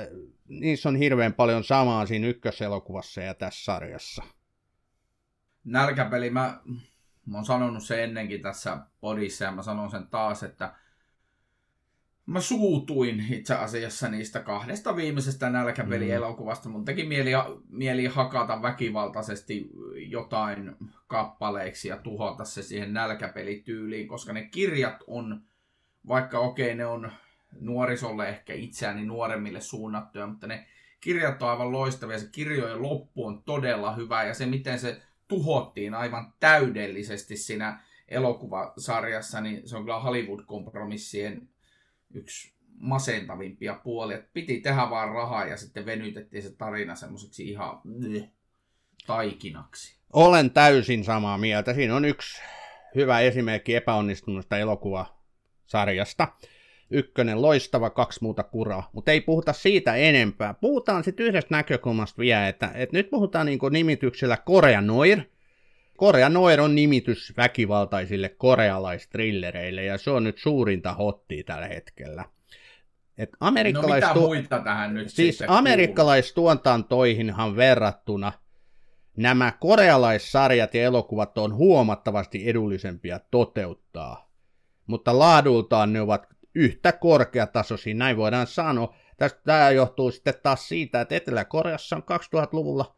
niissä 0.47 0.89
on 0.89 0.95
hirveän 0.95 1.33
paljon 1.33 1.63
samaa 1.63 2.05
siinä 2.05 2.27
ykköselokuvassa 2.27 3.21
ja 3.21 3.33
tässä 3.33 3.63
sarjassa. 3.63 4.23
Nälkäpeli, 5.63 6.29
mä, 6.29 6.61
mä 7.25 7.37
oon 7.37 7.45
sanonut 7.45 7.83
sen 7.83 8.03
ennenkin 8.03 8.41
tässä 8.41 8.77
podissa 9.01 9.45
ja 9.45 9.51
mä 9.51 9.61
sanon 9.61 9.91
sen 9.91 10.07
taas, 10.07 10.43
että 10.43 10.75
mä 12.25 12.41
suutuin 12.41 13.33
itse 13.33 13.55
asiassa 13.55 14.09
niistä 14.09 14.39
kahdesta 14.39 14.95
viimeisestä 14.95 15.49
nälkäpelielokuvasta. 15.49 16.69
Mun 16.69 16.85
teki 16.85 17.05
mieli, 17.05 17.31
mieli 17.69 18.05
hakata 18.05 18.61
väkivaltaisesti 18.61 19.69
jotain 19.95 20.75
kappaleiksi 21.07 21.87
ja 21.87 21.97
tuhota 21.97 22.45
se 22.45 22.63
siihen 22.63 22.93
nälkäpelityyliin, 22.93 24.07
koska 24.07 24.33
ne 24.33 24.43
kirjat 24.43 24.97
on, 25.07 25.41
vaikka 26.07 26.39
okei 26.39 26.65
okay, 26.65 26.75
ne 26.75 26.85
on 26.85 27.11
nuorisolle 27.59 28.29
ehkä 28.29 28.53
itseäni 28.53 29.05
nuoremmille 29.05 29.61
suunnattuja, 29.61 30.27
mutta 30.27 30.47
ne 30.47 30.67
kirjat 30.99 31.41
on 31.41 31.49
aivan 31.49 31.71
loistavia. 31.71 32.19
Se 32.19 32.29
kirjojen 32.31 32.81
loppu 32.81 33.25
on 33.25 33.43
todella 33.43 33.95
hyvä 33.95 34.23
ja 34.23 34.33
se, 34.33 34.45
miten 34.45 34.79
se 34.79 35.01
tuhottiin 35.27 35.93
aivan 35.93 36.33
täydellisesti 36.39 37.37
siinä 37.37 37.79
elokuvasarjassa, 38.07 39.41
niin 39.41 39.69
se 39.69 39.77
on 39.77 39.83
kyllä 39.83 39.99
Hollywood-kompromissien 39.99 41.47
yksi 42.13 42.53
masentavimpia 42.77 43.73
puolia. 43.83 44.21
Piti 44.33 44.59
tehdä 44.59 44.89
vaan 44.89 45.09
rahaa 45.09 45.45
ja 45.45 45.57
sitten 45.57 45.85
venytettiin 45.85 46.43
se 46.43 46.55
tarina 46.55 46.95
semmoiseksi 46.95 47.49
ihan 47.49 47.81
taikinaksi. 49.07 49.97
Olen 50.13 50.51
täysin 50.51 51.03
samaa 51.03 51.37
mieltä. 51.37 51.73
Siinä 51.73 51.95
on 51.95 52.05
yksi 52.05 52.41
hyvä 52.95 53.19
esimerkki 53.19 53.75
epäonnistunutta 53.75 54.57
elokuvasarjasta. 55.63 56.27
Ykkönen 56.91 57.41
loistava, 57.41 57.89
kaksi 57.89 58.19
muuta 58.21 58.43
kuraa. 58.43 58.89
Mutta 58.93 59.11
ei 59.11 59.21
puhuta 59.21 59.53
siitä 59.53 59.95
enempää. 59.95 60.53
Puhutaan 60.53 61.03
sitten 61.03 61.25
yhdestä 61.25 61.55
näkökulmasta 61.55 62.19
vielä, 62.19 62.47
että, 62.47 62.71
että 62.75 62.97
nyt 62.97 63.09
puhutaan 63.09 63.45
niin 63.45 63.59
nimityksellä 63.71 64.37
Korea 64.37 64.81
Noir. 64.81 65.21
Korea 65.97 66.29
Noir 66.29 66.61
on 66.61 66.75
nimitys 66.75 67.33
väkivaltaisille 67.37 68.29
korealaistrillereille, 68.29 69.83
ja 69.83 69.97
se 69.97 70.11
on 70.11 70.23
nyt 70.23 70.37
suurinta 70.37 70.93
hottia 70.93 71.43
tällä 71.43 71.67
hetkellä. 71.67 72.25
Et 73.17 73.29
amerikkalaistu... 73.39 74.07
No 74.07 74.13
mitä 74.13 74.27
muita 74.27 74.59
tähän 74.59 74.93
nyt 74.93 75.09
Siis 75.09 75.43
amerikkalaistuotantoihinhan 75.47 77.55
verrattuna 77.55 78.31
nämä 79.17 79.53
korealaissarjat 79.59 80.73
ja 80.73 80.83
elokuvat 80.83 81.37
on 81.37 81.53
huomattavasti 81.53 82.49
edullisempia 82.49 83.19
toteuttaa, 83.31 84.32
mutta 84.87 85.19
laadultaan 85.19 85.93
ne 85.93 86.01
ovat 86.01 86.27
yhtä 86.55 86.91
korkeatasoisia, 86.91 87.95
näin 87.95 88.17
voidaan 88.17 88.47
sanoa. 88.47 88.95
Tästä 89.17 89.41
tämä 89.45 89.71
johtuu 89.71 90.11
sitten 90.11 90.33
taas 90.43 90.67
siitä, 90.67 91.01
että 91.01 91.15
Etelä-Koreassa 91.15 91.95
on 91.95 92.03
2000-luvulla 92.03 92.95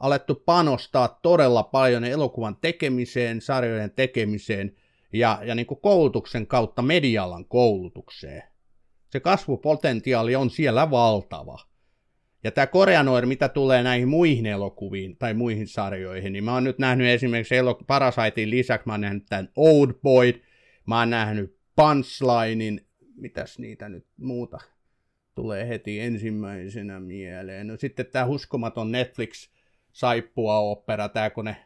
alettu 0.00 0.34
panostaa 0.34 1.18
todella 1.22 1.62
paljon 1.62 2.04
elokuvan 2.04 2.56
tekemiseen, 2.60 3.40
sarjojen 3.40 3.90
tekemiseen 3.90 4.76
ja, 5.12 5.38
ja 5.44 5.54
niin 5.54 5.66
koulutuksen 5.66 6.46
kautta 6.46 6.82
medialan 6.82 7.44
koulutukseen. 7.44 8.42
Se 9.10 9.20
kasvupotentiaali 9.20 10.36
on 10.36 10.50
siellä 10.50 10.90
valtava. 10.90 11.58
Ja 12.44 12.50
tämä 12.50 12.66
Koreanoir, 12.66 13.26
mitä 13.26 13.48
tulee 13.48 13.82
näihin 13.82 14.08
muihin 14.08 14.46
elokuviin 14.46 15.16
tai 15.16 15.34
muihin 15.34 15.68
sarjoihin, 15.68 16.32
niin 16.32 16.44
mä 16.44 16.54
oon 16.54 16.64
nyt 16.64 16.78
nähnyt 16.78 17.06
esimerkiksi 17.06 17.54
elok- 17.60 17.84
Parasitein 17.86 18.50
lisäksi, 18.50 18.86
mä 18.86 18.92
oon 18.92 19.00
nähnyt 19.00 19.26
tämän 19.28 19.48
Old 19.56 19.92
Boy, 20.02 20.32
mä 20.86 20.98
oon 20.98 21.10
nähnyt 21.10 21.58
Punchlinein, 21.76 22.86
mitäs 23.16 23.58
niitä 23.58 23.88
nyt 23.88 24.06
muuta 24.16 24.58
tulee 25.34 25.68
heti 25.68 26.00
ensimmäisenä 26.00 27.00
mieleen. 27.00 27.66
No 27.66 27.76
sitten 27.76 28.06
tämä 28.06 28.24
uskomaton 28.24 28.92
Netflix 28.92 29.48
saippua 29.92 30.58
opera, 30.58 31.08
tämä 31.08 31.30
kun 31.30 31.44
ne 31.44 31.56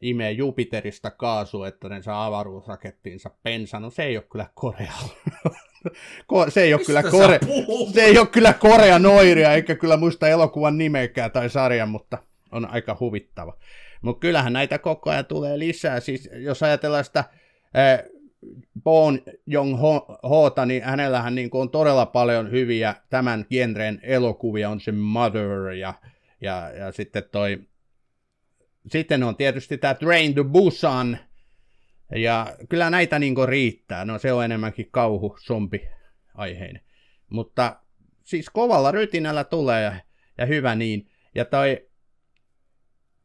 imee 0.00 0.30
Jupiterista 0.32 1.10
kaasu, 1.10 1.64
että 1.64 1.88
ne 1.88 2.02
saa 2.02 2.26
avaruusrakettiinsa 2.26 3.30
pensa, 3.42 3.80
no 3.80 3.90
se 3.90 4.02
ei 4.02 4.16
ole 4.16 4.26
kyllä 4.32 4.46
Korea. 4.54 4.92
se 6.48 6.62
ei 6.62 6.74
ole 6.74 6.84
kyllä 6.84 7.02
Korea, 7.02 7.38
se 7.94 8.02
ei 8.04 8.18
ole 8.18 8.26
kyllä 8.26 8.52
Korea 8.52 8.98
noiria, 8.98 9.52
eikä 9.52 9.74
kyllä 9.74 9.96
muista 9.96 10.28
elokuvan 10.28 10.78
nimeäkään 10.78 11.30
tai 11.30 11.50
sarjan, 11.50 11.88
mutta 11.88 12.18
on 12.52 12.70
aika 12.70 12.96
huvittava. 13.00 13.58
Mutta 14.02 14.20
kyllähän 14.20 14.52
näitä 14.52 14.78
koko 14.78 15.10
ajan 15.10 15.26
tulee 15.26 15.58
lisää. 15.58 16.00
Siis 16.00 16.30
jos 16.32 16.62
ajatellaan 16.62 17.04
sitä 17.04 17.20
äh, 17.20 18.02
Bon 18.82 19.22
Jong 19.46 19.76
Hota, 20.22 20.66
niin 20.66 20.82
hänellähän 20.82 21.34
niin 21.34 21.50
on 21.52 21.70
todella 21.70 22.06
paljon 22.06 22.50
hyviä 22.50 22.94
tämän 23.10 23.46
genren 23.50 24.00
elokuvia, 24.02 24.70
on 24.70 24.80
se 24.80 24.92
Mother 24.92 25.70
ja, 25.78 25.94
ja, 26.40 26.70
ja 26.70 26.92
sitten 26.92 27.22
toi 27.32 27.58
sitten 28.88 29.22
on 29.22 29.36
tietysti 29.36 29.78
tämä 29.78 29.94
Train 29.94 30.34
to 30.34 30.44
Busan, 30.44 31.18
ja 32.14 32.56
kyllä 32.68 32.90
näitä 32.90 33.18
niin 33.18 33.34
riittää. 33.46 34.04
No 34.04 34.18
se 34.18 34.32
on 34.32 34.44
enemmänkin 34.44 34.88
kauhu, 34.90 35.36
zombi 35.40 35.88
aiheinen. 36.34 36.82
Mutta 37.30 37.80
siis 38.24 38.50
kovalla 38.50 38.90
rytinällä 38.90 39.44
tulee 39.44 39.82
ja, 39.82 39.94
ja 40.38 40.46
hyvä 40.46 40.74
niin. 40.74 41.10
Ja 41.34 41.44
toi 41.44 41.88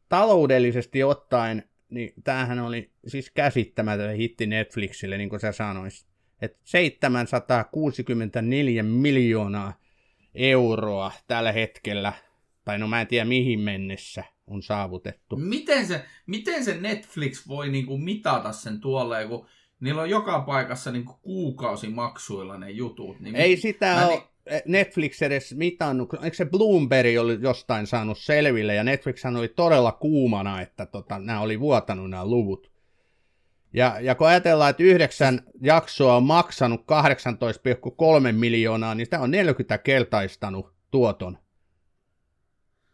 taloudellisesti 0.08 1.02
ottaen, 1.04 1.69
niin 1.90 2.12
tämähän 2.24 2.58
oli 2.58 2.90
siis 3.06 3.30
käsittämätön 3.30 4.16
hitti 4.16 4.46
Netflixille, 4.46 5.18
niin 5.18 5.28
kuin 5.28 5.40
sä 5.40 5.52
sanoisit. 5.52 6.10
Että 6.42 6.58
764 6.64 8.82
miljoonaa 8.82 9.80
euroa 10.34 11.12
tällä 11.26 11.52
hetkellä, 11.52 12.12
tai 12.64 12.78
no 12.78 12.88
mä 12.88 13.00
en 13.00 13.06
tiedä 13.06 13.24
mihin 13.24 13.60
mennessä, 13.60 14.24
on 14.46 14.62
saavutettu. 14.62 15.36
Miten 15.36 15.86
se, 15.86 16.04
miten 16.26 16.64
se 16.64 16.80
Netflix 16.80 17.48
voi 17.48 17.68
niinku 17.68 17.98
mitata 17.98 18.52
sen 18.52 18.80
tuolle, 18.80 19.26
kun 19.26 19.46
niillä 19.80 20.02
on 20.02 20.10
joka 20.10 20.40
paikassa 20.40 20.92
niinku 20.92 21.18
kuukausimaksuilla 21.22 22.58
ne 22.58 22.70
jutut. 22.70 23.20
Niin 23.20 23.36
Ei 23.36 23.56
sitä 23.56 24.06
ole 24.06 24.16
niin... 24.16 24.29
Netflix 24.66 25.22
edes 25.22 25.54
mitannut. 25.54 26.14
Eikö 26.22 26.36
se 26.36 26.44
Bloomberg 26.44 27.18
oli 27.20 27.38
jostain 27.40 27.86
saanut 27.86 28.18
selville, 28.18 28.74
ja 28.74 28.84
Netflix 28.84 29.24
oli 29.38 29.48
todella 29.48 29.92
kuumana, 29.92 30.60
että 30.60 30.86
tota, 30.86 31.18
nämä 31.18 31.40
oli 31.40 31.60
vuotanut 31.60 32.10
nämä 32.10 32.26
luvut. 32.26 32.70
Ja, 33.72 33.96
ja 34.00 34.14
kun 34.14 34.26
ajatellaan, 34.26 34.70
että 34.70 34.82
yhdeksän 34.82 35.42
jaksoa 35.60 36.16
on 36.16 36.22
maksanut 36.22 36.80
18,3 36.80 38.32
miljoonaa, 38.32 38.94
niin 38.94 39.06
sitä 39.06 39.20
on 39.20 39.30
40 39.30 39.78
kertaistanut 39.78 40.74
tuoton. 40.90 41.38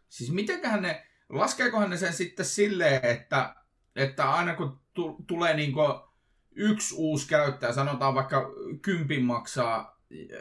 Siis 0.09 0.31
mitenköhän 0.31 0.81
ne, 0.81 1.07
laskeekohan 1.29 1.89
ne 1.89 1.97
sen 1.97 2.13
sitten 2.13 2.45
silleen, 2.45 3.05
että, 3.05 3.55
että 3.95 4.31
aina 4.31 4.55
kun 4.55 4.79
tu, 4.93 5.17
tulee 5.27 5.55
niin 5.55 5.73
yksi 6.55 6.95
uusi 6.97 7.27
käyttäjä, 7.27 7.73
sanotaan 7.73 8.15
vaikka 8.15 8.51
kympin 8.81 9.25
maksaa 9.25 9.96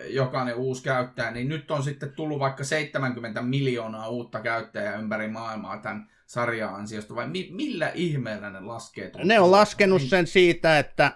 jokainen 0.09 0.55
uusi 0.55 0.83
käyttäjä, 0.83 1.31
niin 1.31 1.49
nyt 1.49 1.71
on 1.71 1.83
sitten 1.83 2.13
tullut 2.13 2.39
vaikka 2.39 2.65
70 2.65 3.43
miljoonaa 3.43 4.09
uutta 4.09 4.41
käyttäjää 4.41 4.97
ympäri 4.97 5.29
maailmaa 5.29 5.79
tämän 5.79 6.11
sarjan 6.27 6.75
ansiosta, 6.75 7.15
vai 7.15 7.29
mi- 7.29 7.49
millä 7.53 7.91
ihmeellä 7.95 8.51
ne 8.51 8.61
laskee? 8.61 9.11
Ne 9.25 9.41
on 9.41 9.51
laskenut 9.51 10.03
sen 10.03 10.27
siitä, 10.27 10.79
että, 10.79 11.13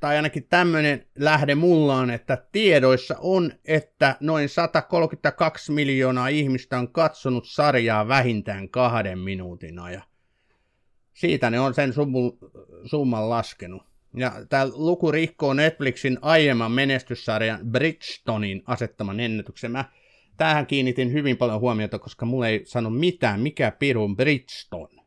tai 0.00 0.16
ainakin 0.16 0.46
tämmöinen 0.48 1.06
lähde 1.18 1.54
mulla 1.54 1.96
on, 1.96 2.10
että 2.10 2.46
tiedoissa 2.52 3.16
on, 3.18 3.52
että 3.64 4.16
noin 4.20 4.48
132 4.48 5.72
miljoonaa 5.72 6.28
ihmistä 6.28 6.78
on 6.78 6.92
katsonut 6.92 7.48
sarjaa 7.48 8.08
vähintään 8.08 8.68
kahden 8.68 9.18
minuutin 9.18 9.78
ajan. 9.78 10.02
Siitä 11.14 11.50
ne 11.50 11.60
on 11.60 11.74
sen 11.74 11.92
summan 12.84 13.30
laskenut. 13.30 13.91
Ja 14.16 14.32
tämä 14.48 14.66
luku 14.74 15.12
rikkoo 15.12 15.54
Netflixin 15.54 16.18
aiemman 16.22 16.72
menestyssarjan 16.72 17.60
Bridgestonin 17.70 18.62
asettaman 18.66 19.20
ennätyksen. 19.20 19.72
Mä 19.72 19.84
tähän 20.36 20.66
kiinnitin 20.66 21.12
hyvin 21.12 21.36
paljon 21.36 21.60
huomiota, 21.60 21.98
koska 21.98 22.26
mulle 22.26 22.48
ei 22.48 22.62
sano 22.64 22.90
mitään, 22.90 23.40
mikä 23.40 23.70
pirun 23.78 24.16
Bridgestone. 24.16 25.02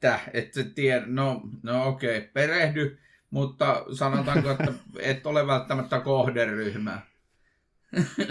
Täh, 0.00 0.30
et 0.32 0.52
tiedä, 0.74 1.02
no, 1.06 1.40
no 1.62 1.88
okei, 1.88 2.18
okay. 2.18 2.30
perehdy, 2.32 2.98
mutta 3.30 3.84
sanotaanko, 3.92 4.50
että 4.50 4.72
et 5.00 5.26
ole 5.26 5.46
välttämättä 5.46 6.00
kohderyhmä. 6.00 7.00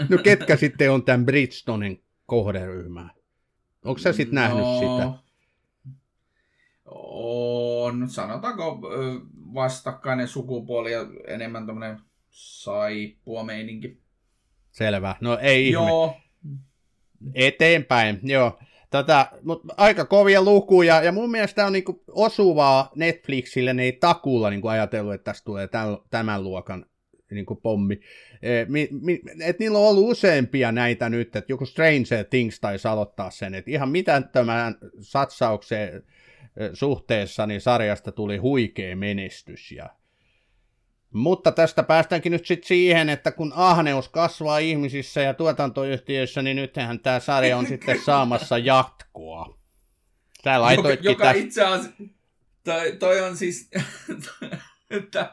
No 0.08 0.18
ketkä 0.22 0.56
sitten 0.56 0.92
on 0.92 1.04
tämän 1.04 1.26
Bridgestonen 1.26 1.98
kohderyhmä? 2.26 3.08
Onko 3.84 3.98
sä 3.98 4.12
sitten 4.12 4.34
nähnyt 4.34 4.64
no, 4.64 4.78
sitä? 4.78 5.22
On, 6.84 8.08
sanotaanko 8.08 8.80
vastakkainen 9.54 10.28
sukupuoli 10.28 10.92
ja 10.92 11.00
enemmän 11.26 11.66
tämmöinen 11.66 12.00
saippua 12.30 13.44
meininki. 13.44 14.02
Selvä. 14.70 15.16
No 15.20 15.38
ei 15.38 15.70
Joo. 15.70 16.06
ihme. 16.06 16.22
Eteenpäin, 17.34 18.20
joo. 18.22 18.58
Tätä, 18.90 19.26
mutta 19.42 19.74
aika 19.76 20.04
kovia 20.04 20.42
lukuja, 20.42 21.02
ja 21.02 21.12
mun 21.12 21.30
mielestä 21.30 21.66
on 21.66 21.72
niinku 21.72 22.04
osuvaa 22.08 22.90
Netflixille, 22.96 23.74
ne 23.74 23.82
ei 23.82 23.92
takuulla 23.92 24.50
niinku 24.50 24.68
ajatellut, 24.68 25.14
että 25.14 25.24
tässä 25.24 25.44
tulee 25.44 25.68
tämän, 26.10 26.44
luokan 26.44 26.86
niinku 27.30 27.54
pommi. 27.54 28.00
E, 28.42 28.60
et 29.40 29.58
niillä 29.58 29.78
on 29.78 29.88
ollut 29.88 30.10
useampia 30.10 30.72
näitä 30.72 31.08
nyt, 31.08 31.36
että 31.36 31.52
joku 31.52 31.66
Stranger 31.66 32.24
Things 32.30 32.60
taisi 32.60 32.88
aloittaa 32.88 33.30
sen, 33.30 33.54
että 33.54 33.70
ihan 33.70 33.90
tämän 34.32 34.74
satsaukseen 35.00 36.02
suhteessa 36.72 37.46
niin 37.46 37.60
sarjasta 37.60 38.12
tuli 38.12 38.36
huikea 38.36 38.96
menestys, 38.96 39.72
ja 39.72 39.90
mutta 41.12 41.52
tästä 41.52 41.82
päästäänkin 41.82 42.32
nyt 42.32 42.46
sitten 42.46 42.68
siihen, 42.68 43.08
että 43.08 43.32
kun 43.32 43.52
ahneus 43.56 44.08
kasvaa 44.08 44.58
ihmisissä 44.58 45.20
ja 45.20 45.34
tuotantoyhtiöissä, 45.34 46.42
niin 46.42 46.56
nythän 46.56 47.00
tämä 47.00 47.20
sarja 47.20 47.56
on 47.56 47.66
sitten 47.66 48.00
saamassa 48.00 48.58
jatkoa. 48.58 49.58
Sä 50.44 50.60
laitoitkin 50.60 51.10
joka, 51.10 51.24
joka 51.24 51.38
itse 51.38 51.64
asiassa, 51.64 51.90
toi, 52.64 52.96
toi 52.96 53.20
on 53.20 53.36
siis, 53.36 53.70
että 54.90 55.32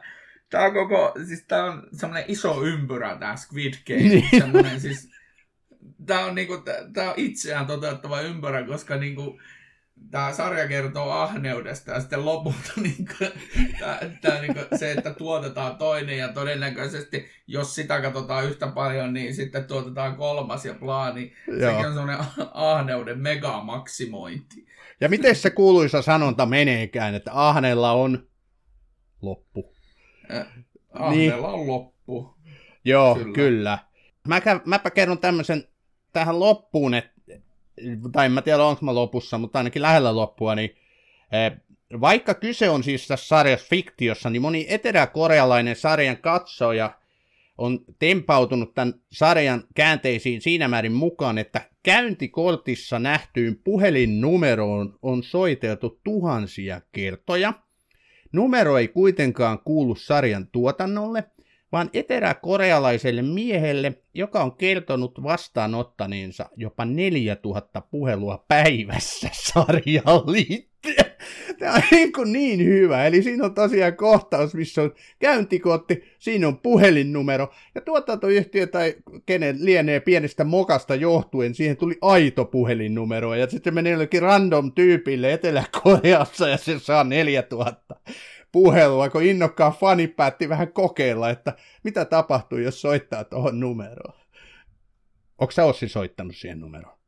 tämä 0.49 0.65
on 0.65 0.73
koko, 0.73 1.13
siis 1.27 1.45
tämä 1.47 1.65
on 1.65 1.87
semmoinen 1.93 2.25
iso 2.27 2.63
ympyrä 2.63 3.17
tämä 3.19 3.35
Squid 3.35 3.73
Game, 3.87 4.09
niin. 4.09 4.29
semmoinen 4.39 4.81
siis, 4.81 5.09
tämä 6.05 6.25
on, 6.25 6.35
niinku, 6.35 6.53
tämä 6.93 7.09
on 7.09 7.13
itseään 7.17 7.67
toteuttava 7.67 8.21
ympyrä, 8.21 8.65
koska 8.65 8.97
niinku, 8.97 9.39
tämä 10.11 10.33
sarja 10.33 10.67
kertoo 10.67 11.11
ahneudesta 11.11 11.91
ja 11.91 11.99
sitten 11.99 12.25
lopulta 12.25 12.71
niin 12.83 13.07
kuin, 13.17 13.31
tää, 13.79 13.99
tää, 14.21 14.41
niin 14.41 14.53
kuin, 14.53 14.79
se, 14.79 14.91
että 14.91 15.13
tuotetaan 15.13 15.75
toinen 15.77 16.17
ja 16.17 16.33
todennäköisesti, 16.33 17.25
jos 17.47 17.75
sitä 17.75 18.01
katsotaan 18.01 18.45
yhtä 18.45 18.67
paljon, 18.67 19.13
niin 19.13 19.35
sitten 19.35 19.65
tuotetaan 19.65 20.15
kolmas 20.15 20.65
ja 20.65 20.73
plaani. 20.73 21.33
Sekin 21.45 21.87
on 21.87 21.93
semmoinen 21.93 22.17
ahneuden 22.53 23.19
megamaksimointi. 23.19 24.65
Ja 25.01 25.09
miten 25.09 25.35
se 25.35 25.49
kuuluisa 25.49 26.01
sanonta 26.01 26.45
meneekään, 26.45 27.15
että 27.15 27.31
ahneella 27.33 27.91
on 27.91 28.27
loppu? 29.21 29.73
Äh, 30.33 30.47
ahneella 30.93 31.47
niin. 31.47 31.59
on 31.59 31.67
loppu. 31.67 32.35
Joo, 32.85 33.15
kyllä. 33.15 33.33
kyllä. 33.33 33.79
Mä, 34.27 34.41
mäpä 34.65 34.91
kerron 34.91 35.19
tämmöisen 35.19 35.67
tähän 36.13 36.39
loppuun, 36.39 36.93
että 36.93 37.18
tai 38.11 38.25
en 38.25 38.31
mä 38.31 38.41
tiedä 38.41 38.63
onko 38.63 38.85
mä 38.85 38.95
lopussa, 38.95 39.37
mutta 39.37 39.57
ainakin 39.59 39.81
lähellä 39.81 40.15
loppua, 40.15 40.55
niin 40.55 40.75
eh, 41.31 41.51
vaikka 42.01 42.33
kyse 42.33 42.69
on 42.69 42.83
siis 42.83 43.07
tässä 43.07 43.27
sarjassa 43.27 43.67
fiktiossa, 43.69 44.29
niin 44.29 44.41
moni 44.41 44.65
eteläkorealainen 44.69 45.75
sarjan 45.75 46.17
katsoja 46.17 46.91
on 47.57 47.79
tempautunut 47.99 48.73
tämän 48.73 48.93
sarjan 49.11 49.63
käänteisiin 49.75 50.41
siinä 50.41 50.67
määrin 50.67 50.91
mukaan, 50.91 51.37
että 51.37 51.61
käyntikortissa 51.83 52.99
nähtyyn 52.99 53.59
puhelinnumeroon 53.63 54.99
on 55.01 55.23
soiteltu 55.23 55.99
tuhansia 56.03 56.81
kertoja. 56.91 57.53
Numero 58.33 58.77
ei 58.77 58.87
kuitenkaan 58.87 59.59
kuulu 59.59 59.95
sarjan 59.95 60.47
tuotannolle– 60.47 61.23
vaan 61.71 61.89
eteräkorealaiselle 61.93 63.21
miehelle, 63.21 63.93
joka 64.13 64.43
on 64.43 64.55
kertonut 64.55 65.23
vastaanottaneensa 65.23 66.49
jopa 66.55 66.85
4000 66.85 67.81
puhelua 67.81 68.45
päivässä 68.47 69.29
sarjan 69.33 70.23
liittyen. 70.27 70.69
Tämä 71.59 71.73
on 71.73 71.81
niin, 71.91 72.13
kuin 72.13 72.33
niin 72.33 72.65
hyvä. 72.65 73.05
Eli 73.05 73.23
siinä 73.23 73.45
on 73.45 73.53
tosiaan 73.53 73.95
kohtaus, 73.95 74.53
missä 74.53 74.81
on 74.81 74.93
käyntikotti, 75.19 76.03
siinä 76.19 76.47
on 76.47 76.57
puhelinnumero, 76.57 77.53
ja 77.75 77.81
tuotantoyhtiö 77.81 78.67
tai 78.67 78.95
kenen 79.25 79.65
lienee 79.65 79.99
pienestä 79.99 80.43
mokasta 80.43 80.95
johtuen, 80.95 81.55
siihen 81.55 81.77
tuli 81.77 81.97
aito 82.01 82.45
puhelinnumero, 82.45 83.35
ja 83.35 83.49
sitten 83.49 83.73
menee 83.73 83.91
jollekin 83.91 84.21
random 84.21 84.71
tyypille 84.71 85.33
Etelä-Koreassa, 85.33 86.47
ja 86.47 86.57
se 86.57 86.79
saa 86.79 87.03
4000 87.03 87.95
puhelua, 88.51 89.09
kun 89.09 89.23
innokkaan 89.23 89.73
fani 89.73 90.07
päätti 90.07 90.49
vähän 90.49 90.73
kokeilla, 90.73 91.29
että 91.29 91.53
mitä 91.83 92.05
tapahtuu, 92.05 92.57
jos 92.57 92.81
soittaa 92.81 93.23
tuohon 93.23 93.59
numeroon. 93.59 94.19
Onko 95.37 95.51
sä 95.51 95.65
Ossi 95.65 95.87
soittanut 95.87 96.35
siihen 96.35 96.59
numeroon? 96.59 96.99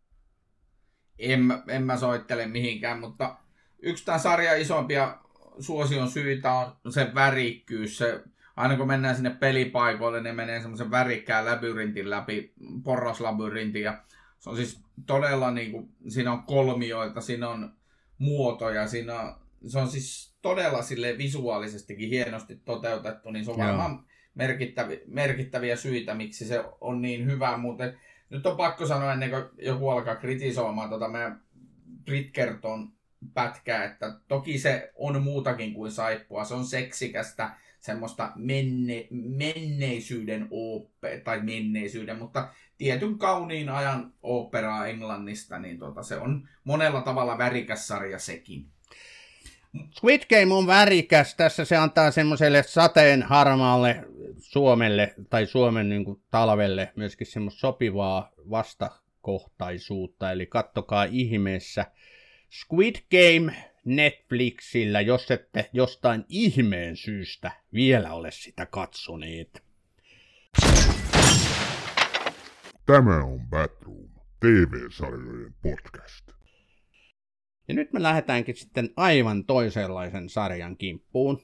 En, 1.19 1.41
en 1.67 1.84
mä 1.84 1.97
soittele 1.97 2.47
mihinkään, 2.47 2.99
mutta 2.99 3.36
yksi 3.80 4.06
tämän 4.06 4.19
sarjan 4.19 4.62
isompia 4.62 5.17
suosion 5.60 6.10
syitä 6.10 6.54
on 6.54 6.91
se 6.91 7.12
värikkyys. 7.15 7.97
Se, 7.97 8.23
aina 8.56 8.77
kun 8.77 8.88
mennään 8.88 9.15
sinne 9.15 9.30
pelipaikoille, 9.30 10.21
ne 10.21 10.34
menee 10.34 10.62
semmoisen 10.62 10.91
värikkään 10.91 11.45
labyrintin 11.45 12.10
läpi, 12.10 12.54
porraslabyrintin. 12.84 13.82
Ja 13.82 14.04
se 14.39 14.49
on 14.49 14.56
siis 14.56 14.82
todella 15.06 15.51
niin 15.51 15.71
kuin, 15.71 15.89
siinä 16.08 16.32
on 16.32 16.43
kolmioita, 16.43 17.21
siinä 17.21 17.49
on 17.49 17.73
muotoja, 18.17 18.88
siinä 18.88 19.19
on, 19.19 19.36
se 19.67 19.80
on 19.80 19.88
siis 19.88 20.36
todella 20.41 20.82
sille 20.82 21.17
visuaalisestikin 21.17 22.10
hienosti 22.10 22.56
toteutettu, 22.56 23.32
niin 23.32 23.45
se 23.45 23.52
on 23.52 23.60
Joo. 23.60 23.67
varmaan 23.67 24.06
merkittäviä, 24.36 24.97
merkittäviä 25.08 25.76
syitä, 25.76 26.13
miksi 26.13 26.45
se 26.45 26.63
on 26.82 27.02
niin 27.02 27.26
hyvä, 27.26 27.58
mutta 27.58 27.84
nyt 28.30 28.45
on 28.45 28.58
pakko 28.58 28.86
sanoa 28.86 29.13
ennen 29.13 29.30
kuin 29.30 29.43
joku 29.58 29.89
alkaa 29.89 30.15
kritisoimaan 30.15 30.89
tota 30.89 31.08
meidän 31.08 31.41
Britkerton 32.06 32.93
pätkää, 33.34 33.84
että 33.84 34.19
toki 34.28 34.60
se 34.60 34.91
on 34.95 35.24
muutakin 35.24 35.74
kuin 35.74 35.91
saippua, 35.91 36.43
se 36.43 36.54
on 36.54 36.65
seksikästä, 36.65 37.52
semmoista 37.80 38.32
menne, 38.36 39.08
menneisyyden 39.12 40.47
ooppe, 40.52 41.21
tai 41.24 41.41
menneisyyden, 41.41 42.17
mutta 42.17 42.50
tietyn 42.78 43.17
kauniin 43.17 43.69
ajan 43.69 44.13
operaa 44.24 44.88
Englannista, 44.88 45.60
niin 45.60 45.80
tota, 45.80 46.04
se 46.04 46.17
on 46.17 46.47
monella 46.63 47.02
tavalla 47.02 47.38
värikäs 47.38 47.88
sarja 47.88 48.19
sekin. 48.19 48.65
Squid 49.97 50.21
Game 50.29 50.53
on 50.53 50.67
värikäs. 50.67 51.36
Tässä 51.36 51.65
se 51.65 51.77
antaa 51.77 52.12
semmoiselle 52.12 52.63
sateen 52.63 53.23
harmaalle 53.23 54.05
Suomelle 54.39 55.13
tai 55.29 55.45
Suomen 55.45 55.89
niin 55.89 56.05
kuin, 56.05 56.21
talvelle 56.31 56.91
myöskin 56.95 57.27
semmoista 57.27 57.60
sopivaa 57.60 58.31
vastakohtaisuutta. 58.49 60.31
Eli 60.31 60.45
kattokaa 60.45 61.03
ihmeessä 61.03 61.86
Squid 62.49 62.95
Game 63.12 63.55
Netflixillä, 63.86 65.01
jos 65.01 65.31
ette 65.31 65.69
jostain 65.73 66.25
ihmeen 66.29 66.97
syystä 66.97 67.51
vielä 67.73 68.13
ole 68.13 68.31
sitä 68.31 68.65
katsoneet. 68.65 69.63
Tämä 72.86 73.23
on 73.23 73.39
Batroom, 73.49 74.10
TV-sarjojen 74.39 75.53
podcast. 75.62 76.40
Ja 77.67 77.74
nyt 77.74 77.93
me 77.93 78.04
lähdetäänkin 78.04 78.56
sitten 78.56 78.89
aivan 78.95 79.45
toisenlaisen 79.45 80.30
sarjan 80.30 80.78
kimppuun. 80.78 81.41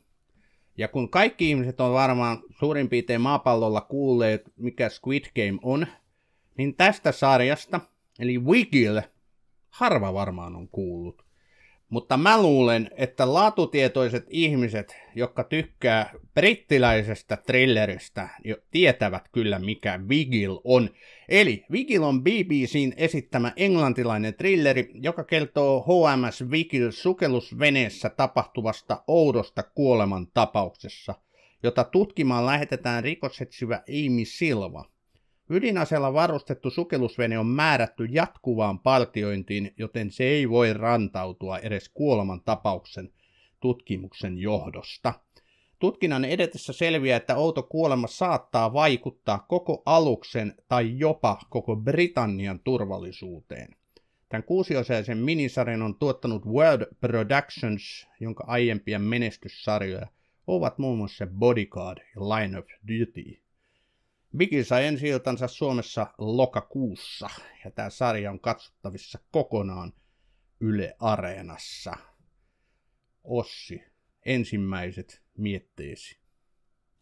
Ja 0.77 0.87
kun 0.87 1.09
kaikki 1.09 1.49
ihmiset 1.49 1.81
on 1.81 1.93
varmaan 1.93 2.41
suurin 2.59 2.89
piirtein 2.89 3.21
maapallolla 3.21 3.81
kuulleet, 3.81 4.53
mikä 4.55 4.89
Squid 4.89 5.25
Game 5.35 5.59
on, 5.61 5.87
niin 6.57 6.75
tästä 6.75 7.11
sarjasta, 7.11 7.79
eli 8.19 8.39
Wigil, 8.39 9.01
harva 9.69 10.13
varmaan 10.13 10.55
on 10.55 10.67
kuullut. 10.67 11.26
Mutta 11.89 12.17
mä 12.17 12.41
luulen, 12.41 12.89
että 12.95 13.33
laatutietoiset 13.33 14.25
ihmiset, 14.29 14.97
jotka 15.15 15.43
tykkää 15.43 16.13
brittiläisestä 16.33 17.37
thrilleristä, 17.37 18.29
jo 18.45 18.55
tietävät 18.71 19.29
kyllä 19.31 19.59
mikä 19.59 19.99
Vigil 20.09 20.59
on. 20.63 20.89
Eli 21.29 21.65
Vigil 21.71 22.03
on 22.03 22.23
BBCn 22.23 22.93
esittämä 22.97 23.53
englantilainen 23.55 24.33
thrilleri, 24.33 24.91
joka 24.93 25.23
kertoo 25.23 25.81
HMS 25.81 26.51
Vigil 26.51 26.91
sukellusveneessä 26.91 28.09
tapahtuvasta 28.09 29.03
oudosta 29.07 29.63
kuoleman 29.63 30.27
tapauksessa, 30.33 31.15
jota 31.63 31.83
tutkimaan 31.83 32.45
lähetetään 32.45 33.03
rikosetsivä 33.03 33.75
Amy 33.75 34.25
Silva– 34.25 34.85
Ydinaseella 35.49 36.13
varustettu 36.13 36.69
sukellusvene 36.69 37.39
on 37.39 37.45
määrätty 37.45 38.05
jatkuvaan 38.05 38.79
partiointiin, 38.79 39.73
joten 39.77 40.11
se 40.11 40.23
ei 40.23 40.49
voi 40.49 40.73
rantautua 40.73 41.57
edes 41.59 41.89
kuoleman 41.89 42.41
tapauksen 42.41 43.11
tutkimuksen 43.59 44.37
johdosta. 44.37 45.13
Tutkinnan 45.79 46.25
edetessä 46.25 46.73
selviää, 46.73 47.17
että 47.17 47.35
outo 47.35 47.63
kuolema 47.63 48.07
saattaa 48.07 48.73
vaikuttaa 48.73 49.45
koko 49.49 49.83
aluksen 49.85 50.55
tai 50.67 50.99
jopa 50.99 51.39
koko 51.49 51.75
Britannian 51.75 52.59
turvallisuuteen. 52.59 53.75
Tämän 54.29 54.43
kuusiosaisen 54.43 55.17
minisarjan 55.17 55.81
on 55.81 55.95
tuottanut 55.95 56.45
World 56.45 56.85
Productions, 57.01 58.07
jonka 58.19 58.43
aiempia 58.47 58.99
menestyssarjoja 58.99 60.07
ovat 60.47 60.77
muun 60.77 60.97
muassa 60.97 61.27
Bodyguard 61.27 61.97
ja 62.15 62.21
Line 62.21 62.59
of 62.59 62.65
Duty. 62.87 63.46
Biggie 64.37 64.63
sai 64.63 64.85
ensi 64.85 65.07
Suomessa 65.47 66.07
lokakuussa 66.17 67.29
ja 67.65 67.71
tämä 67.71 67.89
sarja 67.89 68.31
on 68.31 68.39
katsottavissa 68.39 69.19
kokonaan 69.31 69.93
Yle 70.59 70.95
Areenassa. 70.99 71.93
Ossi, 73.23 73.83
ensimmäiset 74.25 75.21
mietteesi. 75.37 76.19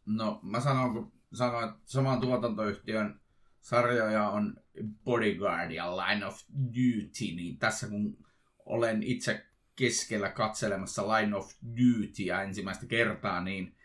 No 0.06 0.40
mä 0.44 0.60
sanon, 0.60 0.94
kun 0.94 1.14
sanoin, 1.34 1.70
että 1.70 1.82
saman 1.86 2.22
tuotantoyhtiön 2.22 3.20
sarjoja 3.62 4.30
on 4.30 4.58
Bodyguard 5.04 5.72
ja 5.72 5.98
Line 5.98 6.26
of 6.26 6.42
Duty, 6.68 7.36
niin 7.36 7.58
tässä 7.58 7.88
kun 7.88 8.26
olen 8.66 9.04
itse 9.04 9.46
keskellä 9.76 10.30
katselemassa 10.30 11.08
Line 11.08 11.36
of 11.36 11.52
Dutyä 11.78 12.42
ensimmäistä 12.44 12.86
kertaa, 12.86 13.42
niin 13.42 13.76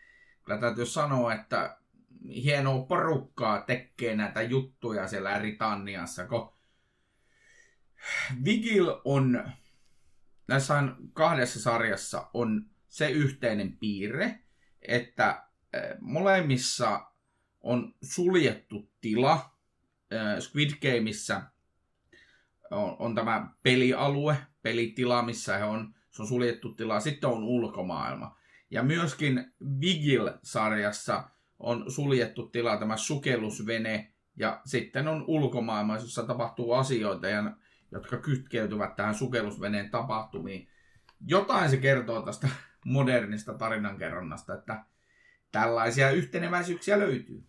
kyllä 0.43 0.59
täytyy 0.59 0.85
sanoa, 0.85 1.33
että 1.33 1.80
hienoa 2.27 2.85
porukkaa 2.85 3.61
tekee 3.61 4.15
näitä 4.15 4.41
juttuja 4.41 5.07
siellä 5.07 5.39
Britanniassa, 5.39 6.27
kun 6.27 6.53
Vigil 8.45 9.01
on, 9.05 9.51
näissä 10.47 10.83
kahdessa 11.13 11.61
sarjassa 11.61 12.29
on 12.33 12.69
se 12.87 13.09
yhteinen 13.09 13.77
piirre, 13.77 14.39
että 14.81 15.47
molemmissa 15.99 17.11
on 17.61 17.95
suljettu 18.01 18.91
tila. 19.01 19.55
Squid 20.39 20.71
Gameissa 20.81 21.41
on, 22.71 22.95
on 22.99 23.15
tämä 23.15 23.49
pelialue, 23.63 24.37
pelitila, 24.61 25.21
missä 25.21 25.57
he 25.57 25.63
on, 25.63 25.95
se 26.11 26.21
on 26.21 26.27
suljettu 26.27 26.73
tila. 26.73 26.99
Sitten 26.99 27.29
on 27.29 27.43
ulkomaailma. 27.43 28.37
Ja 28.69 28.83
myöskin 28.83 29.53
Vigil-sarjassa 29.81 31.29
on 31.63 31.91
suljettu 31.91 32.47
tila, 32.47 32.77
tämä 32.77 32.97
sukellusvene, 32.97 34.13
ja 34.37 34.61
sitten 34.65 35.07
on 35.07 35.23
ulkomaailma, 35.27 35.95
jossa 35.95 36.23
tapahtuu 36.23 36.73
asioita, 36.73 37.27
ja, 37.27 37.51
jotka 37.91 38.17
kytkeytyvät 38.17 38.95
tähän 38.95 39.15
sukellusveneen 39.15 39.89
tapahtumiin. 39.89 40.67
Jotain 41.27 41.69
se 41.69 41.77
kertoo 41.77 42.21
tästä 42.21 42.49
modernista 42.85 43.53
tarinankerronnasta, 43.53 44.53
että 44.53 44.85
tällaisia 45.51 46.11
yhteneväisyyksiä 46.11 46.99
löytyy. 46.99 47.43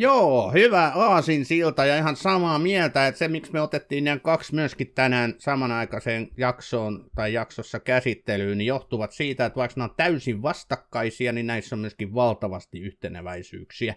Joo, 0.00 0.52
hyvä 0.52 0.92
aasin 0.94 1.44
silta 1.44 1.84
ja 1.84 1.96
ihan 1.96 2.16
samaa 2.16 2.58
mieltä, 2.58 3.06
että 3.06 3.18
se 3.18 3.28
miksi 3.28 3.52
me 3.52 3.60
otettiin 3.60 4.04
nämä 4.04 4.18
kaksi 4.18 4.54
myöskin 4.54 4.92
tänään 4.94 5.34
samanaikaiseen 5.38 6.28
jaksoon 6.36 7.10
tai 7.14 7.32
jaksossa 7.32 7.80
käsittelyyn, 7.80 8.58
niin 8.58 8.66
johtuvat 8.66 9.12
siitä, 9.12 9.46
että 9.46 9.56
vaikka 9.56 9.74
nämä 9.76 9.88
on 9.88 9.96
täysin 9.96 10.42
vastakkaisia, 10.42 11.32
niin 11.32 11.46
näissä 11.46 11.76
on 11.76 11.80
myöskin 11.80 12.14
valtavasti 12.14 12.80
yhteneväisyyksiä. 12.80 13.94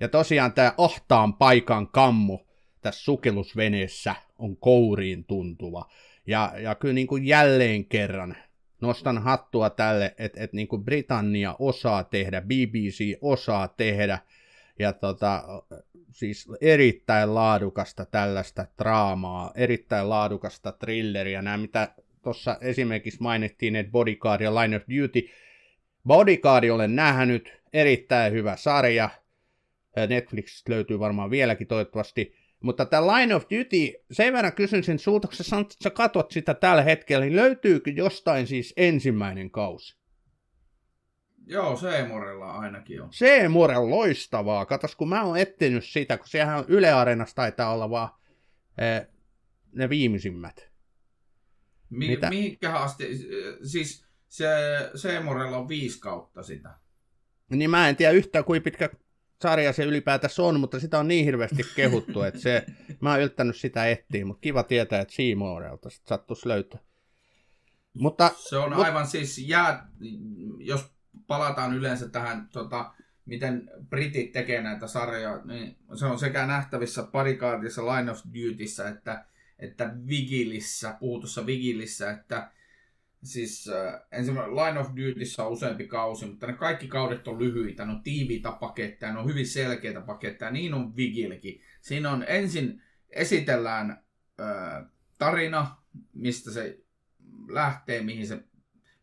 Ja 0.00 0.08
tosiaan 0.08 0.52
tämä 0.52 0.74
ahtaan 0.78 1.34
paikan 1.34 1.88
kammo 1.88 2.46
tässä 2.80 3.04
sukellusveneessä 3.04 4.14
on 4.38 4.56
kouriin 4.56 5.24
tuntuva. 5.24 5.88
Ja, 6.26 6.52
ja 6.58 6.74
kyllä 6.74 6.94
niin 6.94 7.06
kuin 7.06 7.26
jälleen 7.26 7.84
kerran 7.84 8.36
nostan 8.80 9.18
hattua 9.18 9.70
tälle, 9.70 10.14
että, 10.18 10.44
että 10.44 10.56
niin 10.56 10.68
kuin 10.68 10.84
Britannia 10.84 11.56
osaa 11.58 12.04
tehdä, 12.04 12.40
BBC 12.40 13.18
osaa 13.20 13.68
tehdä, 13.68 14.18
ja 14.78 14.92
tota, 14.92 15.44
siis 16.10 16.48
erittäin 16.60 17.34
laadukasta 17.34 18.04
tällaista 18.04 18.66
draamaa, 18.78 19.52
erittäin 19.54 20.08
laadukasta 20.08 20.72
thrilleria, 20.72 21.42
nämä 21.42 21.56
mitä 21.56 21.94
tuossa 22.22 22.58
esimerkiksi 22.60 23.22
mainittiin, 23.22 23.76
että 23.76 23.92
Bodyguard 23.92 24.40
ja 24.40 24.54
Line 24.54 24.76
of 24.76 24.82
Duty, 24.82 25.28
Bodyguard 26.06 26.68
olen 26.68 26.96
nähnyt, 26.96 27.52
erittäin 27.72 28.32
hyvä 28.32 28.56
sarja, 28.56 29.10
Netflix 30.08 30.62
löytyy 30.68 30.98
varmaan 30.98 31.30
vieläkin 31.30 31.66
toivottavasti, 31.66 32.34
mutta 32.60 32.86
tämä 32.86 33.06
Line 33.06 33.34
of 33.34 33.42
Duty, 33.42 34.04
sen 34.10 34.32
verran 34.32 34.52
kysyn 34.52 34.84
sen 34.84 34.98
sulta, 34.98 35.28
kun 35.28 35.36
sä, 35.36 35.56
sä 35.82 35.90
katot 35.90 36.30
sitä 36.30 36.54
tällä 36.54 36.82
hetkellä, 36.82 37.24
niin 37.24 37.36
löytyykö 37.36 37.90
jostain 37.90 38.46
siis 38.46 38.72
ensimmäinen 38.76 39.50
kausi? 39.50 40.03
Joo, 41.46 41.76
Seemorella 41.76 42.52
ainakin 42.52 43.02
on. 43.02 43.12
Seemorella 43.12 43.90
loistavaa. 43.90 44.66
Katos, 44.66 44.96
kun 44.96 45.08
mä 45.08 45.22
oon 45.22 45.38
etsinyt 45.38 45.84
sitä, 45.84 46.18
kun 46.18 46.28
siellä 46.28 46.56
on 46.56 46.64
Yle 46.68 46.92
Areenassa 46.92 47.36
taitaa 47.36 47.72
olla 47.72 47.90
vaan 47.90 48.08
eh, 48.78 49.06
ne 49.72 49.88
viimeisimmät. 49.88 50.70
Mi- 51.90 52.08
Mitä? 52.08 52.28
Mihinkä 52.28 52.74
asti? 52.74 53.08
Siis 53.62 54.06
se 54.28 54.46
Seemorella 54.94 55.56
on 55.56 55.68
viisi 55.68 56.00
kautta 56.00 56.42
sitä. 56.42 56.70
Niin 57.50 57.70
mä 57.70 57.88
en 57.88 57.96
tiedä 57.96 58.12
yhtään, 58.12 58.44
kuinka 58.44 58.64
pitkä 58.64 58.90
sarja 59.42 59.72
se 59.72 59.84
ylipäätänsä 59.84 60.42
on, 60.42 60.60
mutta 60.60 60.80
sitä 60.80 60.98
on 60.98 61.08
niin 61.08 61.24
hirveästi 61.24 61.62
kehuttu, 61.76 62.22
että 62.22 62.40
se, 62.40 62.66
mä 63.00 63.10
oon 63.10 63.20
yltänyt 63.20 63.56
sitä 63.56 63.90
etsiä, 63.90 64.24
mutta 64.24 64.40
kiva 64.40 64.62
tietää, 64.62 65.00
että 65.00 65.14
Seemorelta 65.14 65.90
sitten 65.90 66.08
sattuisi 66.08 66.48
löytää. 66.48 66.80
Mutta, 67.94 68.30
se 68.36 68.56
on 68.56 68.74
mut, 68.74 68.84
aivan 68.84 69.06
siis, 69.06 69.38
jää, 69.38 69.88
jos 70.58 70.93
palataan 71.26 71.74
yleensä 71.74 72.08
tähän, 72.08 72.48
tota, 72.52 72.94
miten 73.26 73.70
britit 73.88 74.32
tekee 74.32 74.62
näitä 74.62 74.86
sarjoja, 74.86 75.40
niin 75.44 75.76
se 75.94 76.06
on 76.06 76.18
sekä 76.18 76.46
nähtävissä 76.46 77.02
Bodyguardissa, 77.02 77.82
Line 77.86 78.10
of 78.10 78.20
Dutyssä, 78.34 78.88
että, 78.88 79.24
että 79.58 79.94
Vigilissä, 80.08 80.96
puhutussa 81.00 81.46
Vigilissä, 81.46 82.10
että 82.10 82.50
siis 83.22 83.68
äh, 83.68 84.00
ensimmäinen 84.12 84.56
Line 84.56 84.80
of 84.80 84.88
Dutyssä 84.96 85.44
on 85.44 85.52
useampi 85.52 85.86
kausi, 85.86 86.26
mutta 86.26 86.46
ne 86.46 86.52
kaikki 86.52 86.88
kaudet 86.88 87.28
on 87.28 87.38
lyhyitä, 87.38 87.84
ne 87.84 87.92
on 87.92 88.02
tiiviitä 88.02 88.52
paketteja, 88.52 89.12
ne 89.12 89.18
on 89.18 89.28
hyvin 89.28 89.46
selkeitä 89.46 90.00
paketteja, 90.00 90.50
niin 90.50 90.74
on 90.74 90.96
Vigilkin. 90.96 91.60
Siinä 91.80 92.10
on 92.10 92.24
ensin 92.28 92.82
esitellään 93.10 93.90
äh, 94.40 94.84
tarina, 95.18 95.76
mistä 96.12 96.50
se 96.50 96.78
lähtee, 97.48 98.02
mihin 98.02 98.26
se 98.26 98.44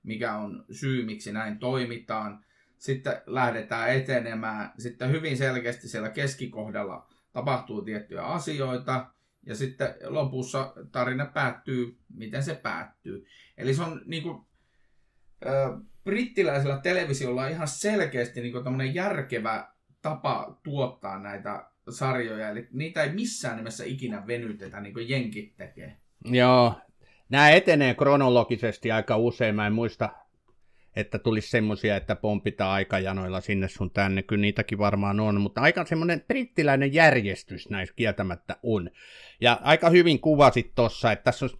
mikä 0.04 0.38
on 0.38 0.66
syy, 0.72 1.06
miksi 1.06 1.32
näin 1.32 1.60
toimitaan. 1.60 2.46
Sitten 2.78 3.22
lähdetään 3.26 3.90
etenemään. 3.90 4.72
Sitten 4.78 5.12
hyvin 5.12 5.38
selkeästi 5.38 5.88
siellä 5.88 6.10
keskikohdalla 6.10 7.10
tapahtuu 7.34 7.82
tiettyjä 7.82 8.24
asioita. 8.24 9.08
Ja 9.46 9.56
sitten 9.56 9.94
lopussa 10.06 10.74
tarina 10.92 11.26
päättyy, 11.26 11.98
miten 12.14 12.44
se 12.44 12.56
päättyy. 12.56 13.26
Eli 13.58 13.74
se 13.74 13.84
on 13.84 14.02
niin 14.06 14.24
kuin, 14.24 14.46
ö, 15.46 15.50
brittiläisellä 16.04 16.78
televisiolla 16.78 17.48
ihan 17.48 17.68
selkeästi 17.68 18.42
niin 18.42 18.54
kuin 18.54 18.96
järkevä 18.96 19.72
tapa 20.02 20.60
tuottaa 20.64 21.20
näitä 21.20 21.66
sarjoja. 21.90 22.50
Eli 22.50 22.68
niitä 22.72 23.04
ei 23.04 23.14
missään 23.14 23.58
nimessä 23.58 23.84
ikinä 23.84 24.28
venytetä, 24.28 24.82
niin 24.82 24.94
kuin 24.94 25.10
jenkit 25.10 25.58
tekee. 25.58 25.98
Joo, 26.26 26.82
nämä 27.32 27.50
etenee 27.50 27.94
kronologisesti 27.94 28.92
aika 28.92 29.18
usein. 29.18 29.56
Mä 29.56 29.68
en 29.68 29.74
muista, 29.74 30.10
että 30.96 31.20
tulisi 31.20 31.50
semmoisia, 31.50 31.96
että 31.96 32.16
pompitaan 32.16 32.72
aikajanoilla 32.72 33.42
sinne 33.42 33.68
sun 33.68 33.92
tänne. 33.92 34.24
Kyllä 34.24 34.42
niitäkin 34.42 34.78
varmaan 34.78 35.20
on, 35.20 35.42
mutta 35.42 35.62
aika 35.62 35.86
semmoinen 35.86 36.24
brittiläinen 36.28 36.94
järjestys 36.94 37.70
näissä 37.70 37.96
kieltämättä 37.96 38.56
on. 38.64 38.90
Ja 39.42 39.60
aika 39.64 39.90
hyvin 39.90 40.20
kuvasit 40.20 40.76
tuossa, 40.76 41.12
että 41.12 41.24
tässä 41.24 41.46
on 41.46 41.52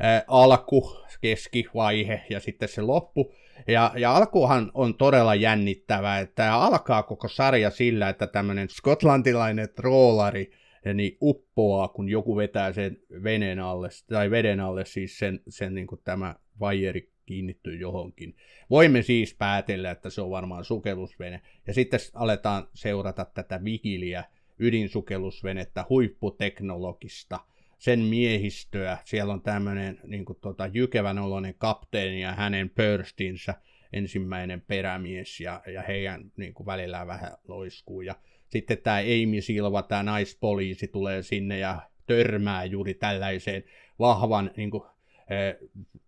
ää, 0.00 0.22
alku, 0.28 0.96
keskivaihe 1.20 2.22
ja 2.30 2.40
sitten 2.40 2.68
se 2.68 2.82
loppu. 2.82 3.32
Ja, 3.66 3.92
ja 3.96 4.16
alkuhan 4.16 4.70
on 4.74 4.94
todella 4.94 5.34
jännittävää, 5.34 6.18
että 6.18 6.54
alkaa 6.54 7.02
koko 7.02 7.28
sarja 7.28 7.70
sillä, 7.70 8.08
että 8.08 8.26
tämmöinen 8.26 8.68
skotlantilainen 8.68 9.68
troolari 9.76 10.52
niin 10.94 11.16
uppoaa, 11.22 11.88
kun 11.88 12.08
joku 12.08 12.36
vetää 12.36 12.72
sen 12.72 12.96
veneen 13.22 13.58
alle, 13.58 13.88
tai 14.06 14.30
veden 14.30 14.60
alle 14.60 14.84
siis 14.84 15.18
sen, 15.18 15.40
sen 15.48 15.74
niin 15.74 15.86
kuin 15.86 16.00
tämä 16.04 16.34
vajeri 16.60 17.10
kiinnittyy 17.26 17.76
johonkin. 17.76 18.36
Voimme 18.70 19.02
siis 19.02 19.34
päätellä, 19.34 19.90
että 19.90 20.10
se 20.10 20.20
on 20.20 20.30
varmaan 20.30 20.64
sukellusvene. 20.64 21.40
Ja 21.66 21.74
sitten 21.74 22.00
aletaan 22.14 22.68
seurata 22.74 23.24
tätä 23.24 23.64
vigiliä, 23.64 24.24
ydinsukellusvenettä, 24.58 25.84
huipputeknologista, 25.88 27.40
sen 27.78 28.00
miehistöä. 28.00 28.98
Siellä 29.04 29.32
on 29.32 29.42
tämmöinen 29.42 30.00
niin 30.04 30.24
kuin, 30.24 30.38
tota, 30.40 30.66
jykevän 30.66 31.18
oloinen 31.18 31.54
kapteeni 31.54 32.22
ja 32.22 32.32
hänen 32.32 32.70
pörstinsä, 32.70 33.54
ensimmäinen 33.92 34.60
perämies, 34.60 35.40
ja, 35.40 35.62
ja 35.66 35.82
heidän 35.82 36.32
niin 36.36 36.54
kuin, 36.54 36.66
välillään 36.66 37.06
vähän 37.06 37.32
loiskuu. 37.48 38.00
Ja 38.00 38.14
sitten 38.50 38.78
tämä 38.78 38.96
Amy 38.96 39.40
Silva, 39.40 39.82
tämä 39.82 40.02
naispoliisi, 40.02 40.88
tulee 40.88 41.22
sinne 41.22 41.58
ja 41.58 41.80
törmää 42.06 42.64
juuri 42.64 42.94
tällaiseen 42.94 43.64
vahvan 43.98 44.50
niin 44.56 44.70
kuin, 44.70 44.82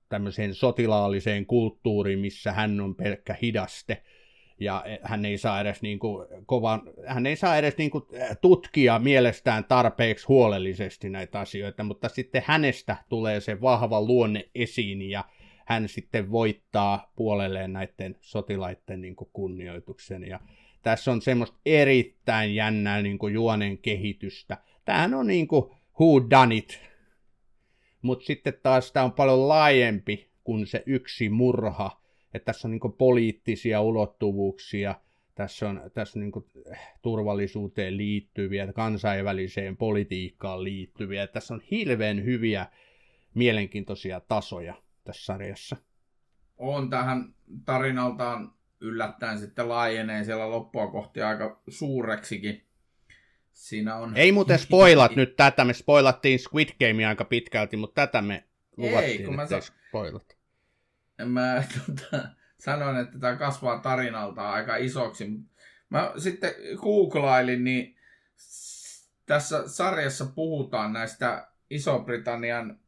tämmöiseen 0.09 0.55
sotilaalliseen 0.55 1.47
kulttuuriin, 1.47 2.18
missä 2.18 2.53
hän 2.53 2.80
on 2.80 2.95
pelkkä 2.95 3.36
hidaste. 3.43 4.03
Ja 4.61 4.84
hän 5.03 5.24
ei 5.24 5.38
saa 5.38 5.61
edes, 5.61 5.82
niin 5.82 5.99
kuin, 5.99 6.26
kovan, 6.47 6.82
hän 7.07 7.26
ei 7.26 7.36
saa 7.36 7.57
edes 7.57 7.78
niin 7.78 7.90
kuin, 7.90 8.05
tutkia 8.40 8.99
mielestään 8.99 9.64
tarpeeksi 9.64 10.26
huolellisesti 10.26 11.11
näitä 11.11 11.40
asioita, 11.40 11.84
mutta 11.84 12.09
sitten 12.09 12.43
hänestä 12.47 12.97
tulee 13.09 13.40
se 13.40 13.61
vahva 13.61 14.01
luonne 14.01 14.49
esiin 14.55 15.03
ja 15.03 15.24
hän 15.66 15.88
sitten 15.88 16.30
voittaa 16.30 17.12
puolelleen 17.16 17.72
näiden 17.72 18.16
sotilaiden 18.20 19.01
niin 19.01 19.16
kuin, 19.16 19.30
kunnioituksen. 19.32 20.24
Ja 20.28 20.40
tässä 20.83 21.12
on 21.12 21.22
semmoista 21.22 21.57
erittäin 21.66 22.55
jännää 22.55 23.03
niin 23.03 23.18
kuin 23.18 23.35
juonen 23.35 23.78
kehitystä. 23.78 24.59
Tämähän 24.85 25.14
on 25.14 25.26
niin 25.26 25.49
kuin 25.49 25.64
who 26.01 26.30
done 26.30 26.55
it. 26.55 26.80
Mutta 28.03 28.24
sitten 28.24 28.55
taas 28.62 28.93
tämä 28.93 29.05
on 29.05 29.12
paljon 29.12 29.49
laajempi 29.49 30.30
kuin 30.45 30.66
se 30.66 30.83
yksi 30.87 31.28
murha. 31.28 32.03
Että 32.35 32.53
tässä 32.53 32.68
on 32.68 32.72
niin 32.72 32.93
poliittisia 32.99 33.80
ulottuvuuksia. 33.80 34.95
Tässä 35.35 35.68
on, 35.68 35.80
tässä 35.95 36.18
on 36.18 36.20
niin 36.20 36.66
turvallisuuteen 37.03 37.97
liittyviä, 37.97 38.72
kansainväliseen 38.72 39.76
politiikkaan 39.76 40.64
liittyviä. 40.64 41.26
Tässä 41.26 41.55
on 41.55 41.61
hirveän 41.70 42.24
hyviä, 42.24 42.66
mielenkiintoisia 43.35 44.20
tasoja 44.20 44.74
tässä 45.05 45.24
sarjassa. 45.24 45.76
On 46.59 46.91
tähän 46.91 47.35
tarinaltaan 47.64 48.53
yllättäen 48.83 49.39
sitten 49.39 49.68
laajenee 49.68 50.24
siellä 50.24 50.51
loppua 50.51 50.87
kohti 50.87 51.22
aika 51.22 51.62
suureksikin. 51.68 52.66
Siinä 53.53 53.97
on... 53.97 54.16
Ei 54.16 54.33
muuten 54.33 54.59
spoilat 54.59 55.16
nyt 55.16 55.37
tätä, 55.37 55.64
me 55.64 55.72
spoilattiin 55.72 56.39
Squid 56.39 56.68
Game 56.80 57.07
aika 57.07 57.24
pitkälti, 57.24 57.76
mutta 57.76 58.07
tätä 58.07 58.22
me 58.22 58.45
luvattiin, 58.76 59.20
ei, 59.20 59.26
kun 59.26 59.37
mä 59.37 59.47
sa- 59.47 59.61
spoilat. 59.61 60.37
Mä 61.24 61.62
tota, 61.87 62.28
sanoin, 62.59 62.97
että 62.97 63.18
tämä 63.18 63.37
kasvaa 63.37 63.78
tarinalta 63.78 64.51
aika 64.51 64.76
isoksi. 64.76 65.30
Mä 65.91 66.12
sitten 66.18 66.55
googlailin, 66.76 67.64
niin 67.64 67.97
tässä 69.26 69.68
sarjassa 69.68 70.26
puhutaan 70.26 70.93
näistä 70.93 71.49
Iso-Britannian 71.70 72.78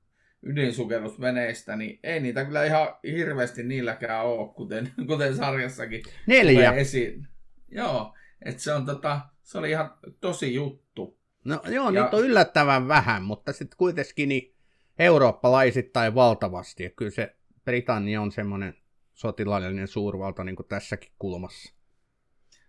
ydinsukellusveneistä, 0.47 1.77
niin 1.77 2.01
ei 2.03 2.21
niitä 2.21 2.45
kyllä 2.45 2.65
ihan 2.65 2.89
hirveästi 3.07 3.63
niilläkään 3.63 4.27
ole, 4.27 4.55
kuten, 4.55 4.93
kuten 5.09 5.37
sarjassakin 5.37 6.03
Neljä. 6.27 6.73
esiin. 6.73 7.29
Joo, 7.69 8.15
että 8.45 8.63
se 8.63 8.73
on 8.73 8.87
tota, 8.87 9.21
se 9.43 9.59
oli 9.59 9.71
ihan 9.71 9.95
tosi 10.21 10.55
juttu. 10.55 11.19
No 11.45 11.61
joo, 11.69 11.91
Ja- 11.91 12.05
nyt 12.05 12.15
on 12.15 12.25
yllättävän 12.25 12.89
vähän, 12.89 13.23
mutta 13.23 13.53
sitten 13.53 13.79
kuitenkin 13.79 14.29
niin 14.29 14.55
eurooppalaisittain 14.99 16.15
valtavasti. 16.15 16.83
Ja 16.83 16.91
kyllä 16.91 17.11
se 17.11 17.37
Britannia 17.65 18.21
on 18.21 18.33
semmoinen 18.33 18.75
sotilaallinen 19.15 19.89
suurvalta 19.89 20.45
niin 20.45 20.57
kuin 20.57 20.69
tässäkin 20.69 21.13
kulmassa. 21.19 21.75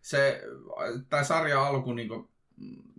se, 0.01 0.41
tämä 1.09 1.23
sarja 1.23 1.67
alku, 1.67 1.93
niin 1.93 2.07
kuin 2.07 2.27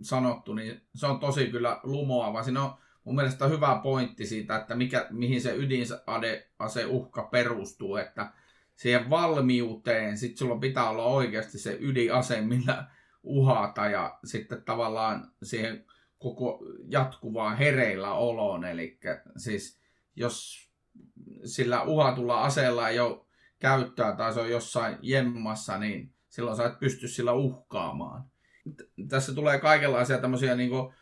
sanottu, 0.01 0.53
niin 0.53 0.81
se 0.95 1.05
on 1.07 1.19
tosi 1.19 1.47
kyllä 1.47 1.79
lumoava. 1.83 2.43
Siinä 2.43 2.63
on 2.63 2.73
mun 3.07 3.15
mielestä 3.15 3.47
hyvä 3.47 3.79
pointti 3.83 4.25
siitä, 4.25 4.55
että 4.55 4.75
mikä, 4.75 5.07
mihin 5.09 5.41
se 5.41 5.55
ydinaseuhka 5.55 7.23
perustuu, 7.23 7.95
että 7.95 8.31
siihen 8.75 9.09
valmiuteen, 9.09 10.17
sitten 10.17 10.37
sulla 10.37 10.59
pitää 10.59 10.89
olla 10.89 11.05
oikeasti 11.05 11.59
se 11.59 11.77
ydinase, 11.79 12.41
millä 12.41 12.85
uhata 13.23 13.89
ja 13.89 14.19
sitten 14.23 14.63
tavallaan 14.63 15.31
siihen 15.43 15.85
koko 16.19 16.59
jatkuvaan 16.87 17.57
hereillä 17.57 18.13
oloon. 18.13 18.65
Eli 18.65 18.99
siis 19.37 19.79
jos 20.15 20.67
sillä 21.43 21.83
uhatulla 21.83 22.43
aseella 22.43 22.89
ei 22.89 22.99
ole 22.99 23.25
käyttöä 23.59 24.15
tai 24.15 24.33
se 24.33 24.39
on 24.39 24.49
jossain 24.49 24.97
jemmassa, 25.01 25.77
niin 25.77 26.13
silloin 26.29 26.57
sä 26.57 26.65
et 26.65 26.79
pysty 26.79 27.07
sillä 27.07 27.33
uhkaamaan. 27.33 28.23
Tässä 29.09 29.33
tulee 29.33 29.59
kaikenlaisia 29.59 30.17
tämmöisiä 30.17 30.55
niinku, 30.55 30.93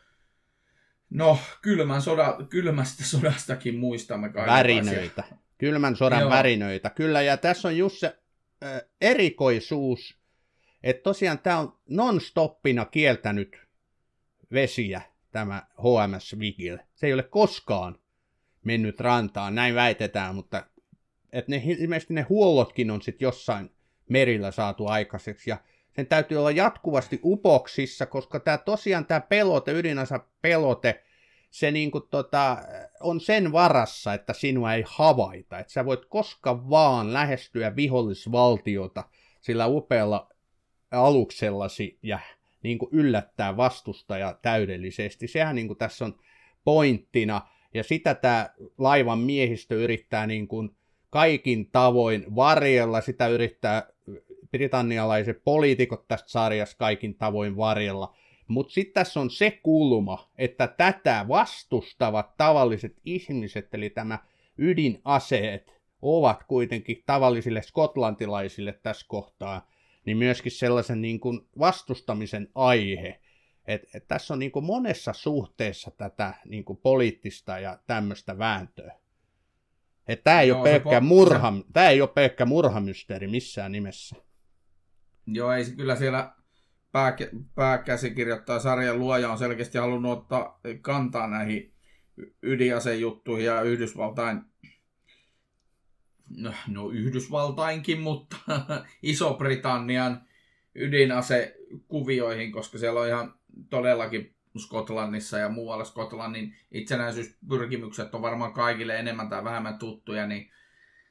no 1.10 1.40
kylmän 1.62 2.02
soda, 2.02 2.38
kylmästä 2.50 3.04
sodastakin 3.14 3.78
muistamme 3.80 4.30
kaikenlaisia. 4.30 4.64
Värinöitä. 4.64 5.24
Kylmän 5.58 5.96
sodan 5.96 6.20
Joo. 6.20 6.30
värinöitä. 6.30 6.90
Kyllä, 6.90 7.22
ja 7.22 7.38
tässä 7.38 7.68
on 7.68 7.78
just 7.78 8.00
se 8.00 8.20
äh, 8.64 8.82
erikoisuus, 9.02 10.20
että 10.84 11.04
tosiaan 11.04 11.40
tämä 11.40 11.60
on 11.60 11.80
non-stoppina 11.90 12.86
kieltänyt 12.86 13.58
vesiä, 14.54 15.02
tämä 15.32 15.68
HMS 15.78 16.40
Vigil. 16.40 16.78
Se 16.96 17.08
ei 17.08 17.14
ole 17.14 17.24
koskaan 17.24 18.00
mennyt 18.64 19.00
rantaan, 19.00 19.56
näin 19.56 19.76
väitetään, 19.76 20.36
mutta 20.36 20.66
että 21.34 21.52
ne, 21.52 21.62
ilmeisesti 21.66 22.14
ne 22.14 22.22
huollotkin 22.22 22.92
on 22.92 23.02
sitten 23.02 23.26
jossain 23.26 23.72
merillä 24.10 24.52
saatu 24.52 24.88
aikaiseksi, 24.88 25.50
ja 25.50 25.58
sen 25.96 26.08
täytyy 26.08 26.38
olla 26.38 26.52
jatkuvasti 26.52 27.20
upoksissa, 27.24 28.06
koska 28.06 28.40
tämä 28.40 28.58
tosiaan 28.58 29.06
tämä 29.06 29.22
pelote, 29.22 29.72
ydinasa 29.72 30.20
pelote, 30.42 31.04
se 31.50 31.72
niinku 31.72 32.00
tota, 32.00 32.58
on 33.00 33.22
sen 33.22 33.52
varassa, 33.52 34.14
että 34.14 34.34
sinua 34.34 34.74
ei 34.74 34.84
havaita, 34.88 35.60
että 35.60 35.74
sä 35.74 35.86
voit 35.86 36.06
koska 36.06 36.70
vaan 36.70 37.14
lähestyä 37.14 37.76
vihollisvaltiota 37.76 39.04
sillä 39.42 39.68
upealla 39.68 40.30
aluksellasi 40.92 42.00
ja 42.04 42.20
niinku 42.64 42.90
yllättää 42.92 43.58
vastustaja 43.58 44.40
täydellisesti. 44.42 45.28
Sehän 45.28 45.56
niinku 45.56 45.76
tässä 45.76 46.06
on 46.06 46.20
pointtina, 46.64 47.42
ja 47.74 47.84
sitä 47.84 48.16
tämä 48.16 48.50
laivan 48.78 49.20
miehistö 49.20 49.76
yrittää 49.76 50.28
niinku 50.28 50.70
kaikin 51.10 51.72
tavoin 51.72 52.36
varjella, 52.36 53.02
sitä 53.02 53.28
yrittää 53.28 53.88
britannialaiset 54.58 55.44
poliitikot 55.44 56.08
tästä 56.08 56.30
sarjassa 56.30 56.78
kaikin 56.78 57.16
tavoin 57.16 57.58
varjella. 57.58 58.16
Mutta 58.48 58.74
sitten 58.74 58.94
tässä 58.94 59.20
on 59.20 59.30
se 59.30 59.52
kulma, 59.52 60.32
että 60.38 60.68
tätä 60.68 61.26
vastustavat 61.28 62.38
tavalliset 62.38 62.96
ihmiset, 63.06 63.74
eli 63.74 63.90
tämä 63.90 64.20
ydinaseet, 64.58 65.76
ovat 66.02 66.44
kuitenkin 66.44 67.04
tavallisille 67.06 67.62
skotlantilaisille 67.62 68.80
tässä 68.84 69.06
kohtaa, 69.10 69.70
niin 70.06 70.18
myöskin 70.18 70.52
sellaisen 70.52 71.02
niin 71.02 71.20
kuin 71.20 71.42
vastustamisen 71.60 72.50
aihe. 72.56 73.20
Et, 73.68 73.82
et 73.94 74.08
tässä 74.08 74.34
on 74.34 74.40
niin 74.40 74.52
kuin 74.52 74.66
monessa 74.66 75.14
suhteessa 75.14 75.92
tätä 75.92 76.34
niin 76.46 76.66
kuin 76.66 76.78
poliittista 76.78 77.60
ja 77.60 77.80
tämmöistä 77.88 78.38
vääntöä. 78.38 78.96
Tämä 80.24 80.42
ei, 80.42 80.48
Joo, 80.48 80.60
ole 80.60 80.70
se 80.70 80.72
pelkkä 80.72 81.00
po- 81.00 81.04
murha, 81.04 81.54
tää 81.74 81.90
ei 81.90 82.02
ole 82.02 82.10
pelkkä 82.10 82.46
murhamysteeri 82.46 83.28
missään 83.28 83.72
nimessä. 83.72 84.16
Joo, 85.28 85.52
ei 85.52 85.66
kyllä 85.66 85.96
siellä 85.96 86.32
pääkä, 86.92 87.30
pääkäsikirjoittaja 87.56 88.60
sarjan 88.60 89.00
luoja 89.00 89.32
on 89.32 89.38
selkeästi 89.38 89.78
halunnut 89.78 90.20
ottaa 90.20 90.60
kantaa 90.82 91.28
näihin 91.28 91.74
ydinasejuttuihin 92.42 93.46
ja 93.46 93.62
Yhdysvaltain, 93.62 94.42
no, 96.38 96.54
no 96.68 96.90
Yhdysvaltainkin, 96.90 98.00
mutta 98.00 98.38
Iso-Britannian 99.04 100.22
ydinasekuvioihin, 100.76 102.52
koska 102.52 102.78
siellä 102.78 103.00
on 103.00 103.08
ihan 103.08 103.34
todellakin 103.70 104.36
Skotlannissa 104.58 105.38
ja 105.38 105.50
muualla 105.50 105.84
Skotlannin 105.84 106.56
itsenäisyyspyrkimykset 106.72 108.16
on 108.16 108.22
varmaan 108.22 108.54
kaikille 108.54 109.00
enemmän 109.00 109.30
tai 109.30 109.44
vähemmän 109.44 109.80
tuttuja, 109.80 110.28
niin 110.28 110.52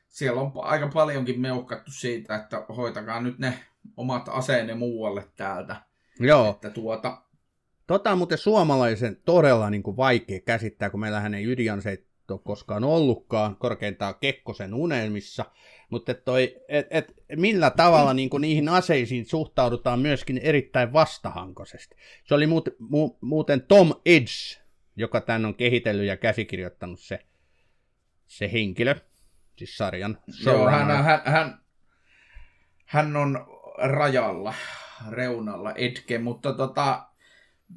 siellä 0.09 0.41
on 0.41 0.53
aika 0.55 0.89
paljonkin 0.89 1.41
meuhkattu 1.41 1.91
siitä, 1.91 2.37
että 2.37 2.65
hoitakaa 2.77 3.21
nyt 3.21 3.39
ne 3.39 3.65
omat 3.97 4.29
aseenne 4.29 4.75
muualle 4.75 5.29
täältä. 5.37 5.77
Joo, 6.21 6.51
Että 6.51 6.71
tuota, 6.71 7.25
Tota 7.87 8.11
on 8.11 8.19
muuten 8.19 8.39
suomalaisen 8.39 9.17
todella 9.25 9.71
niin 9.71 9.83
kuin 9.83 9.97
vaikea 9.97 10.41
käsittää, 10.41 10.91
kun 10.91 11.01
meillähän 11.01 11.35
ei 11.35 11.45
ydinaseita 11.45 12.05
ole 12.31 12.41
koskaan 12.45 12.85
ollutkaan, 12.85 13.57
korkeintaan 13.57 14.15
Kekkosen 14.21 14.75
unelmissa, 14.75 15.45
mutta 15.91 16.13
et 16.13 16.25
toi, 16.25 16.57
et, 16.69 16.87
et, 16.91 17.15
millä 17.37 17.71
tavalla 17.71 18.15
niin 18.15 18.31
kuin 18.31 18.41
niihin 18.41 18.69
aseisiin 18.69 19.27
suhtaudutaan 19.27 20.01
myöskin 20.01 20.39
erittäin 20.39 20.93
vastahankoisesti. 20.93 21.97
Se 22.25 22.35
oli 22.35 22.47
muut, 22.47 22.69
mu, 22.79 23.17
muuten 23.21 23.63
Tom 23.63 23.93
Edge, 24.07 24.63
joka 24.97 25.21
tämän 25.21 25.45
on 25.45 25.55
kehitellyt 25.55 26.07
ja 26.07 26.17
käsikirjoittanut 26.17 27.01
se, 27.01 27.27
se 28.27 28.53
henkilö, 28.53 28.95
siis 29.57 29.77
sarjan 29.77 30.19
joo, 30.45 30.71
hän, 30.71 30.87
hän, 30.87 31.23
hän, 31.25 31.61
hän 32.87 33.17
on 33.17 33.54
rajalla, 33.79 34.55
reunalla, 35.11 35.73
Edge, 35.73 36.19
mutta 36.19 36.53
tota, 36.53 37.07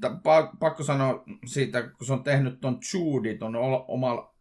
ta- 0.01 0.17
pa- 0.17 0.57
pakko 0.59 0.83
sanoa 0.83 1.23
siitä, 1.45 1.81
kun 1.81 2.07
se 2.07 2.13
on 2.13 2.23
tehnyt 2.23 2.61
ton 2.61 2.79
Judy, 2.93 3.37
ton 3.37 3.55
oma 3.87 4.33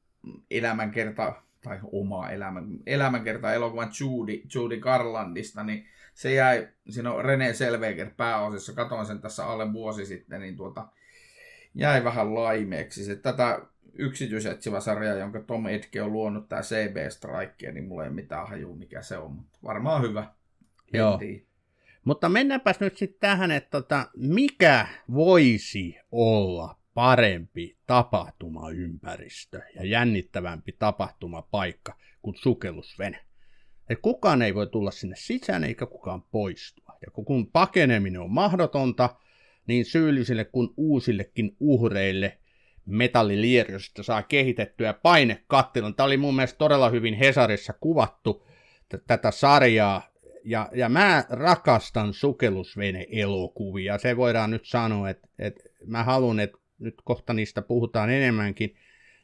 elämänkerta, 0.50 1.32
tai 1.62 1.78
oma 1.92 2.30
elämän, 2.30 2.66
elämänkerta 2.86 3.54
elokuvan 3.54 3.90
Judy, 4.00 4.42
Judy 4.54 4.80
Garlandista, 4.80 5.64
niin 5.64 5.86
se 6.14 6.34
jäi, 6.34 6.68
siinä 6.88 7.12
on 7.12 7.24
René 7.24 7.52
Selveger 7.52 8.10
pääosassa, 8.16 8.72
katoin 8.72 9.06
sen 9.06 9.20
tässä 9.20 9.46
alle 9.46 9.72
vuosi 9.72 10.06
sitten, 10.06 10.40
niin 10.40 10.56
tuota, 10.56 10.88
jäi 11.74 12.04
vähän 12.04 12.34
laimeeksi. 12.34 13.04
Se, 13.04 13.16
tätä 13.16 13.60
yksityisetsivä 13.98 14.80
sarja, 14.80 15.14
jonka 15.14 15.40
Tom 15.40 15.66
Edke 15.66 16.02
on 16.02 16.12
luonut, 16.12 16.48
tämä 16.48 16.62
CB 16.62 16.96
Strike, 17.08 17.72
niin 17.72 17.84
mulla 17.84 18.04
ei 18.04 18.10
mitään 18.10 18.48
hajua, 18.48 18.76
mikä 18.76 19.02
se 19.02 19.18
on, 19.18 19.32
mutta 19.32 19.58
varmaan 19.64 20.02
hyvä. 20.02 20.26
Joo. 20.92 21.20
Mutta 22.04 22.28
mennäänpäs 22.28 22.80
nyt 22.80 22.96
sitten 22.96 23.20
tähän, 23.20 23.50
että 23.50 23.70
tota, 23.70 24.06
mikä 24.16 24.86
voisi 25.14 25.96
olla 26.12 26.78
parempi 26.94 27.76
tapahtumaympäristö 27.86 29.60
ja 29.74 29.86
jännittävämpi 29.86 30.72
tapahtumapaikka 30.78 31.96
kuin 32.22 32.36
sukellusvene. 32.36 33.18
Et 33.90 33.98
kukaan 34.02 34.42
ei 34.42 34.54
voi 34.54 34.66
tulla 34.66 34.90
sinne 34.90 35.16
sisään 35.18 35.64
eikä 35.64 35.86
kukaan 35.86 36.22
poistua. 36.22 36.96
Ja 37.06 37.10
kun- 37.10 37.24
kun 37.24 37.50
pakeneminen 37.50 38.20
on 38.20 38.30
mahdotonta, 38.30 39.16
niin 39.66 39.84
syyllisille 39.84 40.44
kuin 40.44 40.68
uusillekin 40.76 41.56
uhreille 41.60 42.38
metallilierjosta 42.86 44.02
saa 44.02 44.22
kehitettyä 44.22 44.92
painekattilon. 44.92 45.94
Tämä 45.94 46.04
oli 46.04 46.16
mun 46.16 46.36
mielestä 46.36 46.58
todella 46.58 46.90
hyvin 46.90 47.14
Hesarissa 47.14 47.72
kuvattu 47.80 48.46
t- 48.88 49.06
tätä 49.06 49.30
sarjaa 49.30 50.02
ja, 50.46 50.68
ja 50.74 50.88
mä 50.88 51.24
rakastan 51.28 52.14
sukellusvene-elokuvia. 52.14 53.98
Se 53.98 54.16
voidaan 54.16 54.50
nyt 54.50 54.64
sanoa, 54.64 55.10
että, 55.10 55.28
että 55.38 55.64
mä 55.86 56.04
haluan, 56.04 56.40
että 56.40 56.58
nyt 56.78 56.94
kohta 57.04 57.32
niistä 57.32 57.62
puhutaan 57.62 58.10
enemmänkin, 58.10 58.76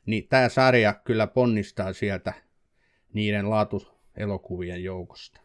niin 0.07 0.29
tämä 0.29 0.49
sarja 0.49 0.95
kyllä 0.95 1.27
ponnistaa 1.27 1.93
sieltä 1.93 2.33
niiden 3.13 3.51
laatuelokuvien 3.51 4.85
joukosta. 4.85 5.41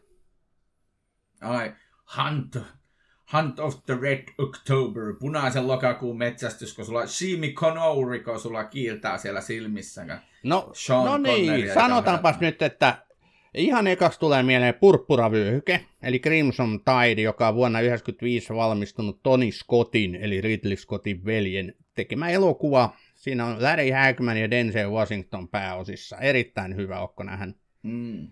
Ai, 1.40 1.72
Hunt, 2.16 2.56
Hunt 3.32 3.58
of 3.58 3.84
the 3.86 3.98
Red 4.00 4.24
October, 4.38 5.14
punaisen 5.20 5.68
lokakuun 5.68 6.18
metsästys, 6.18 6.74
kun 6.74 6.84
sulla 6.84 7.06
Shimi 7.06 7.52
Connery, 7.52 8.20
kun 8.24 8.40
sulla 8.40 8.64
kiiltää 8.64 9.18
siellä 9.18 9.40
silmissä. 9.40 10.04
No, 10.42 10.72
no 11.04 11.18
niin, 11.18 11.74
sanotaanpas 11.74 12.40
nyt, 12.40 12.62
että 12.62 13.07
ihan 13.54 13.86
ekaksi 13.86 14.20
tulee 14.20 14.42
mieleen 14.42 14.74
Purppuravyöhyke, 14.74 15.84
eli 16.02 16.18
Crimson 16.18 16.80
Tide, 16.84 17.22
joka 17.22 17.48
on 17.48 17.54
vuonna 17.54 17.78
1995 17.78 18.54
valmistunut 18.54 19.22
Tony 19.22 19.52
Scottin, 19.52 20.14
eli 20.14 20.40
Ridley 20.40 20.76
Scottin 20.76 21.24
veljen 21.24 21.74
tekemä 21.94 22.28
elokuva. 22.28 22.96
Siinä 23.14 23.46
on 23.46 23.62
Larry 23.62 23.90
Hagman 23.90 24.36
ja 24.36 24.50
Denzel 24.50 24.90
Washington 24.90 25.48
pääosissa. 25.48 26.18
Erittäin 26.18 26.76
hyvä, 26.76 27.00
onko 27.00 27.22
nähnyt? 27.22 27.56
Mm. 27.82 28.28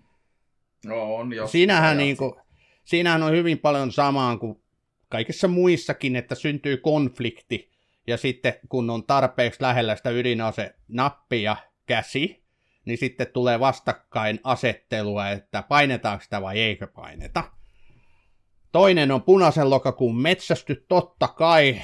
No, 0.85 1.15
on 1.15 1.33
jos 1.33 1.51
Siinähän, 1.51 1.97
niin 1.97 2.17
kuin, 2.17 2.33
siinähän 2.83 3.23
on 3.23 3.31
hyvin 3.31 3.59
paljon 3.59 3.91
samaa 3.91 4.37
kuin 4.37 4.61
kaikissa 5.09 5.47
muissakin, 5.47 6.15
että 6.15 6.35
syntyy 6.35 6.77
konflikti, 6.77 7.71
ja 8.07 8.17
sitten 8.17 8.53
kun 8.69 8.89
on 8.89 9.03
tarpeeksi 9.03 9.61
lähellä 9.61 9.95
sitä 9.95 10.09
ydinase 10.09 10.75
nappia 10.87 11.57
käsi, 11.85 12.43
niin 12.87 12.97
sitten 12.97 13.27
tulee 13.27 13.59
vastakkain 13.59 14.39
asettelua, 14.43 15.29
että 15.29 15.63
painetaanko 15.63 16.23
sitä 16.23 16.41
vai 16.41 16.59
eikö 16.59 16.87
paineta. 16.87 17.43
Toinen 18.71 19.11
on 19.11 19.23
punaisen 19.23 19.69
lokakuun 19.69 20.21
metsästy, 20.21 20.85
totta 20.87 21.27
kai 21.27 21.81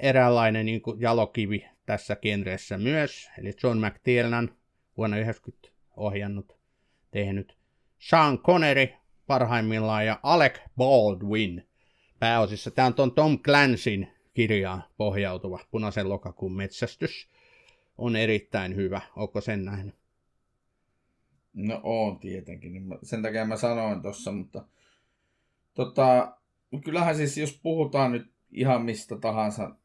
eräänlainen 0.00 0.66
niin 0.66 0.82
kuin 0.82 1.00
jalokivi 1.00 1.68
tässä 1.86 2.16
genressä 2.16 2.78
myös, 2.78 3.30
eli 3.38 3.52
John 3.62 3.86
McTiernan 3.86 4.56
vuonna 4.96 5.18
90 5.18 5.68
ohjannut, 5.96 6.56
tehnyt 7.10 7.56
Sean 7.98 8.38
Connery 8.38 8.88
parhaimmillaan 9.26 10.06
ja 10.06 10.20
Alec 10.22 10.58
Baldwin 10.76 11.68
pääosissa. 12.18 12.70
Tämä 12.70 12.86
on 12.86 12.94
tuon 12.94 13.12
Tom 13.12 13.38
Clancyn 13.38 14.12
kirjaan 14.34 14.84
pohjautuva 14.96 15.60
punaisen 15.70 16.08
lokakuun 16.08 16.56
metsästys. 16.56 17.28
On 17.98 18.16
erittäin 18.16 18.76
hyvä. 18.76 19.00
Onko 19.16 19.40
sen 19.40 19.64
nähnyt? 19.64 20.01
No 21.54 21.80
on 21.82 22.18
tietenkin. 22.18 22.72
Niin 22.72 22.84
sen 23.02 23.22
takia 23.22 23.44
mä 23.44 23.56
sanoin 23.56 24.02
tuossa, 24.02 24.32
mutta 24.32 24.64
tota, 25.74 26.36
kyllähän 26.84 27.16
siis 27.16 27.38
jos 27.38 27.60
puhutaan 27.62 28.12
nyt 28.12 28.32
ihan 28.50 28.82
mistä 28.82 29.16
tahansa 29.16 29.76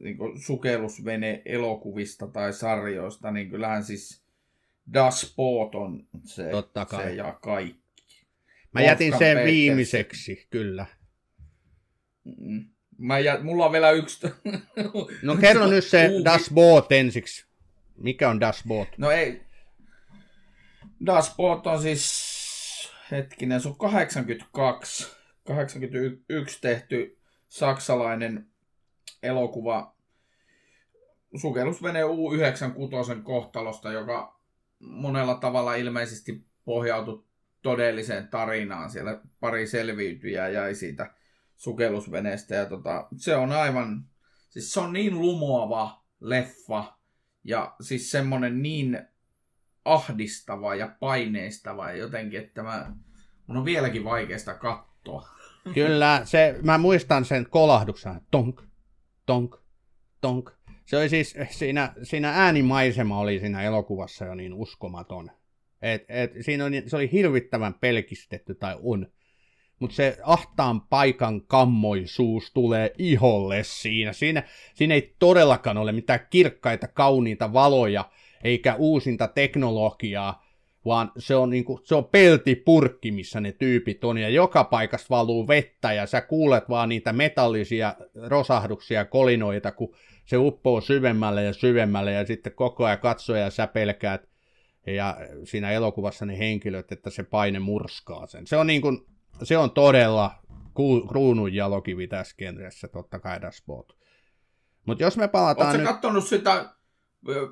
niin 0.00 0.16
sukellusvene 0.46 1.42
elokuvista 1.44 2.26
tai 2.26 2.52
sarjoista, 2.52 3.30
niin 3.30 3.50
kyllähän 3.50 3.84
siis 3.84 4.22
Das 4.94 5.20
Sport 5.20 5.74
on 5.74 6.06
se, 6.24 6.50
Totta 6.50 6.84
kai. 6.84 7.04
se 7.04 7.14
ja 7.14 7.38
kaikki. 7.42 8.26
Mä 8.72 8.80
jätin 8.80 9.12
sen 9.18 9.36
Petters. 9.36 9.46
viimeiseksi, 9.46 10.46
kyllä. 10.50 10.86
Mä 12.98 13.18
jät, 13.18 13.42
mulla 13.42 13.66
on 13.66 13.72
vielä 13.72 13.90
yksi. 13.90 14.26
no 15.22 15.36
kerro 15.36 15.66
nyt 15.66 15.84
se 15.84 16.10
Das 16.24 16.50
Boot 16.54 16.92
ensiksi. 16.92 17.46
Mikä 17.96 18.30
on 18.30 18.40
Das 18.40 18.64
Boot? 18.68 18.88
No 18.98 19.10
ei. 19.10 19.40
Das 21.06 21.36
Boot 21.36 21.66
on 21.66 21.82
siis, 21.82 22.92
hetkinen, 23.10 23.60
se 23.60 23.68
on 23.68 23.76
82, 23.76 25.16
81 25.44 26.58
tehty 26.60 27.18
saksalainen 27.48 28.46
elokuva 29.22 29.96
sukellusvene 31.36 32.02
U96 32.02 33.22
kohtalosta, 33.22 33.92
joka 33.92 34.40
monella 34.78 35.34
tavalla 35.34 35.74
ilmeisesti 35.74 36.44
pohjautui 36.64 37.24
todelliseen 37.62 38.28
tarinaan. 38.28 38.90
Siellä 38.90 39.20
pari 39.40 39.66
selviytyjää 39.66 40.48
jäi 40.48 40.74
siitä 40.74 41.14
sukellusveneestä. 41.56 42.54
Ja 42.54 42.66
tota, 42.66 43.08
se 43.16 43.36
on 43.36 43.52
aivan, 43.52 44.04
siis 44.50 44.72
se 44.72 44.80
on 44.80 44.92
niin 44.92 45.18
lumoava 45.20 46.04
leffa 46.20 46.98
ja 47.44 47.74
siis 47.80 48.10
semmonen 48.10 48.62
niin 48.62 49.08
ahdistava 49.84 50.74
ja 50.74 50.96
paineistava 51.00 51.90
ja 51.90 51.96
jotenkin, 51.96 52.40
että 52.40 52.62
mä, 52.62 52.92
mun 53.46 53.56
on 53.56 53.64
vieläkin 53.64 54.04
vaikeasta 54.04 54.54
katsoa. 54.54 55.28
Kyllä, 55.74 56.20
se, 56.24 56.58
mä 56.62 56.78
muistan 56.78 57.24
sen 57.24 57.46
kolahduksen, 57.50 58.20
tonk, 58.30 58.62
tonk, 59.26 59.56
tonk. 60.20 60.50
Se 60.84 60.96
oli 60.96 61.08
siis, 61.08 61.34
siinä, 61.50 61.94
siinä 62.02 62.30
äänimaisema 62.30 63.18
oli 63.18 63.40
siinä 63.40 63.62
elokuvassa 63.62 64.24
jo 64.24 64.34
niin 64.34 64.54
uskomaton. 64.54 65.30
Et, 65.82 66.04
et, 66.08 66.32
siinä 66.40 66.64
oli, 66.64 66.82
se 66.86 66.96
oli 66.96 67.12
hirvittävän 67.12 67.74
pelkistetty 67.74 68.54
tai 68.54 68.78
on 68.82 69.06
mutta 69.82 69.96
se 69.96 70.18
ahtaan 70.22 70.80
paikan 70.80 71.46
kammoisuus 71.46 72.50
tulee 72.52 72.94
iholle 72.98 73.64
siinä. 73.64 74.12
siinä. 74.12 74.42
Siinä 74.74 74.94
ei 74.94 75.16
todellakaan 75.18 75.78
ole 75.78 75.92
mitään 75.92 76.26
kirkkaita, 76.30 76.88
kauniita 76.88 77.52
valoja, 77.52 78.10
eikä 78.42 78.74
uusinta 78.74 79.28
teknologiaa, 79.28 80.46
vaan 80.84 81.12
se 81.18 81.36
on, 81.36 81.50
niinku, 81.50 81.80
se 81.84 81.94
on 81.94 82.04
peltipurkki, 82.04 83.12
missä 83.12 83.40
ne 83.40 83.52
tyypit 83.52 84.04
on, 84.04 84.18
ja 84.18 84.28
joka 84.28 84.64
paikasta 84.64 85.06
valuu 85.10 85.48
vettä, 85.48 85.92
ja 85.92 86.06
sä 86.06 86.20
kuulet 86.20 86.68
vaan 86.68 86.88
niitä 86.88 87.12
metallisia 87.12 87.94
rosahduksia, 88.26 89.04
kolinoita, 89.04 89.72
kun 89.72 89.94
se 90.24 90.36
uppoo 90.36 90.80
syvemmälle 90.80 91.44
ja 91.44 91.52
syvemmälle, 91.52 92.12
ja 92.12 92.26
sitten 92.26 92.52
koko 92.52 92.84
ajan 92.84 92.98
katsoja 92.98 93.50
sä 93.50 93.66
pelkäät, 93.66 94.28
ja 94.86 95.16
siinä 95.44 95.70
elokuvassa 95.70 96.26
ne 96.26 96.38
henkilöt, 96.38 96.92
että 96.92 97.10
se 97.10 97.22
paine 97.22 97.58
murskaa 97.58 98.26
sen. 98.26 98.46
Se 98.46 98.56
on 98.56 98.66
niin 98.66 98.82
kuin, 98.82 99.06
se 99.42 99.58
on 99.58 99.70
todella 99.70 100.30
kruunun 101.08 101.54
jalokivi 101.54 102.08
tässä 102.08 102.36
genressä, 102.36 102.88
totta 102.88 103.18
kai 103.18 103.40
Dashboard. 103.40 103.90
Mutta 104.86 105.04
jos 105.04 105.16
me 105.16 105.28
palataan 105.28 105.68
Oletko 105.68 105.78
nyt... 105.78 105.92
kattonut 105.92 106.24
sitä, 106.24 106.74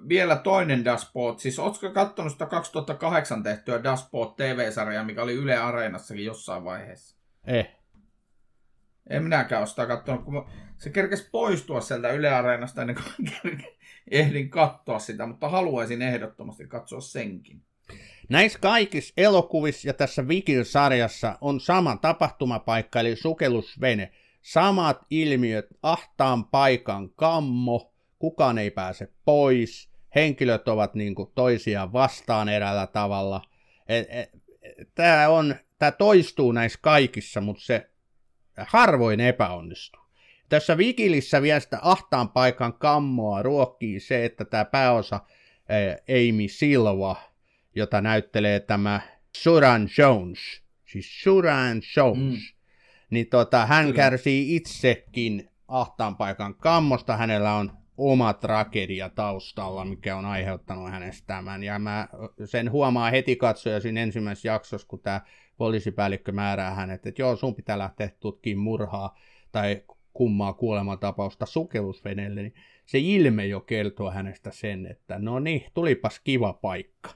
vielä 0.08 0.36
toinen 0.36 0.84
Dashboard, 0.84 1.38
siis 1.38 1.58
oletko 1.58 1.90
kattonut 1.90 2.32
sitä 2.32 2.46
2008 2.46 3.42
tehtyä 3.42 3.84
Dashboard 3.84 4.30
TV-sarjaa, 4.36 5.04
mikä 5.04 5.22
oli 5.22 5.34
Yle 5.34 5.56
Areenassakin 5.56 6.24
jossain 6.24 6.64
vaiheessa? 6.64 7.16
Eh. 7.46 7.76
En 9.10 9.22
minäkään 9.22 9.60
ole 9.60 9.66
sitä 9.66 9.86
kattonut, 9.86 10.24
kun 10.24 10.46
se 10.78 10.90
kerkesi 10.90 11.28
poistua 11.32 11.80
sieltä 11.80 12.10
Yle 12.10 12.30
Areenasta 12.30 12.80
ennen 12.80 12.96
kuin 12.96 13.64
ehdin 14.10 14.50
katsoa 14.50 14.98
sitä, 14.98 15.26
mutta 15.26 15.48
haluaisin 15.48 16.02
ehdottomasti 16.02 16.66
katsoa 16.66 17.00
senkin. 17.00 17.62
Näissä 18.28 18.58
kaikissa 18.58 19.14
elokuvissa 19.16 19.88
ja 19.88 19.94
tässä 19.94 20.28
Vikil-sarjassa 20.28 21.38
on 21.40 21.60
sama 21.60 21.96
tapahtumapaikka, 21.96 23.00
eli 23.00 23.16
sukellusvene. 23.16 24.12
Samat 24.42 25.06
ilmiöt, 25.10 25.66
ahtaan 25.82 26.44
paikan 26.44 27.10
kammo, 27.10 27.92
kukaan 28.20 28.58
ei 28.58 28.70
pääse 28.70 29.08
pois, 29.24 29.90
henkilöt 30.14 30.68
ovat 30.68 30.94
niin 30.94 31.14
kuin 31.14 31.32
toisiaan 31.34 31.92
vastaan 31.92 32.48
eräällä 32.48 32.86
tavalla. 32.86 33.42
E, 33.88 33.98
e, 33.98 34.30
tämä, 34.94 35.28
on, 35.28 35.54
tämä 35.78 35.92
toistuu 35.92 36.52
näissä 36.52 36.78
kaikissa, 36.82 37.40
mutta 37.40 37.62
se 37.62 37.90
harvoin 38.66 39.20
epäonnistuu. 39.20 40.02
Tässä 40.48 40.76
Vikilissä 40.76 41.42
vielä 41.42 41.60
sitä 41.60 41.78
ahtaan 41.82 42.28
paikan 42.28 42.72
kammoa 42.72 43.42
ruokkii 43.42 44.00
se, 44.00 44.24
että 44.24 44.44
tämä 44.44 44.64
pääosa 44.64 45.20
Amy 46.08 46.48
Silva– 46.48 47.16
jota 47.74 48.00
näyttelee 48.00 48.60
tämä 48.60 49.00
Suran 49.36 49.88
Jones, 49.98 50.38
siis 50.84 51.22
Suran 51.22 51.82
Jones, 51.96 52.38
mm. 52.38 52.56
niin 53.10 53.26
tota, 53.26 53.66
hän 53.66 53.84
Kyllä. 53.84 53.96
kärsii 53.96 54.56
itsekin 54.56 55.50
ahtaan 55.68 56.16
paikan 56.16 56.54
kammosta, 56.54 57.16
hänellä 57.16 57.54
on 57.54 57.72
oma 58.00 58.32
tragedia 58.32 59.08
taustalla, 59.08 59.84
mikä 59.84 60.16
on 60.16 60.24
aiheuttanut 60.24 60.90
hänestä 60.90 61.26
tämän. 61.26 61.62
Ja 61.62 61.78
mä 61.78 62.08
sen 62.44 62.72
huomaa 62.72 63.10
heti 63.10 63.36
katsoja 63.36 63.80
siinä 63.80 64.02
ensimmäisessä 64.02 64.48
jaksossa, 64.48 64.88
kun 64.88 65.00
tämä 65.00 65.20
poliisipäällikkö 65.56 66.32
määrää 66.32 66.74
hänet, 66.74 67.06
että 67.06 67.22
joo, 67.22 67.36
sun 67.36 67.54
pitää 67.54 67.78
lähteä 67.78 68.10
tutkimaan 68.20 68.64
murhaa 68.64 69.18
tai 69.52 69.82
kummaa 70.12 70.52
kuolematapausta 70.52 71.46
sukellusveneelle, 71.46 72.42
niin 72.42 72.54
se 72.86 72.98
ilme 72.98 73.46
jo 73.46 73.60
kertoo 73.60 74.10
hänestä 74.10 74.50
sen, 74.50 74.86
että 74.86 75.18
no 75.18 75.38
niin, 75.38 75.64
tulipas 75.74 76.20
kiva 76.20 76.52
paikka. 76.52 77.10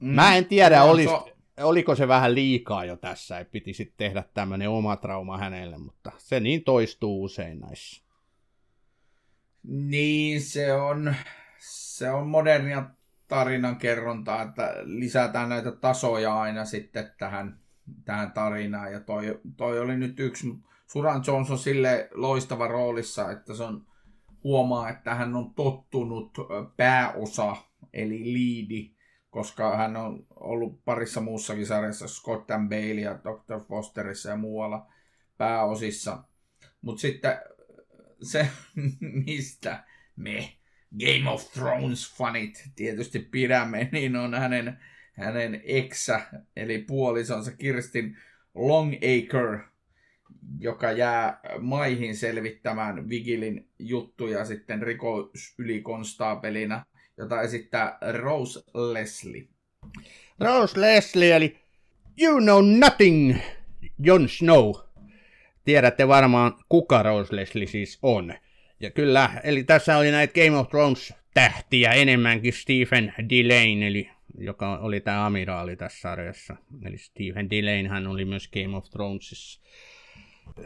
Mm. 0.00 0.08
Mä 0.08 0.36
en 0.36 0.44
tiedä, 0.44 0.82
olis, 0.82 1.10
so... 1.10 1.28
oliko 1.60 1.94
se 1.94 2.08
vähän 2.08 2.34
liikaa 2.34 2.84
jo 2.84 2.96
tässä, 2.96 3.38
että 3.38 3.52
piti 3.52 3.72
sitten 3.72 3.96
tehdä 3.96 4.24
tämmöinen 4.34 4.70
oma 4.70 4.96
trauma 4.96 5.38
hänelle, 5.38 5.78
mutta 5.78 6.12
se 6.18 6.40
niin 6.40 6.64
toistuu 6.64 7.24
usein 7.24 7.58
näissä. 7.60 8.05
Niin, 9.66 10.42
se 10.42 10.72
on, 10.72 11.14
se 11.58 12.10
on 12.10 12.26
modernia 12.26 12.90
tarinan 13.28 13.76
kerrontaa, 13.76 14.42
että 14.42 14.74
lisätään 14.82 15.48
näitä 15.48 15.72
tasoja 15.72 16.40
aina 16.40 16.64
sitten 16.64 17.10
tähän 17.18 17.66
tähän 18.04 18.32
tarinaan. 18.32 18.92
Ja 18.92 19.00
toi, 19.00 19.40
toi 19.56 19.80
oli 19.80 19.96
nyt 19.96 20.20
yksi, 20.20 20.46
Suran 20.86 21.22
Jones 21.26 21.50
on 21.50 21.58
sille 21.58 22.08
loistava 22.14 22.68
roolissa, 22.68 23.30
että 23.30 23.54
se 23.54 23.62
on 23.62 23.86
huomaa, 24.44 24.88
että 24.88 25.14
hän 25.14 25.36
on 25.36 25.54
tottunut 25.54 26.38
pääosa, 26.76 27.56
eli 27.92 28.32
liidi, 28.32 28.94
koska 29.30 29.76
hän 29.76 29.96
on 29.96 30.26
ollut 30.30 30.84
parissa 30.84 31.20
muussakin 31.20 31.66
sarjassa, 31.66 32.08
Scott 32.08 32.50
and 32.50 32.68
Bale 32.68 33.00
ja 33.00 33.18
Dr. 33.18 33.64
Fosterissa 33.68 34.30
ja 34.30 34.36
muualla 34.36 34.86
pääosissa. 35.38 36.24
Mutta 36.82 37.00
sitten 37.00 37.38
se, 38.22 38.48
mistä 39.26 39.84
me 40.16 40.52
Game 41.00 41.30
of 41.30 41.52
Thrones-fanit 41.52 42.68
tietysti 42.76 43.18
pidämme, 43.18 43.88
niin 43.92 44.16
on 44.16 44.34
hänen, 44.34 44.78
hänen 45.12 45.62
eksä, 45.64 46.20
eli 46.56 46.78
puolisonsa 46.78 47.52
Kirstin 47.52 48.16
Longacre, 48.54 49.60
joka 50.58 50.92
jää 50.92 51.40
maihin 51.60 52.16
selvittämään 52.16 53.08
Vigilin 53.08 53.68
juttuja 53.78 54.44
sitten 54.44 54.82
rikosylikonstaapelina, 54.82 56.84
jota 57.16 57.42
esittää 57.42 57.98
Rose 58.12 58.60
Leslie. 58.74 59.48
Rose 60.40 60.80
Leslie, 60.80 61.36
eli 61.36 61.58
You 62.22 62.40
know 62.40 62.78
nothing, 62.78 63.36
Jon 63.98 64.28
Snow. 64.28 64.85
Tiedätte 65.66 66.08
varmaan, 66.08 66.52
kuka 66.68 67.02
Rose 67.02 67.36
Leslie 67.36 67.66
siis 67.66 67.98
on. 68.02 68.34
Ja 68.80 68.90
kyllä, 68.90 69.30
eli 69.44 69.64
tässä 69.64 69.96
oli 69.96 70.10
näitä 70.10 70.34
Game 70.34 70.58
of 70.58 70.68
Thrones-tähtiä 70.68 71.92
enemmänkin 71.92 72.52
Stephen 72.52 73.14
Delane, 73.30 73.86
eli 73.86 74.10
joka 74.38 74.78
oli 74.78 75.00
tämä 75.00 75.26
amiraali 75.26 75.76
tässä 75.76 76.00
sarjassa. 76.00 76.56
Eli 76.84 76.98
Stephen 76.98 77.50
Delane 77.50 77.88
hän 77.88 78.06
oli 78.06 78.24
myös 78.24 78.48
Game 78.48 78.76
of 78.76 78.90
Thronesissa. 78.90 79.60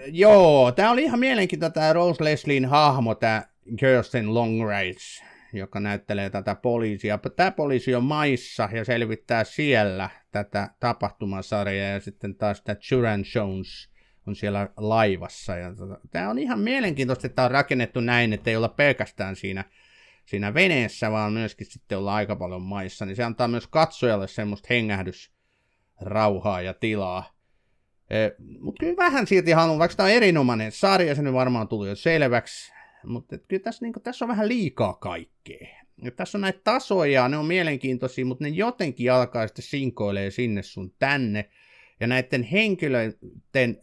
Joo, 0.06 0.72
tämä 0.72 0.90
oli 0.90 1.02
ihan 1.02 1.20
mielenkiintoinen 1.20 1.74
tämä 1.74 1.92
Rose 1.92 2.24
Leslien 2.24 2.64
hahmo, 2.64 3.14
tämä 3.14 3.42
Kirsten 3.78 4.34
Longrides, 4.34 5.24
joka 5.52 5.80
näyttelee 5.80 6.30
tätä 6.30 6.54
poliisia. 6.54 7.18
Tämä 7.36 7.50
poliisi 7.50 7.94
on 7.94 8.04
maissa 8.04 8.68
ja 8.72 8.84
selvittää 8.84 9.44
siellä 9.44 10.10
tätä 10.32 10.68
tapahtumasarjaa 10.80 11.88
ja 11.88 12.00
sitten 12.00 12.34
taas 12.34 12.62
tämä 12.62 12.76
Juran 12.90 13.24
Jones 13.34 13.89
on 14.26 14.36
siellä 14.36 14.68
laivassa. 14.76 15.56
Ja 15.56 15.74
tota, 15.74 15.98
tämä 16.10 16.30
on 16.30 16.38
ihan 16.38 16.60
mielenkiintoista, 16.60 17.26
että 17.26 17.36
tämä 17.36 17.46
on 17.46 17.52
rakennettu 17.52 18.00
näin, 18.00 18.32
että 18.32 18.50
ei 18.50 18.56
olla 18.56 18.68
pelkästään 18.68 19.36
siinä, 19.36 19.64
siinä 20.26 20.54
veneessä, 20.54 21.10
vaan 21.10 21.32
myöskin 21.32 21.66
sitten 21.66 21.98
olla 21.98 22.14
aika 22.14 22.36
paljon 22.36 22.62
maissa. 22.62 23.06
Niin 23.06 23.16
se 23.16 23.24
antaa 23.24 23.48
myös 23.48 23.66
katsojalle 23.66 24.28
semmoista 24.28 24.66
hengähdysrauhaa 24.70 26.60
ja 26.60 26.74
tilaa. 26.74 27.40
Eh, 28.10 28.32
mutta 28.60 28.80
kyllä 28.80 28.96
vähän 28.96 29.26
silti 29.26 29.50
haluan, 29.50 29.78
vaikka 29.78 29.96
tämä 29.96 30.06
on 30.06 30.12
erinomainen 30.12 30.72
sarja, 30.72 31.14
se 31.14 31.22
nyt 31.22 31.34
varmaan 31.34 31.68
tuli 31.68 31.88
jo 31.88 31.96
selväksi, 31.96 32.72
mutta 33.04 33.38
kyllä 33.38 33.62
tässä, 33.62 33.84
niin 33.84 33.92
kuin, 33.92 34.02
tässä 34.02 34.24
on 34.24 34.28
vähän 34.28 34.48
liikaa 34.48 34.94
kaikkea. 34.94 35.68
Et 36.02 36.16
tässä 36.16 36.38
on 36.38 36.42
näitä 36.42 36.60
tasoja, 36.64 37.28
ne 37.28 37.36
on 37.36 37.46
mielenkiintoisia, 37.46 38.26
mutta 38.26 38.44
ne 38.44 38.48
jotenkin 38.48 39.12
alkaa 39.12 39.46
sitten 39.46 39.62
sinkoilee 39.62 40.30
sinne 40.30 40.62
sun 40.62 40.94
tänne. 40.98 41.50
Ja 42.00 42.06
näiden 42.06 42.42
henkilöiden 42.42 43.78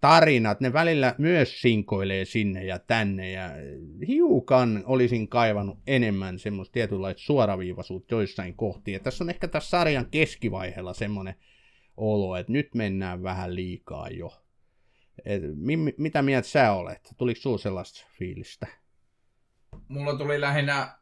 tarinat, 0.00 0.60
ne 0.60 0.72
välillä 0.72 1.14
myös 1.18 1.60
sinkoilee 1.60 2.24
sinne 2.24 2.64
ja 2.64 2.78
tänne. 2.78 3.30
Ja 3.30 3.50
hiukan 4.08 4.82
olisin 4.86 5.28
kaivannut 5.28 5.78
enemmän 5.86 6.38
semmoista 6.38 6.72
tietynlaista 6.72 7.22
suoraviivaisuutta 7.22 8.14
joissain 8.14 8.56
kohtiin. 8.56 8.92
Ja 8.92 9.00
tässä 9.00 9.24
on 9.24 9.30
ehkä 9.30 9.48
tässä 9.48 9.70
sarjan 9.70 10.06
keskivaiheella 10.10 10.94
semmoinen 10.94 11.34
olo, 11.96 12.36
että 12.36 12.52
nyt 12.52 12.74
mennään 12.74 13.22
vähän 13.22 13.54
liikaa 13.54 14.08
jo. 14.08 14.42
Et, 15.24 15.42
mi, 15.54 15.76
mitä 15.76 16.22
mieltä 16.22 16.48
sä 16.48 16.72
olet? 16.72 17.14
Tuliko 17.18 17.40
sinulla 17.40 17.58
sellaista 17.58 18.06
fiilistä? 18.18 18.66
Mulla 19.88 20.18
tuli 20.18 20.40
lähinnä, 20.40 20.98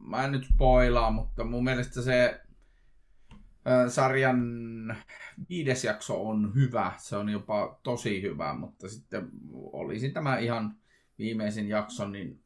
mä 0.00 0.24
en 0.24 0.32
nyt 0.32 0.44
spoilaa, 0.44 1.10
mutta 1.10 1.44
mun 1.44 1.64
mielestä 1.64 2.02
se 2.02 2.40
sarjan 3.88 4.40
viides 5.48 5.84
jakso 5.84 6.28
on 6.28 6.54
hyvä, 6.54 6.92
se 6.98 7.16
on 7.16 7.28
jopa 7.28 7.80
tosi 7.82 8.22
hyvä, 8.22 8.54
mutta 8.54 8.88
sitten 8.88 9.28
olisi 9.52 10.10
tämä 10.10 10.38
ihan 10.38 10.76
viimeisin 11.18 11.68
jakso, 11.68 12.08
niin 12.08 12.40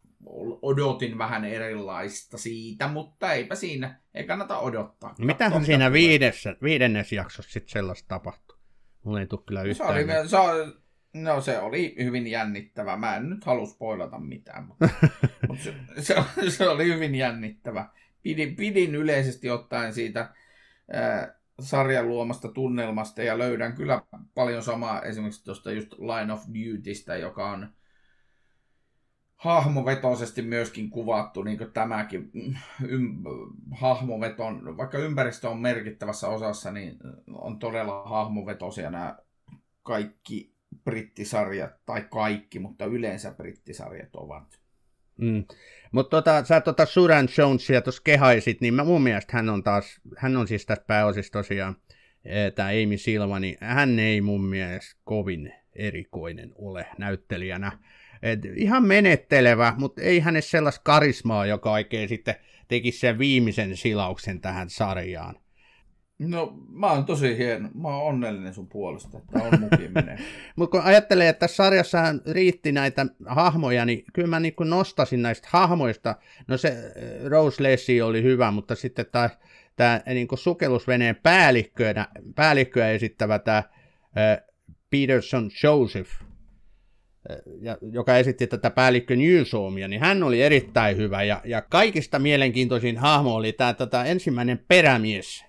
odotin 0.62 1.18
vähän 1.18 1.44
erilaista 1.44 2.38
siitä, 2.38 2.88
mutta 2.88 3.32
eipä 3.32 3.54
siinä, 3.54 4.00
ei 4.14 4.24
kannata 4.24 4.58
odottaa. 4.58 5.14
Mitähän 5.18 5.64
siinä 5.64 5.92
viidessä, 5.92 6.56
viidennes 6.62 7.12
jaksossa 7.12 7.52
sitten 7.52 7.72
sellaista 7.72 8.08
tapahtui? 8.08 8.58
Mulla 9.04 9.20
ei 9.20 9.26
tule 9.26 9.40
kyllä 9.46 9.62
yhtään. 9.62 10.28
Se 10.28 10.36
oli, 10.36 10.66
se, 10.66 10.72
no 11.14 11.40
se 11.40 11.58
oli 11.58 11.94
hyvin 11.98 12.26
jännittävä. 12.26 12.96
Mä 12.96 13.16
en 13.16 13.30
nyt 13.30 13.44
halua 13.44 13.66
spoilata 13.66 14.18
mitään, 14.18 14.66
mutta, 14.66 14.88
mutta 15.48 15.64
se, 15.64 15.74
se, 16.00 16.16
se, 16.50 16.68
oli 16.68 16.84
hyvin 16.84 17.14
jännittävä. 17.14 17.88
Pidin, 18.22 18.56
pidin 18.56 18.94
yleisesti 18.94 19.50
ottaen 19.50 19.94
siitä 19.94 20.34
sarjan 21.60 22.08
luomasta 22.08 22.48
tunnelmasta 22.48 23.22
ja 23.22 23.38
löydän 23.38 23.72
kyllä 23.72 24.02
paljon 24.34 24.62
samaa 24.62 25.02
esimerkiksi 25.02 25.44
tuosta 25.44 25.72
just 25.72 25.92
Line 25.92 26.32
of 26.32 26.44
Dutystä, 26.48 27.16
joka 27.16 27.50
on 27.50 27.68
hahmovetoisesti 29.36 30.42
myöskin 30.42 30.90
kuvattu, 30.90 31.42
niin 31.42 31.58
kuin 31.58 31.72
tämäkin 31.72 32.30
ym, 32.88 33.22
hahmoveton, 33.72 34.76
vaikka 34.76 34.98
ympäristö 34.98 35.50
on 35.50 35.60
merkittävässä 35.60 36.28
osassa, 36.28 36.72
niin 36.72 36.96
on 37.32 37.58
todella 37.58 38.02
hahmovetosia 38.04 38.90
nämä 38.90 39.18
kaikki 39.82 40.54
brittisarjat, 40.84 41.72
tai 41.86 42.06
kaikki, 42.10 42.58
mutta 42.58 42.84
yleensä 42.84 43.30
brittisarjat 43.32 44.16
ovat. 44.16 44.60
Mm. 45.16 45.44
Mutta 45.94 46.10
tota, 46.16 46.44
sä 46.44 46.60
tota 46.60 46.86
Suran 46.86 47.28
Jonesia 47.38 47.80
tuossa 47.80 48.02
kehaisit, 48.04 48.60
niin 48.60 48.74
mä, 48.74 48.84
mun 48.84 49.02
mielestä 49.02 49.36
hän 49.36 49.48
on 49.48 49.62
taas, 49.62 50.00
hän 50.16 50.36
on 50.36 50.48
siis 50.48 50.66
tässä 50.66 50.84
pääosissa 50.86 51.32
tosiaan, 51.32 51.76
e, 52.24 52.50
tämä 52.50 52.68
Amy 52.68 52.98
Silva, 52.98 53.40
niin 53.40 53.56
hän 53.60 53.98
ei 53.98 54.20
mun 54.20 54.44
mielestä 54.44 55.00
kovin 55.04 55.52
erikoinen 55.76 56.52
ole 56.54 56.86
näyttelijänä. 56.98 57.78
Et 58.22 58.44
ihan 58.56 58.86
menettelevä, 58.86 59.74
mutta 59.76 60.02
ei 60.02 60.20
hänessä 60.20 60.50
sellaista 60.50 60.80
karismaa, 60.84 61.46
joka 61.46 61.72
oikein 61.72 62.08
sitten 62.08 62.34
tekisi 62.68 62.98
sen 62.98 63.18
viimeisen 63.18 63.76
silauksen 63.76 64.40
tähän 64.40 64.70
sarjaan. 64.70 65.36
No, 66.18 66.54
mä 66.68 66.92
oon 66.92 67.04
tosi 67.04 67.38
hieno. 67.38 67.68
Mä 67.74 67.88
oon 67.88 68.08
onnellinen 68.08 68.54
sun 68.54 68.68
puolesta, 68.68 69.18
että 69.18 69.38
on 69.38 69.60
mukiminen. 69.60 70.18
Mutta 70.56 70.78
kun 70.78 70.86
ajattelee, 70.86 71.28
että 71.28 71.40
tässä 71.40 71.56
sarjassa 71.56 71.98
riitti 72.32 72.72
näitä 72.72 73.06
hahmoja, 73.26 73.84
niin 73.84 74.04
kyllä 74.12 74.28
mä 74.28 74.40
niin 74.40 74.54
nostasin 74.64 75.22
näistä 75.22 75.48
hahmoista. 75.50 76.16
No 76.48 76.56
se 76.56 76.68
äh, 76.68 77.24
Rose 77.24 77.62
Leslie 77.62 78.02
oli 78.02 78.22
hyvä, 78.22 78.50
mutta 78.50 78.74
sitten 78.74 79.06
tämä, 79.12 79.30
tämä 79.76 80.00
niin 80.06 80.28
sukellusveneen 80.34 81.16
päällikköä, 81.22 82.06
päällikköä 82.34 82.90
esittävä 82.90 83.38
tämä 83.38 83.58
äh, 83.58 83.64
Peterson 84.90 85.50
Joseph, 85.62 86.10
ja, 87.60 87.78
joka 87.92 88.16
esitti 88.16 88.46
tätä 88.46 88.70
päällikkö 88.70 89.16
Newsomia, 89.16 89.88
niin 89.88 90.00
hän 90.00 90.22
oli 90.22 90.42
erittäin 90.42 90.96
hyvä. 90.96 91.22
Ja, 91.22 91.40
ja 91.44 91.62
kaikista 91.62 92.18
mielenkiintoisin 92.18 92.98
hahmo 92.98 93.34
oli 93.34 93.52
tämä 93.52 93.74
tota, 93.74 94.04
ensimmäinen 94.04 94.64
perämies, 94.68 95.44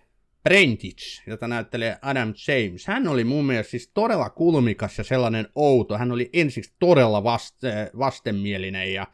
Prentich, 0.50 1.24
jota 1.28 1.48
näyttelee 1.48 1.98
Adam 2.02 2.34
James. 2.48 2.88
Hän 2.88 3.08
oli 3.08 3.24
mun 3.24 3.46
mielestä 3.46 3.72
siis 3.72 3.92
todella 3.94 4.30
kulmikas 4.30 4.98
ja 4.98 5.04
sellainen 5.04 5.48
outo. 5.56 5.98
Hän 5.98 6.12
oli 6.12 6.30
ensiksi 6.34 6.74
todella 6.80 7.24
vaste, 7.24 7.92
vastenmielinen 8.00 8.94
ja, 8.94 9.08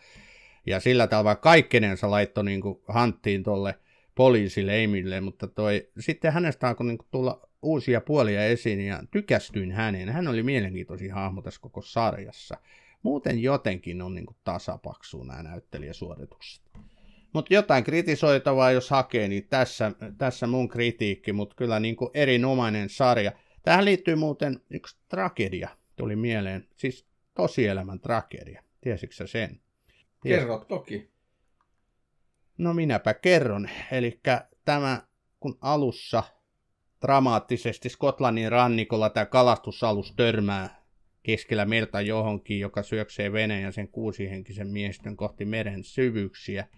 ja 0.66 0.80
sillä 0.80 1.08
tavalla 1.08 1.36
kaikkenensa 1.36 2.12
laittoi 2.12 2.44
niin 2.44 2.62
hanttiin 2.88 3.44
tuolle 3.44 3.80
poliisille 4.16 4.84
Emille, 4.84 5.22
mutta 5.22 5.48
toi, 5.48 5.90
sitten 6.00 6.34
hänestä 6.34 6.68
alkoi 6.68 6.88
niin 6.88 6.98
tulla 7.12 7.50
uusia 7.62 8.02
puolia 8.02 8.46
esiin 8.46 8.82
ja 8.82 9.04
tykästyin 9.12 9.72
häneen. 9.72 10.10
Hän 10.10 10.28
oli 10.28 10.44
mielenkiintoisin 10.44 11.14
hahmo 11.14 11.42
tässä 11.42 11.62
koko 11.62 11.82
sarjassa. 11.82 12.58
Muuten 13.04 13.40
jotenkin 13.40 14.02
on 14.02 14.16
niin 14.16 14.28
tasapaksu 14.44 15.24
nämä 15.24 15.44
näyttelijäsuoritukset. 15.44 16.64
Mutta 17.34 17.54
jotain 17.54 17.84
kritisoitavaa, 17.84 18.72
jos 18.72 18.90
hakee, 18.90 19.28
niin 19.28 19.48
tässä, 19.50 19.92
tässä 20.18 20.48
mun 20.48 20.70
kritiikki, 20.70 21.34
mutta 21.34 21.56
kyllä 21.56 21.80
niin 21.80 21.96
kuin 21.96 22.12
erinomainen 22.14 22.90
sarja. 22.90 23.32
Tähän 23.64 23.86
liittyy 23.86 24.16
muuten 24.16 24.60
yksi 24.70 24.98
tragedia, 25.10 25.70
tuli 25.96 26.16
mieleen, 26.16 26.68
siis 26.76 27.08
tosielämän 27.34 28.00
tragedia. 28.00 28.64
Tiesitkö 28.82 29.16
sä 29.16 29.28
sen? 29.28 29.62
Ties... 30.22 30.40
Kerro 30.40 30.66
toki. 30.68 31.12
No 32.58 32.74
minäpä 32.74 33.14
kerron. 33.14 33.70
Eli 33.92 34.20
tämä, 34.66 35.02
kun 35.40 35.58
alussa 35.62 36.24
dramaattisesti 37.02 37.90
Skotlannin 37.90 38.52
rannikolla 38.52 39.10
tämä 39.10 39.26
kalastusalus 39.26 40.14
törmää 40.16 40.82
keskellä 41.24 41.66
merta 41.66 42.02
johonkin, 42.02 42.60
joka 42.60 42.84
syöksee 42.84 43.32
veneen 43.32 43.64
ja 43.64 43.72
sen 43.72 43.88
kuusihenkisen 43.88 44.68
miestön 44.68 45.18
kohti 45.18 45.46
meren 45.46 45.84
syvyyksiä– 45.84 46.68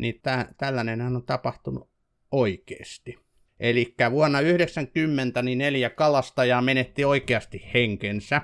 niin 0.00 0.20
tä, 0.22 0.46
tällainenhan 0.58 1.16
on 1.16 1.22
tapahtunut 1.22 1.90
oikeasti. 2.30 3.18
Eli 3.60 3.94
vuonna 4.10 4.38
1990 4.38 5.42
niin 5.42 5.58
neljä 5.58 5.90
kalastajaa 5.90 6.62
menetti 6.62 7.04
oikeasti 7.04 7.70
henkensä 7.74 8.42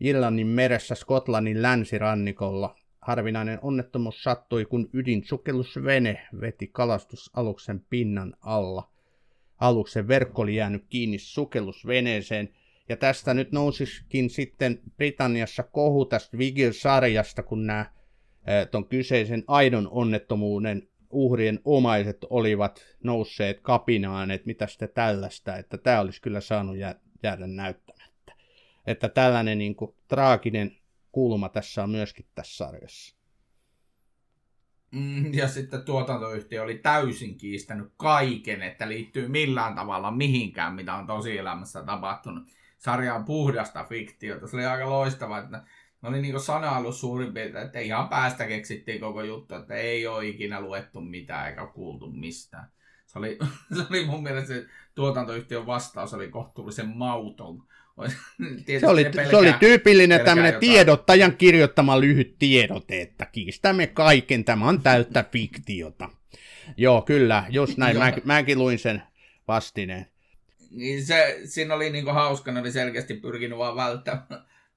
Irlannin 0.00 0.46
meressä 0.46 0.94
Skotlannin 0.94 1.62
länsirannikolla. 1.62 2.76
Harvinainen 3.00 3.58
onnettomuus 3.62 4.22
sattui, 4.22 4.64
kun 4.64 4.90
ydinsukellusvene 4.92 6.26
veti 6.40 6.66
kalastusaluksen 6.66 7.80
pinnan 7.90 8.36
alla. 8.40 8.90
Aluksen 9.58 10.08
verkko 10.08 10.42
oli 10.42 10.56
jäänyt 10.56 10.84
kiinni 10.88 11.18
sukellusveneeseen, 11.18 12.48
ja 12.88 12.96
tästä 12.96 13.34
nyt 13.34 13.52
nousisikin 13.52 14.30
sitten 14.30 14.80
Britanniassa 14.96 15.62
kohu 15.62 16.04
tästä 16.04 16.38
Vigil-sarjasta, 16.38 17.42
kun 17.42 17.66
nämä 17.66 17.86
ton 18.70 18.88
kyseisen 18.88 19.44
aidon 19.46 19.88
onnettomuuden 19.90 20.88
uhrien 21.10 21.60
omaiset 21.64 22.18
olivat 22.30 22.86
nousseet 23.04 23.60
kapinaan, 23.60 24.30
että 24.30 24.46
mitä 24.46 24.66
sitten 24.66 24.88
tällaista, 24.94 25.56
että 25.56 25.78
tämä 25.78 26.00
olisi 26.00 26.22
kyllä 26.22 26.40
saanut 26.40 26.76
jäädä 27.22 27.46
näyttämättä. 27.46 28.32
Että 28.86 29.08
tällainen 29.08 29.58
niin 29.58 29.74
kuin, 29.74 29.94
traaginen 30.08 30.76
kulma 31.12 31.48
tässä 31.48 31.82
on 31.82 31.90
myöskin 31.90 32.26
tässä 32.34 32.56
sarjassa. 32.56 33.16
Mm, 34.90 35.34
ja 35.34 35.48
sitten 35.48 35.82
tuotantoyhtiö 35.82 36.62
oli 36.62 36.74
täysin 36.74 37.38
kiistänyt 37.38 37.92
kaiken, 37.96 38.62
että 38.62 38.88
liittyy 38.88 39.28
millään 39.28 39.74
tavalla 39.74 40.10
mihinkään, 40.10 40.74
mitä 40.74 40.94
on 40.94 41.06
tosielämässä 41.06 41.82
tapahtunut. 41.82 42.48
Sarja 42.78 43.14
on 43.14 43.24
puhdasta 43.24 43.84
fiktiota. 43.84 44.46
Se 44.46 44.56
oli 44.56 44.66
aika 44.66 44.90
loistavaa, 44.90 45.38
että 45.38 45.62
ne 46.02 46.08
oli 46.08 46.22
niin 46.22 46.40
sanailu 46.40 46.92
suurin 46.92 47.34
piirtein, 47.34 47.66
että 47.66 47.80
ihan 47.80 48.08
päästä 48.08 48.46
keksittiin 48.46 49.00
koko 49.00 49.22
juttu, 49.22 49.54
että 49.54 49.74
ei 49.74 50.06
ole 50.06 50.26
ikinä 50.26 50.60
luettu 50.60 51.00
mitään 51.00 51.48
eikä 51.48 51.66
kuultu 51.66 52.10
mistään. 52.10 52.70
Se 53.06 53.18
oli, 53.18 53.38
se 53.76 53.82
oli 53.90 54.06
mun 54.06 54.22
mielestä 54.22 54.54
se 54.54 54.66
tuotantoyhtiön 54.94 55.66
vastaus 55.66 56.14
oli 56.14 56.28
kohtuullisen 56.28 56.88
mauton. 56.88 57.62
se 58.80 58.86
oli, 58.86 59.04
pelkää, 59.04 59.30
se 59.30 59.36
oli 59.36 59.52
tyypillinen 59.52 60.20
tämmöinen 60.24 60.52
jotain. 60.54 60.60
tiedottajan 60.70 61.36
kirjoittama 61.36 62.00
lyhyt 62.00 62.36
tiedote, 62.38 63.00
että 63.00 63.26
kiistämme 63.26 63.86
kaiken, 63.86 64.44
tämä 64.44 64.68
on 64.68 64.82
täyttä 64.82 65.24
fiktiota. 65.32 66.08
Joo, 66.76 67.02
kyllä, 67.02 67.44
just 67.48 67.76
näin, 67.76 67.98
mä, 67.98 68.12
mäkin 68.24 68.58
luin 68.58 68.78
sen 68.78 69.02
vastineen. 69.48 70.06
Niin 70.70 71.06
se, 71.06 71.40
siinä 71.44 71.74
oli 71.74 71.90
niinku 71.90 72.10
hauska, 72.10 72.52
ne 72.52 72.60
oli 72.60 72.72
selkeästi 72.72 73.14
pyrkinyt 73.14 73.58
vaan 73.58 73.76
välttämään, 73.76 74.26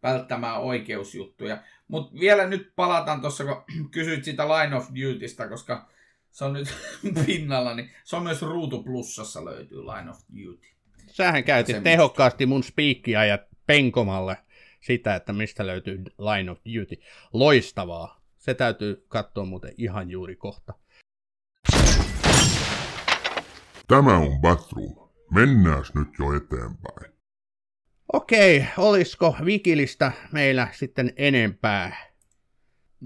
välttämään 0.04 0.62
oikeusjuttuja. 0.62 1.58
Mutta 1.88 2.20
vielä 2.20 2.48
nyt 2.48 2.72
palataan 2.76 3.22
tuossa, 3.22 3.44
kun 3.44 3.64
kysyit 3.92 4.24
sitä 4.24 4.48
Line 4.48 4.76
of 4.76 4.88
Dutystä, 4.90 5.50
koska 5.50 5.90
se 6.32 6.46
on 6.46 6.54
nyt 6.54 6.76
pinnalla, 7.26 7.76
niin 7.76 7.92
se 8.04 8.16
on 8.16 8.24
myös 8.24 8.42
Ruutu 8.42 8.84
Plussassa 8.84 9.46
löytyy 9.46 9.78
Line 9.78 10.10
of 10.10 10.18
Duty. 10.36 10.68
Sähän 11.08 11.44
käytit 11.44 11.84
tehokkaasti 11.84 12.46
mun 12.46 12.64
spiikkiä 12.64 13.26
ja 13.26 13.40
penkomalle 13.66 14.38
sitä, 14.82 15.16
että 15.16 15.34
mistä 15.34 15.68
löytyy 15.68 16.04
Line 16.04 16.52
of 16.52 16.60
Duty. 16.60 16.96
Loistavaa. 17.34 18.22
Se 18.38 18.54
täytyy 18.54 19.06
katsoa 19.08 19.46
muuten 19.46 19.74
ihan 19.78 20.10
juuri 20.10 20.36
kohta. 20.36 20.74
Tämä 23.88 24.18
on 24.18 24.42
Bathroom. 24.42 25.10
Mennään 25.32 25.84
nyt 25.96 26.08
jo 26.20 26.34
eteenpäin. 26.34 27.13
Okei, 28.14 28.66
olisiko 28.78 29.36
Vikilistä 29.46 30.12
meillä 30.32 30.68
sitten 30.72 31.14
enempää? 31.16 31.96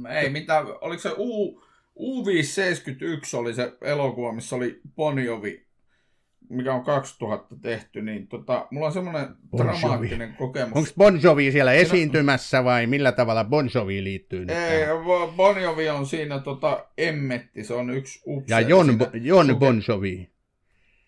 Ei 0.10 0.30
mitään, 0.30 0.66
oliko 0.82 1.02
se 1.02 1.12
U, 1.18 1.62
U571 2.00 3.38
oli 3.38 3.54
se 3.54 3.74
elokuva, 3.82 4.32
missä 4.32 4.56
oli 4.56 4.82
Bonjovi, 4.96 5.68
mikä 6.50 6.74
on 6.74 6.84
2000 6.84 7.56
tehty, 7.62 8.02
niin 8.02 8.28
tota, 8.28 8.68
mulla 8.72 8.88
on 8.88 8.94
semmoinen 8.94 9.28
bon 9.52 9.68
dramaattinen 9.68 10.34
kokemus. 10.34 10.78
Onko 10.78 10.90
Bon 10.98 11.24
Jovi 11.24 11.52
siellä 11.52 11.74
esiintymässä 11.74 12.64
vai 12.64 12.88
millä 12.88 13.12
tavalla 13.12 13.44
Bon 13.44 13.70
Jovi 13.76 14.04
liittyy 14.04 14.40
nyt 14.40 14.58
Ei, 14.58 14.86
Bon 15.36 15.62
Jovi 15.62 15.90
on 15.90 16.06
siinä 16.06 16.40
tota, 16.40 16.86
Emmetti, 16.98 17.64
se 17.64 17.74
on 17.74 17.90
yksi 17.90 18.22
upseeri. 18.28 18.64
Ja 18.64 18.70
Jon, 18.70 18.98
Jon 19.14 19.56
Bon 19.60 19.82
Jovi. 19.88 20.30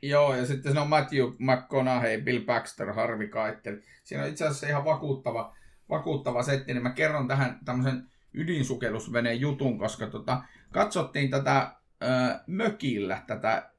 Joo, 0.01 0.35
ja 0.35 0.45
sitten 0.45 0.73
se 0.73 0.79
on 0.79 0.89
Matthew 0.89 1.25
McConaughey, 1.39 2.21
Bill 2.21 2.45
Baxter, 2.45 2.93
Harvey 2.93 3.27
Keitel. 3.27 3.77
Siinä 4.03 4.23
on 4.23 4.29
itse 4.29 4.45
asiassa 4.45 4.67
ihan 4.67 4.85
vakuuttava, 4.85 5.55
vakuuttava 5.89 6.43
setti, 6.43 6.73
niin 6.73 6.83
mä 6.83 6.89
kerron 6.89 7.27
tähän 7.27 7.59
tämmöisen 7.65 8.09
ydinsukellusveneen 8.33 9.39
jutun, 9.39 9.79
koska 9.79 10.07
tota, 10.07 10.41
katsottiin 10.71 11.29
tätä 11.29 11.71
ö, 12.03 12.05
mökillä, 12.47 13.23
tätä 13.27 13.71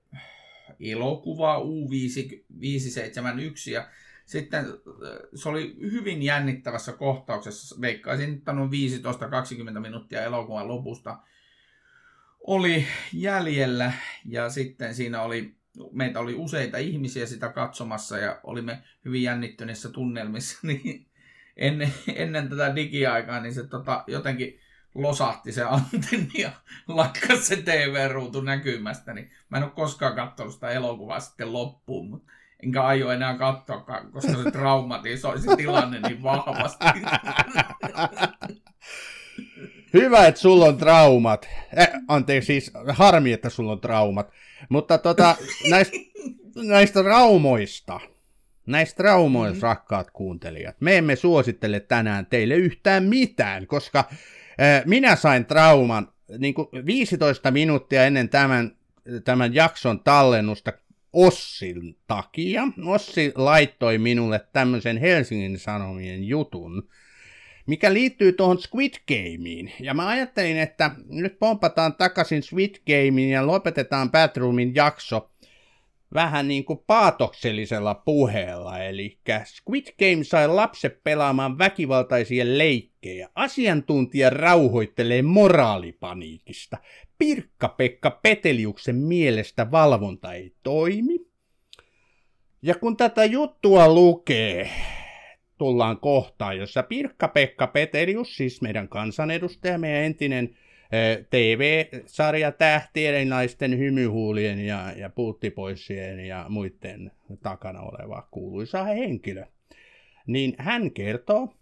elokuvaa 0.80 1.58
U571, 1.58 3.70
ja 3.72 3.88
sitten 4.26 4.66
se 5.34 5.48
oli 5.48 5.76
hyvin 5.80 6.22
jännittävässä 6.22 6.92
kohtauksessa, 6.92 7.80
veikkaisin, 7.80 8.34
että 8.34 8.52
noin 8.52 8.70
15-20 9.76 9.80
minuuttia 9.80 10.22
elokuvan 10.22 10.68
lopusta 10.68 11.18
oli 12.46 12.86
jäljellä, 13.12 13.92
ja 14.24 14.50
sitten 14.50 14.94
siinä 14.94 15.22
oli 15.22 15.59
meitä 15.92 16.20
oli 16.20 16.34
useita 16.34 16.78
ihmisiä 16.78 17.26
sitä 17.26 17.48
katsomassa 17.48 18.18
ja 18.18 18.40
olimme 18.42 18.82
hyvin 19.04 19.22
jännittyneissä 19.22 19.88
tunnelmissa, 19.88 20.58
niin 20.66 21.06
ennen, 21.56 21.94
ennen 22.14 22.48
tätä 22.48 22.76
digiaikaa, 22.76 23.40
niin 23.40 23.54
se 23.54 23.66
tota, 23.66 24.04
jotenkin 24.06 24.60
losahti 24.94 25.52
se 25.52 25.64
antenni 25.64 26.40
ja 26.40 26.50
lakkasi 26.88 27.42
se 27.42 27.56
TV-ruutu 27.56 28.40
näkymästä, 28.40 29.14
niin 29.14 29.30
mä 29.48 29.56
en 29.56 29.64
ole 29.64 29.72
koskaan 29.72 30.14
katsonut 30.14 30.54
sitä 30.54 30.70
elokuvaa 30.70 31.20
sitten 31.20 31.52
loppuun, 31.52 32.10
mutta 32.10 32.32
enkä 32.62 32.82
aio 32.82 33.10
enää 33.10 33.38
katsoa, 33.38 33.84
koska 34.12 34.32
se 34.32 34.50
traumatisoi 34.58 35.40
se 35.40 35.56
tilanne 35.56 36.00
niin 36.00 36.22
vahvasti. 36.22 36.84
Hyvä, 39.94 40.26
että 40.26 40.40
sulla 40.40 40.64
on 40.64 40.76
traumat. 40.76 41.48
Eh, 41.76 41.88
anteeksi, 42.08 42.46
siis 42.46 42.72
harmi, 42.88 43.32
että 43.32 43.50
sulla 43.50 43.72
on 43.72 43.80
traumat. 43.80 44.30
Mutta 44.68 44.98
tota, 44.98 45.36
näistä, 45.70 45.96
näistä 46.56 47.02
traumoista, 47.02 48.00
näistä 48.66 48.96
traumoista, 48.96 49.54
mm-hmm. 49.54 49.62
rakkaat 49.62 50.10
kuuntelijat, 50.10 50.76
me 50.80 50.98
emme 50.98 51.16
suosittele 51.16 51.80
tänään 51.80 52.26
teille 52.26 52.54
yhtään 52.54 53.04
mitään, 53.04 53.66
koska 53.66 53.98
äh, 54.08 54.82
minä 54.86 55.16
sain 55.16 55.44
trauman 55.44 56.12
niin 56.38 56.54
kuin 56.54 56.68
15 56.86 57.50
minuuttia 57.50 58.04
ennen 58.04 58.28
tämän, 58.28 58.76
tämän 59.24 59.54
jakson 59.54 60.00
tallennusta 60.00 60.72
Ossin 61.12 61.96
takia. 62.06 62.62
Ossi 62.86 63.32
laittoi 63.34 63.98
minulle 63.98 64.40
tämmöisen 64.52 64.96
Helsingin 64.96 65.58
Sanomien 65.58 66.24
jutun, 66.24 66.88
mikä 67.70 67.92
liittyy 67.92 68.32
tuohon 68.32 68.58
Squid 68.58 68.94
Gameen. 69.08 69.72
Ja 69.80 69.94
mä 69.94 70.08
ajattelin, 70.08 70.58
että 70.58 70.90
nyt 71.08 71.38
pompataan 71.38 71.94
takaisin 71.94 72.42
Squid 72.42 72.74
Gameen 72.86 73.30
ja 73.30 73.46
lopetetaan 73.46 74.10
Batroomin 74.10 74.74
jakso 74.74 75.30
vähän 76.14 76.48
niin 76.48 76.64
kuin 76.64 76.78
paatoksellisella 76.86 77.94
puheella. 77.94 78.78
Eli 78.78 79.18
Squid 79.44 79.86
Game 79.98 80.24
sai 80.24 80.48
lapset 80.48 81.02
pelaamaan 81.04 81.58
väkivaltaisia 81.58 82.44
leikkejä. 82.46 83.28
Asiantuntija 83.34 84.30
rauhoittelee 84.30 85.22
moraalipaniikista. 85.22 86.78
Pirkka-Pekka 87.18 88.10
Peteliuksen 88.10 88.96
mielestä 88.96 89.70
valvonta 89.70 90.32
ei 90.32 90.54
toimi. 90.62 91.18
Ja 92.62 92.74
kun 92.74 92.96
tätä 92.96 93.24
juttua 93.24 93.94
lukee, 93.94 94.70
tullaan 95.60 96.00
kohtaan, 96.00 96.58
jossa 96.58 96.82
Pirkka-Pekka 96.82 97.66
Peterius, 97.66 98.36
siis 98.36 98.62
meidän 98.62 98.88
kansanedustaja, 98.88 99.78
meidän 99.78 100.04
entinen 100.04 100.56
TV-sarja 101.30 102.52
tähtien, 102.52 103.28
naisten 103.28 103.78
hymyhuulien 103.78 104.58
ja, 104.66 104.92
ja 104.96 105.10
puuttipoissien 105.10 106.20
ja 106.20 106.46
muiden 106.48 107.12
takana 107.42 107.80
oleva 107.80 108.28
kuuluisa 108.30 108.84
henkilö, 108.84 109.44
niin 110.26 110.54
hän 110.58 110.90
kertoo, 110.90 111.54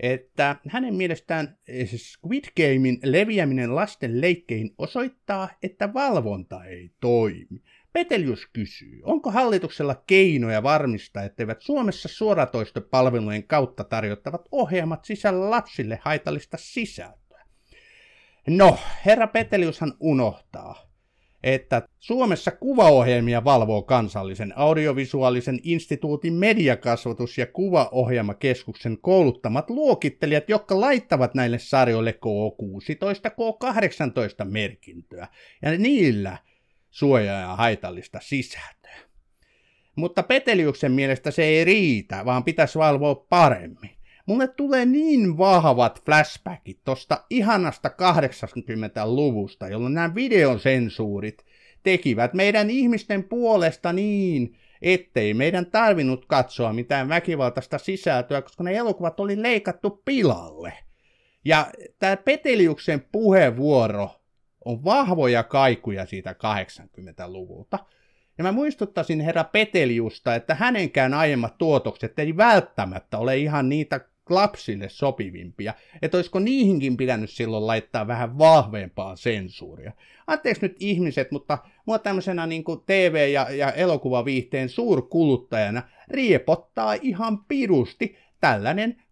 että 0.00 0.56
hänen 0.68 0.94
mielestään 0.94 1.58
Squid 1.96 2.44
Gamein 2.56 2.98
leviäminen 3.04 3.74
lasten 3.74 4.20
leikkeihin 4.20 4.74
osoittaa, 4.78 5.48
että 5.62 5.94
valvonta 5.94 6.64
ei 6.64 6.90
toimi. 7.00 7.62
Petelius 7.94 8.46
kysyy, 8.52 9.00
onko 9.02 9.30
hallituksella 9.30 10.02
keinoja 10.06 10.62
varmistaa, 10.62 11.22
etteivät 11.22 11.60
Suomessa 11.60 12.08
suoratoistopalvelujen 12.08 13.44
kautta 13.44 13.84
tarjottavat 13.84 14.48
ohjelmat 14.52 15.04
sisällä 15.04 15.50
lapsille 15.50 15.98
haitallista 16.02 16.56
sisältöä? 16.60 17.44
No, 18.48 18.78
herra 19.06 19.26
Peteliushan 19.26 19.94
unohtaa, 20.00 20.90
että 21.42 21.88
Suomessa 21.98 22.50
kuvaohjelmia 22.50 23.44
valvoo 23.44 23.82
kansallisen 23.82 24.52
audiovisuaalisen 24.56 25.60
instituutin 25.62 26.32
mediakasvatus- 26.32 27.38
ja 27.38 27.46
kuvaohjelmakeskuksen 27.46 28.98
kouluttamat 29.00 29.70
luokittelijat, 29.70 30.48
jotka 30.48 30.80
laittavat 30.80 31.34
näille 31.34 31.58
sarjoille 31.58 32.18
K16, 32.26 33.30
K18 33.30 34.44
merkintöä. 34.44 35.28
Ja 35.62 35.78
niillä 35.78 36.38
suojaa 36.94 37.40
ja 37.40 37.56
haitallista 37.56 38.18
sisältöä. 38.22 38.96
Mutta 39.96 40.22
Peteliuksen 40.22 40.92
mielestä 40.92 41.30
se 41.30 41.44
ei 41.44 41.64
riitä, 41.64 42.24
vaan 42.24 42.44
pitäisi 42.44 42.78
valvoa 42.78 43.14
paremmin. 43.14 43.90
Mulle 44.26 44.48
tulee 44.48 44.86
niin 44.86 45.38
vahvat 45.38 46.04
flashbackit 46.04 46.80
tosta 46.84 47.24
ihanasta 47.30 47.88
80-luvusta, 47.88 49.68
jolloin 49.68 49.94
nämä 49.94 50.14
videosensuurit 50.14 51.44
tekivät 51.82 52.34
meidän 52.34 52.70
ihmisten 52.70 53.24
puolesta 53.24 53.92
niin, 53.92 54.56
ettei 54.82 55.34
meidän 55.34 55.66
tarvinnut 55.66 56.26
katsoa 56.26 56.72
mitään 56.72 57.08
väkivaltaista 57.08 57.78
sisältöä, 57.78 58.42
koska 58.42 58.64
ne 58.64 58.76
elokuvat 58.76 59.20
oli 59.20 59.42
leikattu 59.42 60.02
pilalle. 60.04 60.72
Ja 61.44 61.66
tämä 61.98 62.16
Peteliuksen 62.16 63.06
puheenvuoro 63.12 64.10
on 64.64 64.84
vahvoja 64.84 65.42
kaikuja 65.42 66.06
siitä 66.06 66.32
80-luvulta. 66.32 67.78
Ja 68.38 68.44
mä 68.44 68.52
muistuttaisin 68.52 69.20
herra 69.20 69.44
Peteliusta, 69.44 70.34
että 70.34 70.54
hänenkään 70.54 71.14
aiemmat 71.14 71.58
tuotokset 71.58 72.18
ei 72.18 72.36
välttämättä 72.36 73.18
ole 73.18 73.36
ihan 73.36 73.68
niitä 73.68 74.00
lapsille 74.30 74.88
sopivimpia, 74.88 75.74
että 76.02 76.16
olisiko 76.16 76.38
niihinkin 76.38 76.96
pitänyt 76.96 77.30
silloin 77.30 77.66
laittaa 77.66 78.06
vähän 78.06 78.38
vahvempaa 78.38 79.16
sensuuria. 79.16 79.92
Anteeksi 80.26 80.62
nyt 80.62 80.76
ihmiset, 80.80 81.30
mutta 81.30 81.58
mua 81.86 81.98
tämmöisenä 81.98 82.46
niin 82.46 82.64
kuin 82.64 82.80
TV- 82.86 83.32
ja, 83.32 83.50
ja 83.50 83.72
elokuvaviihteen 83.72 84.68
suurkuluttajana 84.68 85.82
riepottaa 86.08 86.94
ihan 87.02 87.44
pirusti 87.44 88.16
tällainen 88.40 89.02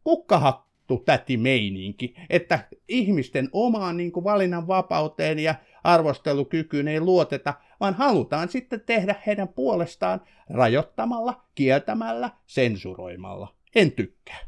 kukkahaktu 0.98 1.04
täti 1.04 1.36
meininki, 1.36 2.14
että 2.30 2.68
ihmisten 2.88 3.48
omaan 3.52 3.96
niin 3.96 4.12
kuin 4.12 4.24
valinnan 4.24 4.66
vapauteen 4.66 5.38
ja 5.38 5.54
arvostelukykyyn 5.84 6.88
ei 6.88 7.00
luoteta, 7.00 7.54
vaan 7.80 7.94
halutaan 7.94 8.48
sitten 8.48 8.80
tehdä 8.80 9.14
heidän 9.26 9.48
puolestaan 9.48 10.20
rajoittamalla, 10.50 11.44
kieltämällä, 11.54 12.30
sensuroimalla. 12.46 13.54
En 13.74 13.92
tykkää. 13.92 14.38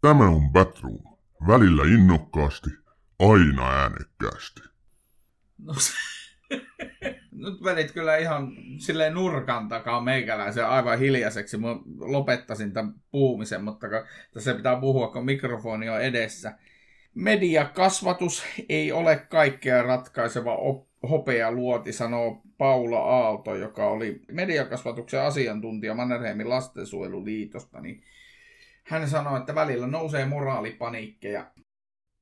Tämä 0.00 0.28
on 0.28 0.50
Batroom. 0.52 1.02
Välillä 1.46 1.82
innokkaasti, 1.82 2.70
aina 3.18 3.70
äänekkäästi. 3.70 4.60
No 5.58 5.74
se... 5.74 6.19
Nyt 7.32 7.64
vedit 7.64 7.92
kyllä 7.92 8.16
ihan 8.16 8.52
silleen 8.78 9.14
nurkan 9.14 9.68
takaa 9.68 10.00
meikäläisen 10.00 10.66
aivan 10.66 10.98
hiljaiseksi. 10.98 11.56
Mä 11.56 11.68
lopettasin 11.98 12.72
tämän 12.72 12.94
puhumisen, 13.10 13.64
mutta 13.64 13.86
tässä 14.34 14.54
pitää 14.54 14.80
puhua, 14.80 15.08
kun 15.08 15.24
mikrofoni 15.24 15.88
on 15.88 16.02
edessä. 16.02 16.58
Mediakasvatus 17.14 18.44
ei 18.68 18.92
ole 18.92 19.16
kaikkea 19.16 19.82
ratkaiseva 19.82 20.56
op- 20.56 20.88
hopea 21.10 21.52
luoti, 21.52 21.92
sanoo 21.92 22.42
Paula 22.58 22.98
Aalto, 22.98 23.54
joka 23.54 23.88
oli 23.88 24.22
mediakasvatuksen 24.32 25.22
asiantuntija 25.22 25.94
Mannerheimin 25.94 26.48
lastensuojeluliitosta. 26.48 27.80
Niin 27.80 28.02
hän 28.84 29.08
sanoi, 29.08 29.38
että 29.38 29.54
välillä 29.54 29.86
nousee 29.86 30.24
moraalipaniikkeja. 30.24 31.50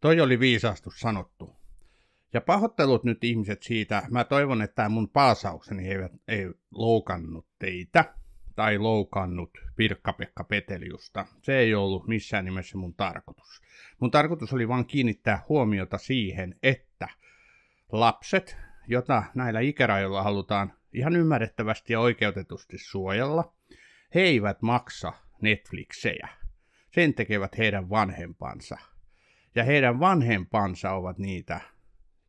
Toi 0.00 0.20
oli 0.20 0.40
viisastus 0.40 1.00
sanottu. 1.00 1.57
Ja 2.32 2.40
pahoittelut 2.40 3.04
nyt 3.04 3.24
ihmiset 3.24 3.62
siitä. 3.62 4.02
Mä 4.10 4.24
toivon, 4.24 4.62
että 4.62 4.74
tämä 4.74 4.88
mun 4.88 5.08
paasaukseni 5.08 5.88
ei, 5.88 5.96
ei 6.28 6.50
loukannut 6.70 7.46
teitä 7.58 8.14
tai 8.54 8.78
loukannut 8.78 9.50
Pirkka-Pekka 9.76 10.44
Peteliusta. 10.44 11.26
Se 11.42 11.58
ei 11.58 11.74
ollut 11.74 12.06
missään 12.08 12.44
nimessä 12.44 12.78
mun 12.78 12.94
tarkoitus. 12.94 13.62
Mun 14.00 14.10
tarkoitus 14.10 14.52
oli 14.52 14.68
vain 14.68 14.86
kiinnittää 14.86 15.42
huomiota 15.48 15.98
siihen, 15.98 16.54
että 16.62 17.08
lapset, 17.92 18.56
jota 18.88 19.22
näillä 19.34 19.60
ikärajoilla 19.60 20.22
halutaan 20.22 20.72
ihan 20.92 21.16
ymmärrettävästi 21.16 21.92
ja 21.92 22.00
oikeutetusti 22.00 22.78
suojella, 22.78 23.52
he 24.14 24.20
eivät 24.20 24.62
maksa 24.62 25.12
Netflixejä. 25.42 26.28
Sen 26.94 27.14
tekevät 27.14 27.58
heidän 27.58 27.90
vanhempansa. 27.90 28.78
Ja 29.54 29.64
heidän 29.64 30.00
vanhempansa 30.00 30.92
ovat 30.92 31.18
niitä, 31.18 31.60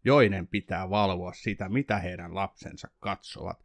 joiden 0.03 0.47
pitää 0.47 0.89
valvoa 0.89 1.33
sitä, 1.33 1.69
mitä 1.69 1.99
heidän 1.99 2.35
lapsensa 2.35 2.87
katsovat. 2.99 3.63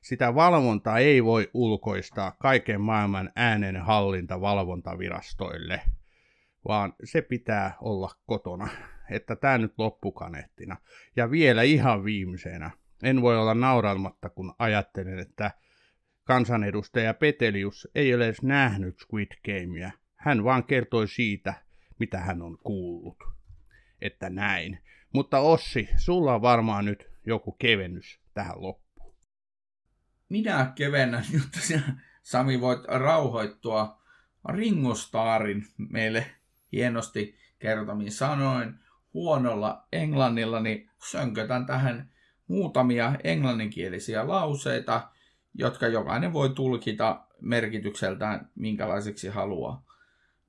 Sitä 0.00 0.34
valvontaa 0.34 0.98
ei 0.98 1.24
voi 1.24 1.50
ulkoistaa 1.54 2.36
kaiken 2.38 2.80
maailman 2.80 3.32
äänen 3.36 3.76
hallinta 3.76 4.40
valvontavirastoille, 4.40 5.80
vaan 6.68 6.94
se 7.04 7.22
pitää 7.22 7.76
olla 7.80 8.10
kotona. 8.26 8.68
Että 9.10 9.36
tämä 9.36 9.58
nyt 9.58 9.72
loppukaneettina. 9.78 10.76
Ja 11.16 11.30
vielä 11.30 11.62
ihan 11.62 12.04
viimeisenä. 12.04 12.70
En 13.02 13.22
voi 13.22 13.38
olla 13.38 13.54
nauralmatta, 13.54 14.28
kun 14.28 14.54
ajattelen, 14.58 15.18
että 15.18 15.50
kansanedustaja 16.24 17.14
Petelius 17.14 17.88
ei 17.94 18.14
ole 18.14 18.24
edes 18.24 18.42
nähnyt 18.42 18.98
Squid 18.98 19.32
Gamea. 19.44 19.90
Hän 20.16 20.44
vaan 20.44 20.64
kertoi 20.64 21.08
siitä, 21.08 21.54
mitä 21.98 22.18
hän 22.18 22.42
on 22.42 22.58
kuullut. 22.58 23.24
Että 24.00 24.30
näin. 24.30 24.78
Mutta 25.12 25.38
Ossi, 25.38 25.88
sulla 25.96 26.34
on 26.34 26.42
varmaan 26.42 26.84
nyt 26.84 27.10
joku 27.26 27.52
kevennys 27.52 28.20
tähän 28.34 28.62
loppuun. 28.62 29.14
Minä 30.28 30.72
kevennän, 30.74 31.24
jotta 31.32 31.60
sinä, 31.60 32.00
Sami 32.22 32.60
voit 32.60 32.84
rauhoittua 32.84 34.02
Ringo 34.48 34.94
Starrin 34.94 35.66
meille 35.76 36.26
hienosti 36.72 37.36
kertomin 37.58 38.12
sanoin. 38.12 38.74
Huonolla 39.14 39.86
englannilla 39.92 40.60
niin 40.60 40.90
sönkötän 41.10 41.66
tähän 41.66 42.10
muutamia 42.48 43.12
englanninkielisiä 43.24 44.28
lauseita, 44.28 45.08
jotka 45.54 45.88
jokainen 45.88 46.32
voi 46.32 46.50
tulkita 46.50 47.26
merkitykseltään 47.40 48.50
minkälaiseksi 48.54 49.28
haluaa. 49.28 49.84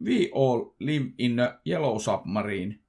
We 0.03 0.29
all 0.35 0.65
live 0.79 1.05
in 1.17 1.39
a 1.39 1.59
yellow 1.67 1.97
submarine, 1.99 2.79